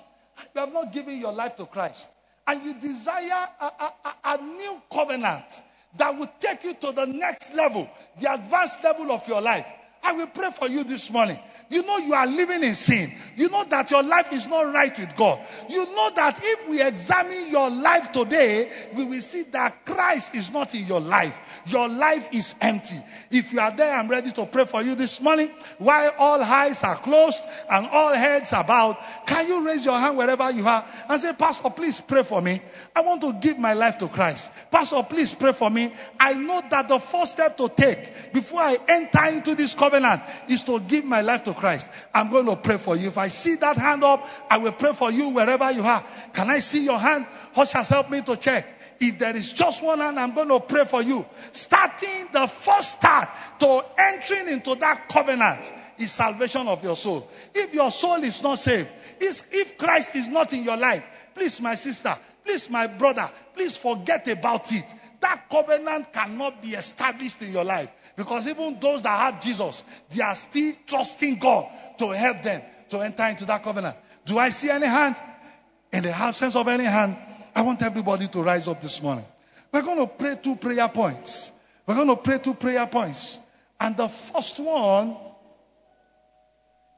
you 0.53 0.61
have 0.61 0.72
not 0.72 0.93
given 0.93 1.20
your 1.20 1.33
life 1.33 1.55
to 1.57 1.66
Christ, 1.66 2.11
and 2.47 2.64
you 2.64 2.74
desire 2.74 3.49
a, 3.61 3.64
a, 3.64 3.93
a 4.24 4.43
new 4.43 4.83
covenant 4.93 5.62
that 5.97 6.16
will 6.16 6.30
take 6.41 6.64
you 6.64 6.74
to 6.74 6.93
the 6.93 7.07
next 7.07 7.55
level, 7.55 7.88
the 8.18 8.32
advanced 8.32 8.82
level 8.84 9.11
of 9.12 9.26
your 9.26 9.41
life, 9.41 9.66
I 10.03 10.12
will 10.12 10.26
pray 10.26 10.51
for 10.51 10.68
you 10.68 10.84
this 10.84 11.11
morning. 11.11 11.38
You 11.68 11.82
know 11.82 11.98
you 11.98 12.14
are 12.14 12.26
living 12.26 12.64
in 12.64 12.74
sin. 12.74 13.12
You 13.36 13.48
know 13.48 13.64
that 13.64 13.92
your 13.92 14.03
life 14.03 14.32
is 14.32 14.48
not 14.48 14.74
right 14.74 14.98
with 14.98 15.14
God. 15.14 15.40
You 15.68 15.86
know 15.86 16.11
that 16.16 16.40
if 16.42 16.68
we 16.68 16.82
examine 16.82 17.51
your 17.51 17.70
life 17.70 18.11
today, 18.11 18.70
we 18.96 19.05
will 19.05 19.20
see 19.20 19.44
that 19.53 19.84
Christ 19.84 20.34
is 20.34 20.51
not 20.51 20.74
in 20.74 20.86
your 20.86 21.01
life. 21.01 21.38
Your 21.66 21.88
life 21.88 22.28
is 22.32 22.57
empty. 22.61 22.96
If 23.30 23.53
you 23.53 23.61
are 23.61 23.70
there, 23.70 23.94
I'm 23.94 24.09
ready 24.09 24.32
to 24.32 24.46
pray 24.46 24.64
for 24.64 24.82
you 24.82 24.96
this 24.96 25.20
morning. 25.20 25.51
While 25.78 26.12
all 26.18 26.42
eyes 26.42 26.82
are 26.82 26.96
closed 26.96 27.44
and 27.70 27.86
all 27.86 28.14
heads 28.14 28.53
are 28.53 28.64
bowed, 28.64 28.96
can 29.26 29.46
you 29.46 29.64
raise 29.64 29.84
your 29.84 29.98
hand 29.98 30.16
wherever 30.16 30.51
you 30.51 30.66
are 30.66 30.84
and 31.09 31.20
say, 31.20 31.32
Pastor, 31.34 31.70
please 31.70 32.01
pray 32.01 32.24
for 32.24 32.42
me. 32.42 32.61
I 32.96 33.03
want 33.03 33.20
to 33.20 33.34
give 33.34 33.59
my 33.59 33.74
life 33.74 33.98
to 33.98 34.09
Christ. 34.09 34.51
Pastor, 34.72 35.05
please 35.05 35.34
pray 35.34 35.53
for 35.53 35.70
me. 35.70 35.92
I 36.18 36.32
know 36.32 36.62
that 36.68 36.88
the 36.88 36.98
first 36.98 37.32
step 37.32 37.57
to 37.59 37.68
take 37.68 38.32
before 38.32 38.61
I 38.61 38.76
enter 38.88 39.24
into 39.26 39.55
this 39.55 39.74
covenant 39.91 40.22
is 40.49 40.62
to 40.64 40.80
give 40.80 41.05
my 41.05 41.20
life 41.20 41.45
to 41.45 41.55
Christ. 41.55 41.91
I'm 42.14 42.30
going 42.30 42.47
to 42.47 42.57
pray 42.57 42.78
for 42.78 42.97
you. 42.97 43.09
If 43.09 43.18
I 43.18 43.28
see 43.28 43.57
that 43.57 43.76
hand 43.76 44.05
up, 44.05 44.26
I 44.49 44.59
will 44.59 44.72
pray 44.72 44.93
for 44.93 45.11
you 45.11 45.30
wherever 45.30 45.70
you 45.70 45.82
are. 45.82 46.05
Can 46.32 46.51
I 46.51 46.61
see 46.61 46.84
your 46.84 46.99
hand? 46.99 47.26
Ushers, 47.57 47.88
help 47.88 48.11
me 48.11 48.22
to 48.22 48.36
check. 48.36 48.66
If 49.01 49.18
there 49.18 49.34
is 49.34 49.53
just 49.53 49.82
one 49.82 49.99
hand, 49.99 50.20
I'm 50.20 50.34
going 50.34 50.49
to 50.49 50.61
pray 50.61 50.84
for 50.84 51.03
you. 51.03 51.24
Starting 51.53 52.28
the 52.32 52.47
first 52.47 52.99
start 52.99 53.28
to 53.61 53.84
entering 53.99 54.49
into 54.49 54.74
that 54.76 55.09
covenant 55.09 55.72
is 55.99 56.12
salvation 56.12 56.68
of 56.68 56.84
your 56.84 56.97
soul. 56.97 57.28
If 57.55 57.74
your 57.74 57.91
soul 57.91 58.22
is 58.22 58.43
not 58.43 58.59
saved, 58.59 58.88
if 59.20 59.78
Christ 59.78 60.16
is 60.16 60.28
not 60.28 60.53
in 60.53 60.64
your 60.64 60.76
life, 60.76 61.03
please, 61.35 61.61
my 61.61 61.74
sister, 61.74 62.16
please, 62.45 62.70
my 62.70 62.87
brother, 62.87 63.31
please 63.55 63.76
forget 63.76 64.26
about 64.28 64.72
it. 64.72 64.85
That 65.20 65.49
covenant 65.51 66.12
cannot 66.12 66.62
be 66.62 66.70
established 66.70 67.43
in 67.43 67.53
your 67.53 67.64
life. 67.64 67.89
Because 68.16 68.47
even 68.49 68.78
those 68.81 69.03
that 69.03 69.18
have 69.18 69.41
Jesus, 69.41 69.83
they 70.11 70.22
are 70.22 70.35
still 70.35 70.74
trusting 70.87 71.39
God 71.39 71.68
to 71.99 72.09
help 72.11 72.43
them 72.43 72.62
to 72.91 72.99
enter 73.01 73.24
into 73.24 73.45
that 73.47 73.62
covenant. 73.62 73.97
Do 74.24 74.39
I 74.39 74.51
see 74.51 74.70
any 74.70 74.87
hand? 74.87 75.16
In 75.93 76.05
the 76.05 76.11
absence 76.11 76.55
of 76.55 76.68
any 76.68 76.85
hand, 76.85 77.16
I 77.55 77.62
want 77.62 77.83
everybody 77.83 78.28
to 78.28 78.43
rise 78.43 78.68
up 78.68 78.81
this 78.81 79.03
morning. 79.03 79.24
We're 79.72 79.83
going 79.83 79.99
to 79.99 80.07
pray 80.07 80.37
two 80.41 80.57
prayer 80.57 80.89
points. 80.89 81.53
We're 81.87 81.95
going 81.97 82.09
to 82.09 82.16
pray 82.16 82.39
two 82.39 82.55
prayer 82.55 82.87
points. 82.87 83.39
And 83.81 83.97
the 83.97 84.09
first 84.09 84.61
one 84.61 85.16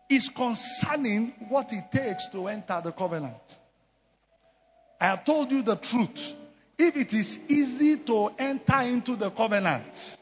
is 0.09 0.29
concerning 0.29 1.33
what 1.49 1.73
it 1.73 1.85
takes 1.91 2.29
to 2.29 2.49
enter 2.49 2.81
the 2.85 2.93
covenant. 2.93 3.59
I 5.03 5.07
have 5.07 5.25
told 5.25 5.51
you 5.51 5.63
the 5.63 5.75
truth. 5.75 6.33
If 6.79 6.97
it 6.97 7.13
is 7.13 7.51
easy 7.51 7.97
to 7.97 8.31
enter 8.39 8.83
into 8.83 9.17
the 9.17 9.31
covenant, 9.31 10.17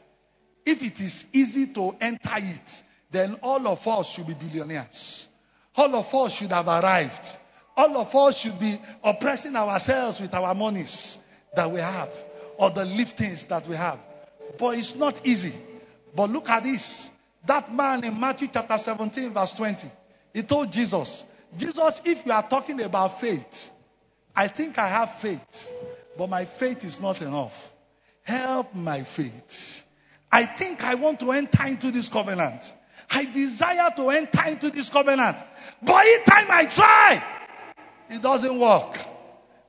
if 0.65 0.81
it 0.81 0.99
is 0.99 1.27
easy 1.31 1.67
to 1.67 1.95
enter 2.01 2.37
it, 2.37 2.83
then 3.11 3.35
all 3.43 3.67
of 3.67 3.87
us 3.87 4.09
should 4.09 4.25
be 4.25 4.33
billionaires. 4.33 5.27
All 5.75 5.95
of 5.95 6.11
us 6.15 6.33
should 6.33 6.51
have 6.51 6.67
arrived. 6.67 7.37
All 7.77 7.95
of 7.95 8.15
us 8.15 8.39
should 8.39 8.57
be 8.59 8.75
oppressing 9.03 9.55
ourselves 9.55 10.19
with 10.19 10.33
our 10.33 10.55
monies 10.55 11.19
that 11.55 11.69
we 11.69 11.79
have 11.79 12.09
or 12.57 12.71
the 12.71 12.83
liftings 12.83 13.49
that 13.49 13.67
we 13.67 13.75
have. 13.75 13.99
But 14.57 14.79
it's 14.79 14.95
not 14.95 15.21
easy. 15.23 15.53
But 16.15 16.31
look 16.31 16.49
at 16.49 16.63
this. 16.63 17.11
That 17.45 17.71
man 17.71 18.03
in 18.03 18.19
Matthew 18.19 18.47
chapter 18.51 18.79
17, 18.79 19.29
verse 19.29 19.53
20, 19.53 19.91
he 20.33 20.41
told 20.41 20.73
Jesus, 20.73 21.23
Jesus, 21.55 22.01
if 22.03 22.25
you 22.25 22.31
are 22.31 22.49
talking 22.49 22.81
about 22.81 23.21
faith, 23.21 23.73
I 24.35 24.47
think 24.47 24.77
I 24.77 24.87
have 24.87 25.13
faith, 25.15 25.71
but 26.17 26.29
my 26.29 26.45
faith 26.45 26.83
is 26.85 26.99
not 27.01 27.21
enough. 27.21 27.71
Help 28.23 28.73
my 28.75 29.03
faith. 29.03 29.83
I 30.31 30.45
think 30.45 30.83
I 30.83 30.95
want 30.95 31.19
to 31.19 31.31
enter 31.31 31.65
into 31.65 31.91
this 31.91 32.09
covenant. 32.09 32.73
I 33.09 33.25
desire 33.25 33.89
to 33.97 34.09
enter 34.09 34.43
into 34.47 34.69
this 34.69 34.89
covenant. 34.89 35.37
But 35.81 36.05
each 36.05 36.25
time 36.25 36.47
I 36.49 36.65
try, 36.65 37.23
it 38.09 38.21
doesn't 38.21 38.57
work. 38.57 38.97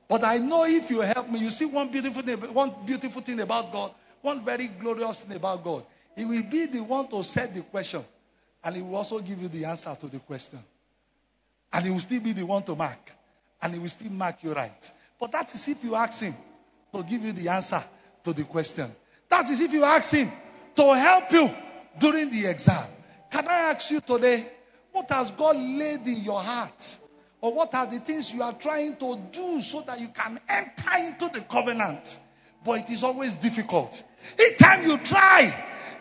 But 0.07 0.23
I 0.23 0.37
know 0.37 0.65
if 0.65 0.89
you 0.89 1.01
help 1.01 1.29
me, 1.29 1.39
you 1.39 1.49
see 1.49 1.65
one 1.65 1.89
beautiful 1.89 2.21
thing, 2.21 2.37
one 2.53 2.73
beautiful 2.85 3.21
thing 3.21 3.41
about 3.41 3.73
God, 3.73 3.91
one 4.21 4.45
very 4.45 4.67
glorious 4.67 5.23
thing 5.23 5.35
about 5.35 5.63
God. 5.63 5.83
He 6.15 6.25
will 6.25 6.43
be 6.43 6.67
the 6.67 6.83
one 6.83 7.07
to 7.07 7.23
set 7.23 7.55
the 7.55 7.61
question, 7.61 8.05
and 8.63 8.75
he 8.75 8.81
will 8.81 8.95
also 8.95 9.19
give 9.19 9.41
you 9.41 9.47
the 9.47 9.65
answer 9.65 9.95
to 9.99 10.07
the 10.07 10.19
question. 10.19 10.59
And 11.73 11.85
he 11.85 11.91
will 11.91 11.99
still 11.99 12.21
be 12.21 12.33
the 12.33 12.45
one 12.45 12.63
to 12.63 12.75
mark, 12.75 13.11
and 13.63 13.73
he 13.73 13.79
will 13.79 13.89
still 13.89 14.11
mark 14.11 14.43
you 14.43 14.53
right. 14.53 14.93
But 15.19 15.31
that 15.31 15.53
is 15.53 15.67
if 15.69 15.83
you 15.83 15.95
ask 15.95 16.21
him 16.21 16.35
to 16.93 17.01
give 17.01 17.23
you 17.23 17.31
the 17.31 17.49
answer 17.49 17.81
to 18.25 18.33
the 18.33 18.43
question. 18.43 18.91
That 19.29 19.49
is 19.49 19.61
if 19.61 19.71
you 19.71 19.85
ask 19.85 20.13
him 20.13 20.29
to 20.75 20.93
help 20.93 21.31
you 21.31 21.49
during 21.99 22.29
the 22.29 22.47
exam. 22.47 22.85
Can 23.31 23.47
I 23.47 23.71
ask 23.71 23.89
you 23.89 24.01
today, 24.01 24.45
what 24.91 25.09
has 25.11 25.31
God 25.31 25.55
laid 25.55 26.05
in 26.05 26.23
your 26.23 26.41
heart? 26.41 26.99
Or 27.41 27.53
what 27.53 27.73
are 27.73 27.85
the 27.87 27.99
things 27.99 28.33
you 28.33 28.43
are 28.43 28.53
trying 28.53 28.95
to 28.97 29.19
do 29.31 29.61
so 29.61 29.81
that 29.81 29.99
you 29.99 30.09
can 30.09 30.39
enter 30.47 30.91
into 30.97 31.29
the 31.29 31.41
covenant? 31.41 32.19
But 32.65 32.81
it 32.81 32.89
is 32.89 33.03
always 33.03 33.35
difficult. 33.35 34.03
Each 34.39 34.57
time 34.57 34.83
you 34.83 34.97
try, 34.97 35.53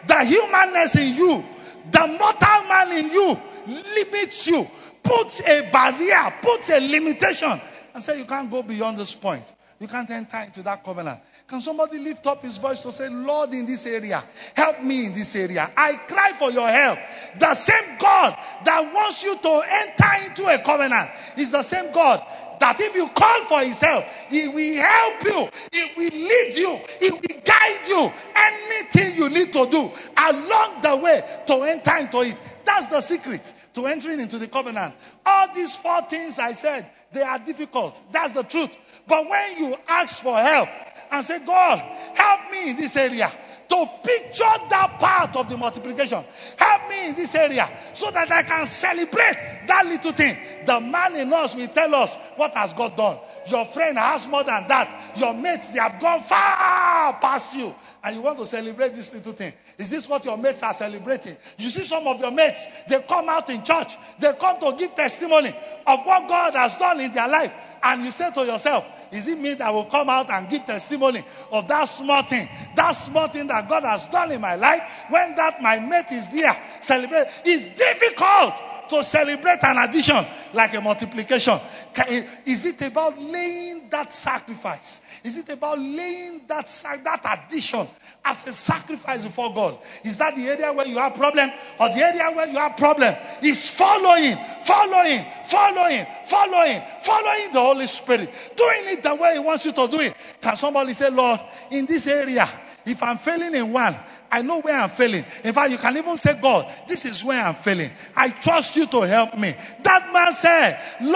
the 0.07 0.25
humanness 0.25 0.97
in 0.97 1.15
you, 1.15 1.45
the 1.91 2.07
mortal 2.07 2.69
man 2.69 2.93
in 2.93 3.11
you 3.11 3.39
limits 3.67 4.47
you, 4.47 4.67
puts 5.03 5.41
a 5.41 5.71
barrier, 5.71 6.35
puts 6.43 6.71
a 6.71 6.81
limitation, 6.81 7.61
and 7.95 8.03
say 8.03 8.19
you 8.19 8.25
can't 8.25 8.51
go 8.51 8.63
beyond 8.63 8.99
this 8.99 9.15
point. 9.15 9.53
You 9.79 9.89
can't 9.89 10.09
enter 10.11 10.39
into 10.39 10.63
that 10.63 10.85
covenant. 10.85 11.19
Can 11.49 11.61
somebody 11.61 11.99
lift 11.99 12.25
up 12.29 12.43
his 12.43 12.57
voice 12.57 12.81
to 12.83 12.93
say, 12.93 13.09
Lord, 13.09 13.53
in 13.53 13.67
this 13.67 13.85
area, 13.85 14.23
help 14.55 14.81
me 14.81 15.07
in 15.07 15.15
this 15.15 15.35
area. 15.35 15.69
I 15.77 15.95
cry 15.97 16.33
for 16.39 16.53
your 16.53 16.69
help. 16.69 17.01
The 17.39 17.55
same 17.55 17.99
God 17.99 18.37
that 18.65 18.95
wants 18.95 19.25
you 19.25 19.37
to 19.37 19.63
enter 19.69 20.31
into 20.31 20.47
a 20.47 20.59
covenant 20.63 21.11
is 21.37 21.51
the 21.51 21.65
same 21.65 21.93
God 21.93 22.25
that 22.61 22.81
if 22.81 22.95
you 22.95 23.09
call 23.09 23.45
for 23.47 23.61
his 23.61 23.81
help, 23.81 24.05
he 24.31 24.47
will 24.47 24.77
help 24.81 25.25
you, 25.25 25.49
he 25.73 25.85
will 25.97 26.29
lead 26.29 26.55
you, 26.55 26.79
he 27.01 27.11
will 27.11 27.43
guide 27.45 27.89
you. 27.89 28.13
Anything 28.37 29.17
you 29.17 29.29
need 29.31 29.53
to 29.53 29.67
do 29.67 29.91
along 30.17 30.81
the 30.81 30.97
way 30.97 31.23
to 31.49 31.55
enter 31.63 31.97
into 31.97 32.21
it. 32.21 32.37
That's 32.65 32.89
the 32.89 33.01
secret 33.01 33.53
to 33.75 33.87
entering 33.87 34.21
into 34.21 34.39
the 34.39 34.49
covenant. 34.49 34.95
All 35.25 35.55
these 35.55 35.77
four 35.77 36.03
things 36.03 36.39
I 36.39 36.53
said, 36.53 36.87
they 37.13 37.23
are 37.23 37.39
difficult. 37.39 38.01
That's 38.13 38.33
the 38.33 38.43
truth. 38.43 38.77
But 39.07 39.29
when 39.29 39.59
you 39.59 39.77
ask 39.89 40.23
for 40.23 40.37
help, 40.37 40.69
and 41.13 41.25
say, 41.25 41.39
God, 41.41 41.79
help 42.15 42.51
me 42.51 42.71
in 42.71 42.77
this 42.77 42.97
area 42.97 43.31
to 43.73 43.89
picture 44.03 44.45
that 44.69 44.99
part 44.99 45.35
of 45.35 45.49
the 45.49 45.57
multiplication. 45.57 46.23
Help 46.59 46.91
me 46.91 47.09
in 47.09 47.15
this 47.15 47.35
area 47.35 47.67
so 47.95 48.11
that 48.11 48.31
I 48.31 48.43
can 48.43 48.67
celebrate 48.67 49.39
that 49.67 49.87
little 49.87 50.13
thing. 50.13 50.37
The 50.67 50.79
man 50.79 51.17
in 51.17 51.33
us 51.33 51.55
will 51.55 51.69
tell 51.69 51.95
us 51.95 52.15
what 52.37 52.55
has 52.55 52.75
God 52.75 52.99
done. 52.99 53.19
Your 53.47 53.65
friend 53.65 53.97
has 53.97 54.27
more 54.27 54.45
than 54.45 54.69
that. 54.69 55.15
Your 55.17 55.33
mates, 55.33 55.71
they 55.71 55.81
have 55.81 55.99
gone 56.01 56.21
far 56.21 57.15
past 57.15 57.57
you. 57.57 57.75
And 58.05 58.17
you 58.17 58.21
want 58.21 58.39
to 58.41 58.47
celebrate 58.47 58.95
this 58.95 59.15
little 59.15 59.33
thing. 59.33 59.55
Is 59.79 59.89
this 59.89 60.09
what 60.09 60.25
your 60.27 60.37
mates 60.37 60.63
are 60.63 60.75
celebrating? 60.75 61.37
You 61.57 61.71
see 61.71 61.85
some 61.85 62.07
of 62.07 62.21
your 62.21 62.33
mates, 62.33 62.67
they 62.89 63.01
come 63.01 63.29
out 63.29 63.49
in 63.49 63.63
church. 63.63 63.97
They 64.19 64.33
come 64.35 64.61
to 64.61 64.75
give 64.77 64.95
testimony 64.95 65.55
of 65.87 66.01
what 66.05 66.29
God 66.29 66.55
has 66.55 66.77
done 66.77 67.01
in 67.01 67.13
their 67.13 67.29
life. 67.29 67.53
And 67.83 68.05
you 68.05 68.11
say 68.11 68.31
to 68.31 68.45
yourself, 68.45 68.87
is 69.11 69.27
it 69.29 69.39
me 69.39 69.55
that 69.55 69.73
will 69.73 69.87
come 69.87 70.09
out 70.09 70.31
and 70.31 70.49
give 70.49 70.65
testimony 70.65 71.25
of 71.51 71.67
that 71.69 71.85
small 71.85 72.23
thing? 72.23 72.49
That 72.75 72.93
small 72.93 73.29
thing 73.29 73.49
that 73.49 73.69
God 73.69 73.83
has 73.85 74.07
done 74.07 74.31
in 74.31 74.41
my 74.41 74.55
life 74.55 74.83
when 75.09 75.35
that 75.35 75.61
my 75.61 75.79
mate 75.81 76.13
is 76.13 76.29
there 76.29 76.57
celebrate. 76.81 77.27
It's 77.45 77.67
difficult 77.69 78.55
to 78.93 79.03
celebrate 79.03 79.63
an 79.63 79.79
addition 79.79 80.25
like 80.53 80.75
a 80.75 80.81
multiplication? 80.81 81.59
Eh, 81.97 82.25
is 82.47 82.67
it 82.67 82.81
about 82.83 83.21
laying 83.21 83.89
that 83.91 84.13
sacrifice? 84.13 85.01
Is 85.25 85.37
it 85.37 85.49
about 85.49 85.79
laying 85.79 86.43
that, 86.49 86.67
that 87.05 87.45
addition 87.49 87.89
as 88.25 88.47
a 88.47 88.55
sacrifice 88.55 89.25
before 89.25 89.55
God? 89.55 89.79
Is 90.05 90.19
that 90.19 90.37
the 90.37 90.47
area 90.49 90.73
where 90.73 90.87
you 90.87 90.99
have 90.99 91.15
problem? 91.15 91.51
Or 91.81 91.89
the 91.89 91.97
area 91.97 92.31
where 92.35 92.49
you 92.49 92.59
have 92.59 92.77
problem 92.77 93.15
is 93.43 93.71
following, 93.71 94.37
following, 94.63 95.25
following, 95.47 96.07
following, 96.27 96.83
following 97.01 97.53
the 97.53 97.61
Holy 97.61 97.87
Spirit. 97.87 98.31
Doing 98.57 98.97
it 98.97 99.03
the 99.03 99.15
way 99.15 99.35
He 99.35 99.39
wants 99.39 99.65
you 99.65 99.73
to 99.73 99.89
do 99.89 100.01
it. 100.01 100.15
Can 100.41 100.57
somebody 100.57 100.93
say, 100.93 101.11
Lord, 101.11 101.41
in 101.71 101.87
this 101.87 102.07
area, 102.07 102.49
if 102.85 103.03
I'm 103.03 103.19
failing 103.19 103.55
in 103.55 103.73
one, 103.73 103.97
I 104.31 104.43
know 104.43 104.61
where 104.61 104.79
I'm 104.79 104.89
failing. 104.91 105.25
In 105.45 105.53
fact, 105.53 105.71
you 105.71 105.79
can 105.79 105.97
even 105.97 106.17
say, 106.17 106.35
God, 106.41 106.67
this 106.89 107.05
is 107.05 107.23
where 107.23 107.43
I'm 107.43 107.55
failing. 107.55 107.91
I 108.17 108.31
trust 108.31 108.77
you 108.77 108.87
to 108.87 109.01
help 109.03 109.37
me. 109.39 109.55
That 109.83 110.13
man 110.13 110.33
said, 110.33 110.81
Lord, 111.01 111.15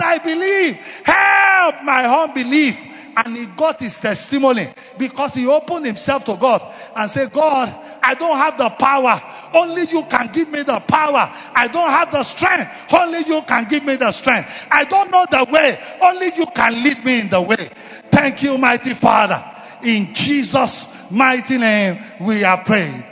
I 0.00 0.20
believe. 0.22 0.76
Help 1.04 1.84
my 1.84 2.06
unbelief. 2.22 2.78
And 3.16 3.36
he 3.36 3.46
got 3.46 3.80
his 3.80 3.98
testimony 3.98 4.68
because 4.96 5.34
he 5.34 5.48
opened 5.48 5.84
himself 5.84 6.24
to 6.26 6.36
God 6.36 6.62
and 6.94 7.10
said, 7.10 7.32
God, 7.32 7.74
I 8.00 8.14
don't 8.14 8.36
have 8.36 8.56
the 8.56 8.70
power. 8.70 9.20
Only 9.52 9.82
you 9.90 10.04
can 10.04 10.30
give 10.32 10.48
me 10.48 10.62
the 10.62 10.78
power. 10.78 11.28
I 11.54 11.66
don't 11.66 11.90
have 11.90 12.12
the 12.12 12.22
strength. 12.22 12.70
Only 12.92 13.24
you 13.26 13.42
can 13.42 13.64
give 13.68 13.84
me 13.84 13.96
the 13.96 14.12
strength. 14.12 14.68
I 14.70 14.84
don't 14.84 15.10
know 15.10 15.26
the 15.28 15.50
way. 15.50 15.78
Only 16.00 16.32
you 16.36 16.46
can 16.46 16.84
lead 16.84 17.04
me 17.04 17.20
in 17.20 17.28
the 17.28 17.40
way. 17.42 17.68
Thank 18.12 18.44
you, 18.44 18.56
mighty 18.56 18.94
Father. 18.94 19.44
In 19.82 20.14
Jesus' 20.14 20.88
mighty 21.10 21.58
name, 21.58 21.98
we 22.20 22.44
are 22.44 22.62
praying. 22.64 23.04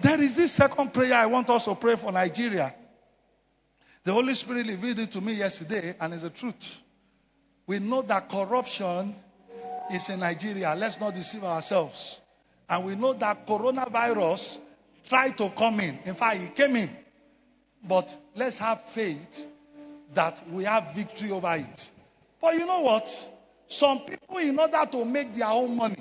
There 0.00 0.20
is 0.20 0.36
this 0.36 0.52
second 0.52 0.92
prayer 0.92 1.14
I 1.14 1.26
want 1.26 1.48
us 1.50 1.64
to 1.64 1.74
pray 1.74 1.96
for 1.96 2.12
Nigeria. 2.12 2.74
The 4.04 4.12
Holy 4.12 4.34
Spirit 4.34 4.66
revealed 4.66 4.98
it 4.98 5.12
to 5.12 5.20
me 5.20 5.32
yesterday, 5.32 5.96
and 5.98 6.12
it's 6.12 6.22
the 6.22 6.30
truth. 6.30 6.82
We 7.66 7.78
know 7.78 8.02
that 8.02 8.28
corruption 8.28 9.14
is 9.92 10.08
in 10.10 10.20
Nigeria. 10.20 10.74
Let's 10.76 11.00
not 11.00 11.14
deceive 11.14 11.44
ourselves. 11.44 12.20
And 12.68 12.84
we 12.84 12.96
know 12.96 13.14
that 13.14 13.46
coronavirus 13.46 14.58
tried 15.08 15.38
to 15.38 15.48
come 15.50 15.80
in. 15.80 15.98
In 16.04 16.14
fact, 16.14 16.40
it 16.40 16.54
came 16.54 16.76
in. 16.76 16.90
But 17.86 18.14
let's 18.34 18.58
have 18.58 18.82
faith 18.90 19.46
that 20.14 20.42
we 20.50 20.64
have 20.64 20.94
victory 20.94 21.30
over 21.30 21.54
it. 21.54 21.90
But 22.40 22.54
you 22.54 22.66
know 22.66 22.80
what? 22.80 23.30
Some 23.74 24.00
people, 24.00 24.38
in 24.38 24.56
order 24.56 24.86
to 24.92 25.04
make 25.04 25.34
their 25.34 25.48
own 25.48 25.76
money, 25.76 25.96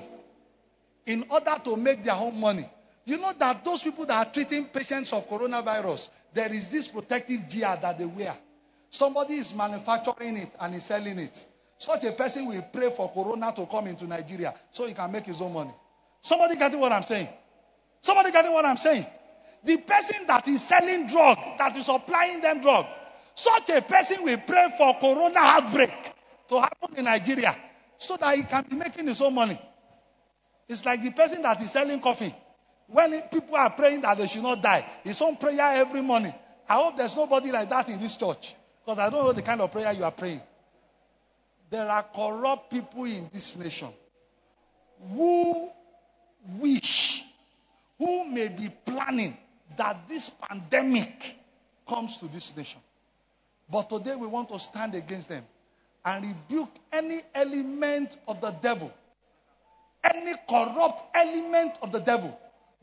in 1.07 1.25
order 1.27 1.55
to 1.63 1.75
make 1.75 2.03
their 2.03 2.13
own 2.13 2.39
money, 2.39 2.69
you 3.03 3.17
know 3.17 3.33
that 3.39 3.65
those 3.65 3.81
people 3.81 4.05
that 4.05 4.27
are 4.27 4.31
treating 4.31 4.65
patients 4.65 5.11
of 5.11 5.27
coronavirus, 5.27 6.09
there 6.35 6.53
is 6.53 6.69
this 6.69 6.87
protective 6.87 7.49
gear 7.49 7.75
that 7.81 7.97
they 7.97 8.05
wear. 8.05 8.37
Somebody 8.91 9.35
is 9.35 9.55
manufacturing 9.55 10.37
it 10.37 10.51
and 10.61 10.75
is 10.75 10.83
selling 10.83 11.17
it. 11.17 11.45
Such 11.79 12.03
a 12.03 12.11
person 12.11 12.45
will 12.45 12.61
pray 12.71 12.91
for 12.95 13.09
corona 13.11 13.51
to 13.55 13.65
come 13.65 13.87
into 13.87 14.05
Nigeria 14.05 14.53
so 14.71 14.85
he 14.85 14.93
can 14.93 15.11
make 15.11 15.25
his 15.25 15.41
own 15.41 15.53
money. 15.53 15.73
Somebody 16.21 16.55
getting 16.55 16.79
what 16.79 16.91
I'm 16.91 17.01
saying? 17.01 17.27
Somebody 18.03 18.31
getting 18.31 18.53
what 18.53 18.65
I'm 18.65 18.77
saying? 18.77 19.07
The 19.63 19.77
person 19.77 20.27
that 20.27 20.47
is 20.47 20.61
selling 20.61 21.07
drug, 21.07 21.39
that 21.57 21.75
is 21.75 21.87
supplying 21.87 22.39
them 22.41 22.61
drug, 22.61 22.85
such 23.33 23.69
a 23.69 23.81
person 23.81 24.23
will 24.23 24.37
pray 24.45 24.67
for 24.77 24.95
corona 24.99 25.39
outbreak 25.39 26.13
to 26.53 26.61
happen 26.61 26.95
in 26.97 27.05
Nigeria 27.05 27.55
so 27.97 28.15
that 28.17 28.35
he 28.37 28.43
can 28.43 28.65
be 28.69 28.75
making 28.75 29.07
his 29.07 29.19
own 29.21 29.33
money. 29.33 29.59
It's 30.69 30.85
like 30.85 31.01
the 31.01 31.11
person 31.11 31.41
that 31.41 31.61
is 31.61 31.71
selling 31.71 31.99
coffee. 31.99 32.33
When 32.87 33.19
people 33.23 33.55
are 33.55 33.71
praying 33.71 34.01
that 34.01 34.17
they 34.17 34.27
should 34.27 34.43
not 34.43 34.61
die, 34.61 34.85
his 35.03 35.21
own 35.21 35.35
prayer 35.37 35.81
every 35.81 36.01
morning. 36.01 36.33
I 36.69 36.75
hope 36.75 36.97
there's 36.97 37.15
nobody 37.15 37.51
like 37.51 37.69
that 37.69 37.89
in 37.89 37.99
this 37.99 38.15
church 38.15 38.55
because 38.85 38.99
I 38.99 39.09
don't 39.09 39.25
know 39.25 39.33
the 39.33 39.41
kind 39.41 39.61
of 39.61 39.71
prayer 39.71 39.91
you 39.93 40.03
are 40.03 40.11
praying. 40.11 40.41
There 41.69 41.89
are 41.89 42.03
corrupt 42.03 42.71
people 42.71 43.05
in 43.05 43.29
this 43.33 43.57
nation 43.57 43.89
who 45.11 45.69
wish, 46.59 47.23
who 47.97 48.25
may 48.29 48.49
be 48.49 48.71
planning 48.85 49.37
that 49.77 50.07
this 50.07 50.29
pandemic 50.29 51.35
comes 51.87 52.17
to 52.17 52.27
this 52.27 52.55
nation. 52.55 52.79
But 53.69 53.89
today 53.89 54.15
we 54.15 54.27
want 54.27 54.49
to 54.49 54.59
stand 54.59 54.93
against 54.93 55.29
them 55.29 55.43
and 56.05 56.25
rebuke 56.25 56.69
any 56.91 57.21
element 57.33 58.17
of 58.27 58.41
the 58.41 58.51
devil, 58.61 58.91
any 60.03 60.33
corrupt 60.49 61.03
element 61.15 61.77
of 61.81 61.91
the 61.91 61.99
devil, 61.99 62.37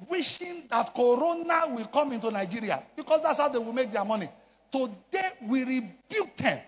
wishing 0.08 0.64
that 0.70 0.94
corona 0.94 1.62
will 1.68 1.86
come 1.86 2.12
into 2.12 2.30
Nigeria 2.30 2.82
because 2.96 3.22
that's 3.22 3.38
how 3.38 3.48
they 3.48 3.58
will 3.58 3.72
make 3.72 3.90
their 3.90 4.04
money. 4.04 4.28
Today 4.72 5.30
we 5.46 5.64
rebuke 5.64 6.36
them 6.36 6.60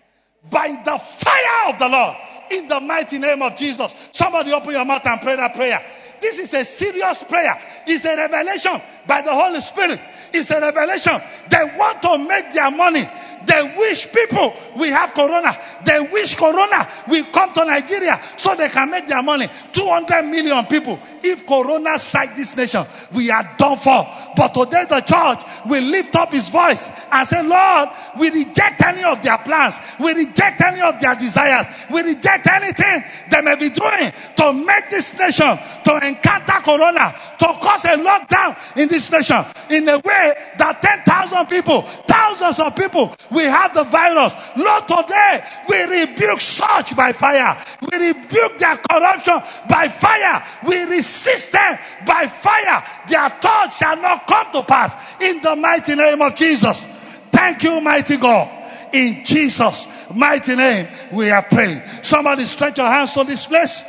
by 0.51 0.69
the 0.85 0.99
fire 0.99 1.73
of 1.73 1.79
the 1.79 1.89
Lord 1.89 2.17
in 2.51 2.69
the 2.69 2.81
mighty 2.81 3.19
name 3.19 3.43
of 3.43 3.57
Jesus. 3.57 3.95
Somebody 4.13 4.53
open 4.53 4.73
your 4.73 4.85
mouth 4.85 5.07
and 5.07 5.21
pray 5.21 5.37
that 5.37 5.55
prayer. 5.55 5.81
This 6.23 6.39
is 6.39 6.55
a 6.55 6.65
serious 6.65 7.25
prayer. 7.25 7.61
It's 7.87 8.05
a 8.05 8.17
revelation 8.17 8.81
by 9.07 9.23
the 9.23 9.35
Holy 9.35 9.61
Spirit. 9.61 10.01
It's 10.33 10.51
a 10.51 10.61
revelation. 10.61 11.21
They 11.51 11.77
want 11.77 12.01
to 12.03 12.19
make 12.19 12.53
their 12.53 12.71
money 12.71 13.07
they 13.47 13.75
wish 13.77 14.11
people 14.13 14.55
we 14.77 14.89
have 14.89 15.15
corona. 15.15 15.57
They 15.85 16.01
wish 16.01 16.35
corona 16.35 16.89
will 17.09 17.25
come 17.27 17.53
to 17.53 17.65
Nigeria 17.65 18.21
so 18.37 18.55
they 18.55 18.69
can 18.69 18.91
make 18.91 19.07
their 19.07 19.23
money. 19.23 19.49
200 19.73 20.23
million 20.23 20.65
people. 20.67 20.99
If 21.23 21.47
corona 21.47 21.99
strike 21.99 22.37
this 22.37 22.57
nation, 22.57 22.85
we 23.13 23.31
are 23.31 23.55
done 23.59 23.77
for. 23.77 24.07
But 24.37 24.55
today 24.55 24.85
the 24.89 25.01
church 25.01 25.43
will 25.67 25.83
lift 25.83 26.15
up 26.17 26.33
his 26.33 26.49
voice 26.49 26.91
and 27.11 27.27
say, 27.29 27.43
Lord, 27.43 27.89
we 28.19 28.31
reject 28.31 28.83
any 28.83 29.05
of 29.05 29.23
their 29.23 29.39
plans. 29.39 29.79
We 29.99 30.13
reject 30.15 30.61
any 30.61 30.81
of 30.81 31.01
their 31.01 31.15
desires. 31.15 31.67
We 31.91 32.03
reject 32.03 32.47
anything 32.47 33.05
they 33.31 33.41
may 33.41 33.57
be 33.57 33.71
doing 33.71 34.13
to 34.37 34.53
make 34.53 34.91
this 34.91 35.19
nation 35.19 35.59
to 35.85 36.01
encounter 36.15 36.61
corona, 36.63 37.15
to 37.39 37.47
cause 37.61 37.85
a 37.85 37.97
lockdown 37.97 38.57
in 38.77 38.89
this 38.89 39.11
nation 39.11 39.45
in 39.71 39.89
a 39.89 39.99
way 39.99 40.35
that 40.59 40.83
10,000 40.83 41.47
people, 41.47 41.83
thousands 42.07 42.59
of 42.61 42.77
people 42.77 43.15
we 43.31 43.45
have 43.45 43.75
the 43.75 43.85
virus. 43.85 44.35
Lord, 44.57 44.89
today 44.89 45.45
we 45.69 46.01
rebuke 46.01 46.41
such 46.41 46.95
by 46.97 47.13
fire. 47.13 47.63
We 47.81 47.99
rebuke 47.99 48.59
their 48.59 48.77
corruption 48.77 49.41
by 49.69 49.89
fire. 49.89 50.45
We 50.67 50.85
resist 50.85 51.53
them 51.53 51.79
by 52.07 52.27
fire. 52.27 52.85
Their 53.09 53.29
thoughts 53.29 53.79
shall 53.79 53.97
not 53.97 54.27
come 54.27 54.53
to 54.53 54.63
pass 54.63 54.95
in 55.21 55.41
the 55.41 55.57
mighty 55.57 55.95
name 55.95 56.21
of 56.23 56.35
Jesus. 56.35 56.87
Thank 57.31 57.63
you, 57.63 57.81
mighty 57.81 58.19
God. 58.19 58.59
In 58.93 59.25
Jesus' 59.25 59.87
mighty 60.15 60.55
name, 60.55 60.87
we 61.13 61.31
are 61.31 61.43
praying. 61.43 61.81
Somebody 62.03 62.45
stretch 62.45 62.77
your 62.77 62.89
hands 62.89 63.15
to 63.15 63.25
this 63.25 63.47
place 63.47 63.85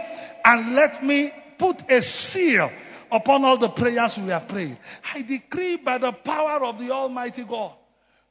and 0.45 0.75
let 0.75 1.03
me 1.03 1.31
put 1.63 1.89
a 1.89 2.01
seal 2.01 2.69
upon 3.09 3.45
all 3.45 3.57
the 3.57 3.69
prayers 3.69 4.17
we 4.17 4.27
have 4.27 4.49
prayed. 4.49 4.77
I 5.15 5.21
decree 5.21 5.77
by 5.77 5.97
the 5.97 6.11
power 6.11 6.65
of 6.65 6.77
the 6.77 6.91
Almighty 6.91 7.45
God 7.45 7.71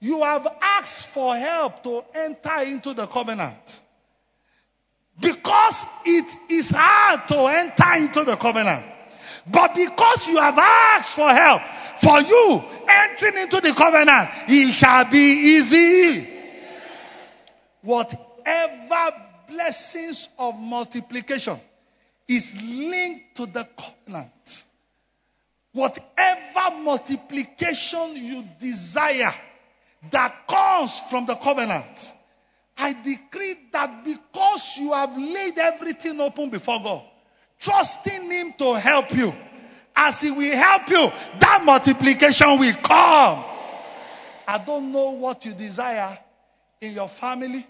you 0.00 0.20
have 0.22 0.46
asked 0.60 1.06
for 1.06 1.34
help 1.36 1.82
to 1.84 2.02
enter 2.12 2.60
into 2.62 2.92
the 2.92 3.06
covenant. 3.06 3.80
Because 5.18 5.86
it 6.04 6.36
is 6.50 6.72
hard 6.74 7.28
to 7.28 7.46
enter 7.46 8.04
into 8.04 8.24
the 8.24 8.34
covenant. 8.36 8.84
But 9.46 9.76
because 9.76 10.26
you 10.26 10.38
have 10.38 10.58
asked 10.58 11.14
for 11.14 11.30
help, 11.30 11.62
for 12.00 12.20
you 12.20 12.64
entering 12.88 13.44
into 13.44 13.60
the 13.60 13.72
covenant, 13.72 14.28
it 14.48 14.72
shall 14.72 15.04
be 15.08 15.56
easy. 15.56 16.28
Whatever 17.82 19.14
blessings 19.48 20.28
of 20.36 20.58
multiplication 20.58 21.60
is 22.36 22.60
linked 22.62 23.36
to 23.36 23.46
the 23.46 23.68
covenant. 23.76 24.64
Whatever 25.72 26.82
multiplication 26.82 28.16
you 28.16 28.44
desire 28.60 29.32
that 30.10 30.46
comes 30.48 31.00
from 31.00 31.26
the 31.26 31.34
covenant. 31.34 32.12
I 32.76 32.92
decree 32.92 33.56
that 33.72 34.04
because 34.04 34.76
you 34.78 34.92
have 34.92 35.16
laid 35.16 35.58
everything 35.58 36.20
open 36.20 36.50
before 36.50 36.82
God, 36.82 37.04
trusting 37.60 38.30
Him 38.30 38.54
to 38.58 38.74
help 38.74 39.14
you, 39.14 39.32
as 39.94 40.20
He 40.20 40.30
will 40.30 40.56
help 40.56 40.88
you, 40.88 41.10
that 41.38 41.62
multiplication 41.64 42.58
will 42.58 42.74
come. 42.74 43.44
I 44.48 44.58
don't 44.66 44.90
know 44.92 45.10
what 45.10 45.44
you 45.44 45.54
desire 45.54 46.18
in 46.80 46.94
your 46.94 47.08
family, 47.08 47.64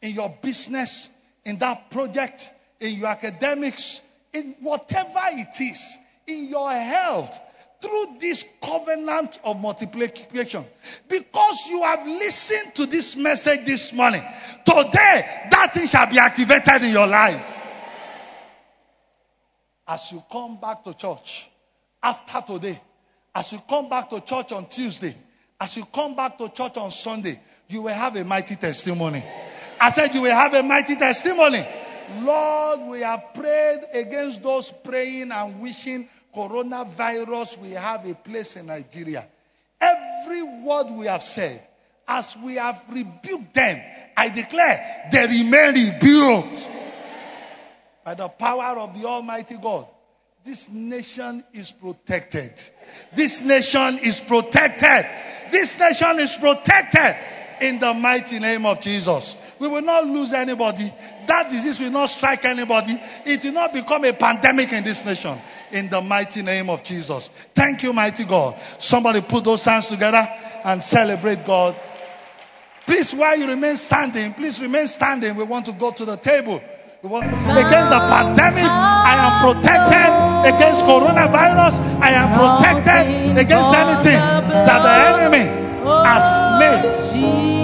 in 0.00 0.14
your 0.14 0.34
business, 0.40 1.10
in 1.44 1.58
that 1.58 1.90
project, 1.90 2.50
in 2.80 2.98
your 2.98 3.08
academics, 3.08 4.00
in 4.32 4.54
whatever 4.60 5.20
it 5.26 5.60
is, 5.60 5.96
in 6.26 6.48
your 6.48 6.72
health, 6.72 7.40
through 7.80 8.16
this 8.20 8.44
covenant 8.62 9.38
of 9.44 9.60
multiplication. 9.60 10.64
Because 11.08 11.66
you 11.68 11.82
have 11.82 12.06
listened 12.06 12.74
to 12.74 12.86
this 12.86 13.16
message 13.16 13.64
this 13.66 13.92
morning, 13.92 14.22
today 14.64 15.46
that 15.50 15.70
thing 15.74 15.86
shall 15.86 16.08
be 16.08 16.18
activated 16.18 16.82
in 16.82 16.92
your 16.92 17.06
life. 17.06 17.54
As 19.88 20.10
you 20.10 20.22
come 20.30 20.58
back 20.60 20.82
to 20.84 20.94
church 20.94 21.48
after 22.02 22.54
today, 22.54 22.80
as 23.34 23.52
you 23.52 23.58
come 23.68 23.88
back 23.88 24.10
to 24.10 24.20
church 24.20 24.52
on 24.52 24.66
Tuesday, 24.66 25.14
as 25.60 25.76
you 25.76 25.84
come 25.84 26.16
back 26.16 26.38
to 26.38 26.48
church 26.48 26.76
on 26.76 26.90
Sunday, 26.90 27.38
you 27.68 27.82
will 27.82 27.94
have 27.94 28.16
a 28.16 28.24
mighty 28.24 28.56
testimony. 28.56 29.24
I 29.80 29.90
said 29.90 30.14
you 30.14 30.22
will 30.22 30.34
have 30.34 30.54
a 30.54 30.62
mighty 30.62 30.96
testimony. 30.96 31.64
Lord, 32.22 32.90
we 32.90 33.00
have 33.00 33.34
prayed 33.34 33.80
against 33.92 34.42
those 34.42 34.70
praying 34.70 35.32
and 35.32 35.60
wishing 35.60 36.08
coronavirus 36.34 37.58
will 37.58 37.78
have 37.78 38.08
a 38.08 38.14
place 38.14 38.56
in 38.56 38.66
Nigeria. 38.66 39.26
Every 39.80 40.42
word 40.42 40.90
we 40.92 41.06
have 41.06 41.22
said, 41.22 41.66
as 42.06 42.36
we 42.36 42.54
have 42.54 42.82
rebuked 42.90 43.54
them, 43.54 43.82
I 44.16 44.28
declare 44.28 45.08
they 45.10 45.26
remain 45.26 45.74
rebuked. 45.74 46.70
By 48.04 48.14
the 48.14 48.28
power 48.28 48.78
of 48.78 49.00
the 49.00 49.06
Almighty 49.06 49.56
God, 49.60 49.88
this 50.44 50.70
nation 50.70 51.42
is 51.52 51.72
protected. 51.72 52.52
This 53.14 53.40
nation 53.40 53.98
is 53.98 54.20
protected. 54.20 55.06
This 55.50 55.78
nation 55.78 56.20
is 56.20 56.36
protected 56.36 57.16
in 57.60 57.78
the 57.78 57.94
mighty 57.94 58.38
name 58.38 58.66
of 58.66 58.80
Jesus. 58.80 59.36
We 59.58 59.68
will 59.68 59.82
not 59.82 60.06
lose 60.06 60.32
anybody. 60.32 60.92
That 61.26 61.50
disease 61.50 61.80
will 61.80 61.90
not 61.90 62.06
strike 62.06 62.44
anybody. 62.44 63.00
It 63.24 63.44
will 63.44 63.52
not 63.52 63.72
become 63.72 64.04
a 64.04 64.12
pandemic 64.12 64.72
in 64.72 64.84
this 64.84 65.04
nation. 65.04 65.38
In 65.72 65.88
the 65.88 66.00
mighty 66.00 66.42
name 66.42 66.70
of 66.70 66.82
Jesus. 66.82 67.28
Thank 67.54 67.82
you, 67.82 67.92
mighty 67.92 68.24
God. 68.24 68.60
Somebody 68.78 69.20
put 69.22 69.44
those 69.44 69.64
hands 69.64 69.88
together 69.88 70.26
and 70.64 70.82
celebrate 70.82 71.44
God. 71.46 71.76
Please, 72.86 73.14
while 73.14 73.36
you 73.36 73.48
remain 73.48 73.76
standing, 73.76 74.32
please 74.34 74.60
remain 74.60 74.86
standing. 74.86 75.34
We 75.34 75.44
want 75.44 75.66
to 75.66 75.72
go 75.72 75.90
to 75.90 76.04
the 76.04 76.16
table. 76.16 76.62
Against 77.02 77.90
the 77.90 78.00
pandemic, 78.08 78.64
I 78.64 79.14
am 79.26 79.54
protected. 79.54 80.54
Against 80.54 80.84
coronavirus, 80.84 81.80
I 82.00 82.10
am 82.12 82.28
protected. 82.38 83.38
Against 83.38 83.74
anything 83.74 84.18
that 84.18 84.82
the 84.82 85.22
enemy 85.22 85.65
has 85.86 86.26
made. 86.58 86.82
Jesus. 87.12 87.60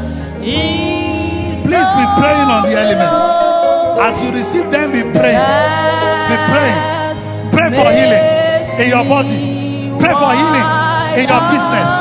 Please 0.41 1.91
be 1.93 2.05
praying 2.19 2.49
on 2.49 2.63
the 2.63 2.73
elements. 2.75 3.29
As 4.01 4.21
you 4.23 4.31
receive 4.31 4.71
them, 4.71 4.91
be 4.91 5.03
praying. 5.17 5.39
Be 6.27 6.35
praying. 6.49 6.79
Pray 7.51 7.69
for 7.69 7.91
healing 7.91 8.25
in 8.81 8.87
your 8.89 9.05
body. 9.05 9.37
Pray 9.99 10.13
for 10.15 10.31
healing 10.33 10.67
in 11.21 11.27
your 11.29 11.43
business. 11.51 11.91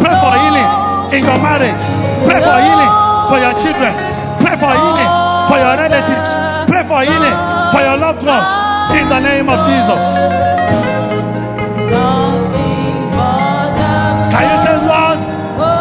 Pray 0.00 0.14
for 0.16 0.32
healing 0.38 0.70
in 1.12 1.22
your 1.26 1.38
marriage. 1.42 1.82
Pray 2.24 2.40
for 2.40 2.58
healing 2.62 2.92
for 3.28 3.38
your 3.38 3.54
children. 3.60 3.92
Pray 4.40 4.56
for 4.56 4.72
healing 4.72 5.10
for 5.50 5.58
your 5.58 5.74
relatives. 5.76 6.59
For 6.90 7.02
healing 7.04 7.38
for 7.70 7.80
your 7.86 7.98
loved 7.98 8.26
ones. 8.26 8.50
In 8.98 9.08
the 9.08 9.20
name 9.20 9.48
of 9.48 9.64
Jesus. 9.64 10.04
Can 14.34 14.44
you 14.50 14.58
say, 14.58 14.74
Lord, 14.90 15.20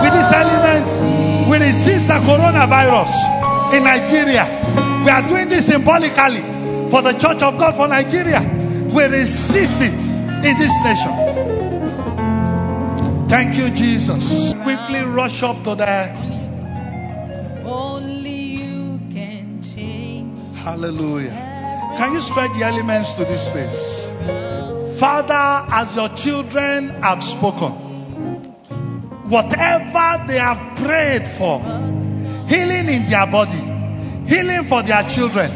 with 0.03 0.13
this 0.13 0.31
element, 0.31 1.49
we 1.49 1.57
resist 1.57 2.09
the 2.09 2.13
coronavirus 2.13 3.73
in 3.73 3.85
Nigeria. 3.85 4.45
We 5.03 5.09
are 5.09 5.27
doing 5.27 5.49
this 5.49 5.65
symbolically 5.65 6.41
for 6.91 7.01
the 7.01 7.13
Church 7.13 7.41
of 7.41 7.57
God 7.57 7.75
for 7.75 7.87
Nigeria. 7.87 8.41
We 8.93 9.05
resist 9.05 9.81
it 9.81 10.45
in 10.45 10.59
this 10.59 10.79
nation. 10.83 11.15
Thank 13.27 13.57
you, 13.57 13.71
Jesus. 13.71 14.53
Quickly 14.53 15.01
rush 15.01 15.41
up 15.41 15.63
to 15.63 15.73
the 15.73 16.28
hallelujah. 20.69 21.95
Can 21.97 22.13
you 22.13 22.21
spread 22.21 22.53
the 22.53 22.63
elements 22.63 23.13
to 23.13 23.25
this 23.25 23.49
place? 23.49 24.05
Father, 24.99 25.73
as 25.73 25.95
your 25.95 26.09
children 26.09 26.89
have 27.01 27.23
spoken, 27.23 27.71
whatever 29.29 30.25
they 30.27 30.37
have 30.37 30.77
prayed 30.77 31.25
for, 31.25 31.59
healing 32.47 32.87
in 32.87 33.05
their 33.09 33.25
body, 33.27 33.57
healing 34.27 34.63
for 34.65 34.83
their 34.83 35.03
children, 35.09 35.49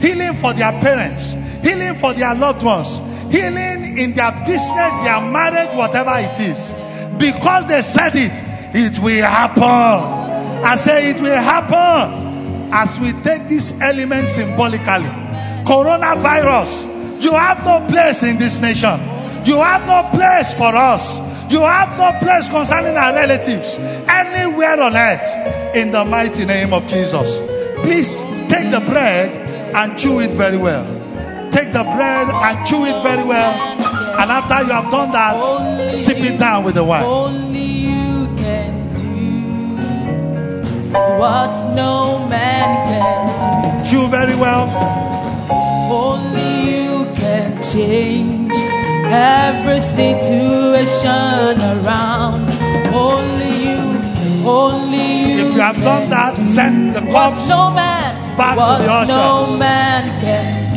healing 0.00 0.34
for 0.34 0.52
their 0.52 0.72
parents, 0.80 1.32
healing 1.62 1.94
for 1.94 2.12
their 2.12 2.34
loved 2.34 2.62
ones, 2.62 2.98
healing 3.32 3.98
in 3.98 4.12
their 4.12 4.32
business, 4.46 4.94
their 5.04 5.20
marriage, 5.20 5.74
whatever 5.74 6.12
it 6.16 6.38
is. 6.40 6.72
Because 7.18 7.66
they 7.68 7.80
said 7.80 8.14
it, 8.14 8.32
it 8.74 8.98
will 8.98 9.24
happen. 9.24 9.62
I 9.64 10.76
say 10.76 11.10
it 11.10 11.20
will 11.20 11.34
happen 11.34 12.27
as 12.72 12.98
we 13.00 13.12
take 13.12 13.48
this 13.48 13.78
element 13.80 14.30
symbolically. 14.30 15.08
Coronavirus, 15.64 17.22
you 17.22 17.32
have 17.32 17.64
no 17.64 17.86
place 17.88 18.22
in 18.22 18.38
this 18.38 18.60
nation. 18.60 19.00
You 19.44 19.56
have 19.56 19.86
no 19.86 20.10
place 20.16 20.52
for 20.54 20.74
us. 20.74 21.18
You 21.50 21.60
have 21.60 21.96
no 21.96 22.18
place 22.20 22.48
concerning 22.48 22.96
our 22.96 23.14
relatives 23.14 23.76
anywhere 23.78 24.80
on 24.80 24.94
earth 24.94 25.76
in 25.76 25.90
the 25.92 26.04
mighty 26.04 26.44
name 26.44 26.72
of 26.74 26.86
Jesus. 26.86 27.40
Please 27.82 28.20
take 28.48 28.70
the 28.70 28.82
bread 28.86 29.34
and 29.74 29.98
chew 29.98 30.20
it 30.20 30.32
very 30.32 30.58
well. 30.58 30.84
Take 31.50 31.72
the 31.72 31.82
bread 31.82 32.28
and 32.28 32.66
chew 32.66 32.84
it 32.84 33.02
very 33.02 33.24
well. 33.24 33.52
And 34.20 34.30
after 34.30 34.62
you 34.66 34.72
have 34.72 34.90
done 34.90 35.12
that, 35.12 35.90
sip 35.90 36.18
it 36.18 36.38
down 36.38 36.64
with 36.64 36.74
the 36.74 36.84
wine. 36.84 37.52
What 40.92 41.74
no 41.74 42.26
man 42.28 42.88
can 42.88 43.84
Chew 43.84 44.06
very 44.08 44.34
well. 44.36 44.68
Only 45.90 46.72
you 46.72 47.06
can 47.14 47.62
change 47.62 48.52
every 48.52 49.80
situation 49.80 51.56
around. 51.58 52.50
Only 52.92 53.64
you, 53.64 54.46
only 54.46 55.32
you. 55.32 55.48
If 55.48 55.54
you 55.54 55.60
have 55.60 55.76
done 55.76 56.10
that, 56.10 56.36
send 56.36 56.94
the 56.96 57.00
cups 57.00 57.48
no 57.48 57.70
man, 57.70 58.36
back 58.36 58.56
to 58.56 58.60
what 58.60 58.78
the 58.78 58.92
ushers. 58.92 59.08
no 59.08 59.56
man 59.56 60.20
can 60.20 60.67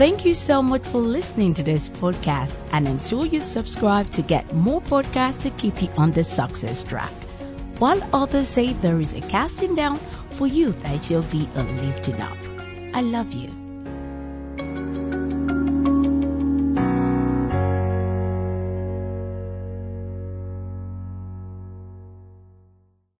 Thank 0.00 0.24
you 0.24 0.32
so 0.32 0.62
much 0.62 0.88
for 0.88 1.02
listening 1.02 1.52
to 1.52 1.62
this 1.62 1.86
podcast 1.86 2.54
and 2.72 2.88
ensure 2.88 3.26
you 3.26 3.40
subscribe 3.40 4.08
to 4.12 4.22
get 4.22 4.50
more 4.54 4.80
podcasts 4.80 5.42
to 5.42 5.50
keep 5.50 5.82
you 5.82 5.90
on 5.98 6.10
the 6.10 6.24
success 6.24 6.82
track. 6.82 7.12
While 7.78 8.00
others 8.10 8.48
say 8.48 8.72
there 8.72 8.98
is 8.98 9.12
a 9.12 9.20
casting 9.20 9.74
down, 9.74 9.98
for 10.30 10.46
you 10.46 10.70
there 10.70 11.02
shall 11.02 11.20
be 11.24 11.46
a 11.54 11.62
lifting 11.62 12.18
up. 12.18 12.38
I 12.94 13.02
love 13.02 13.34
you. 13.34 13.59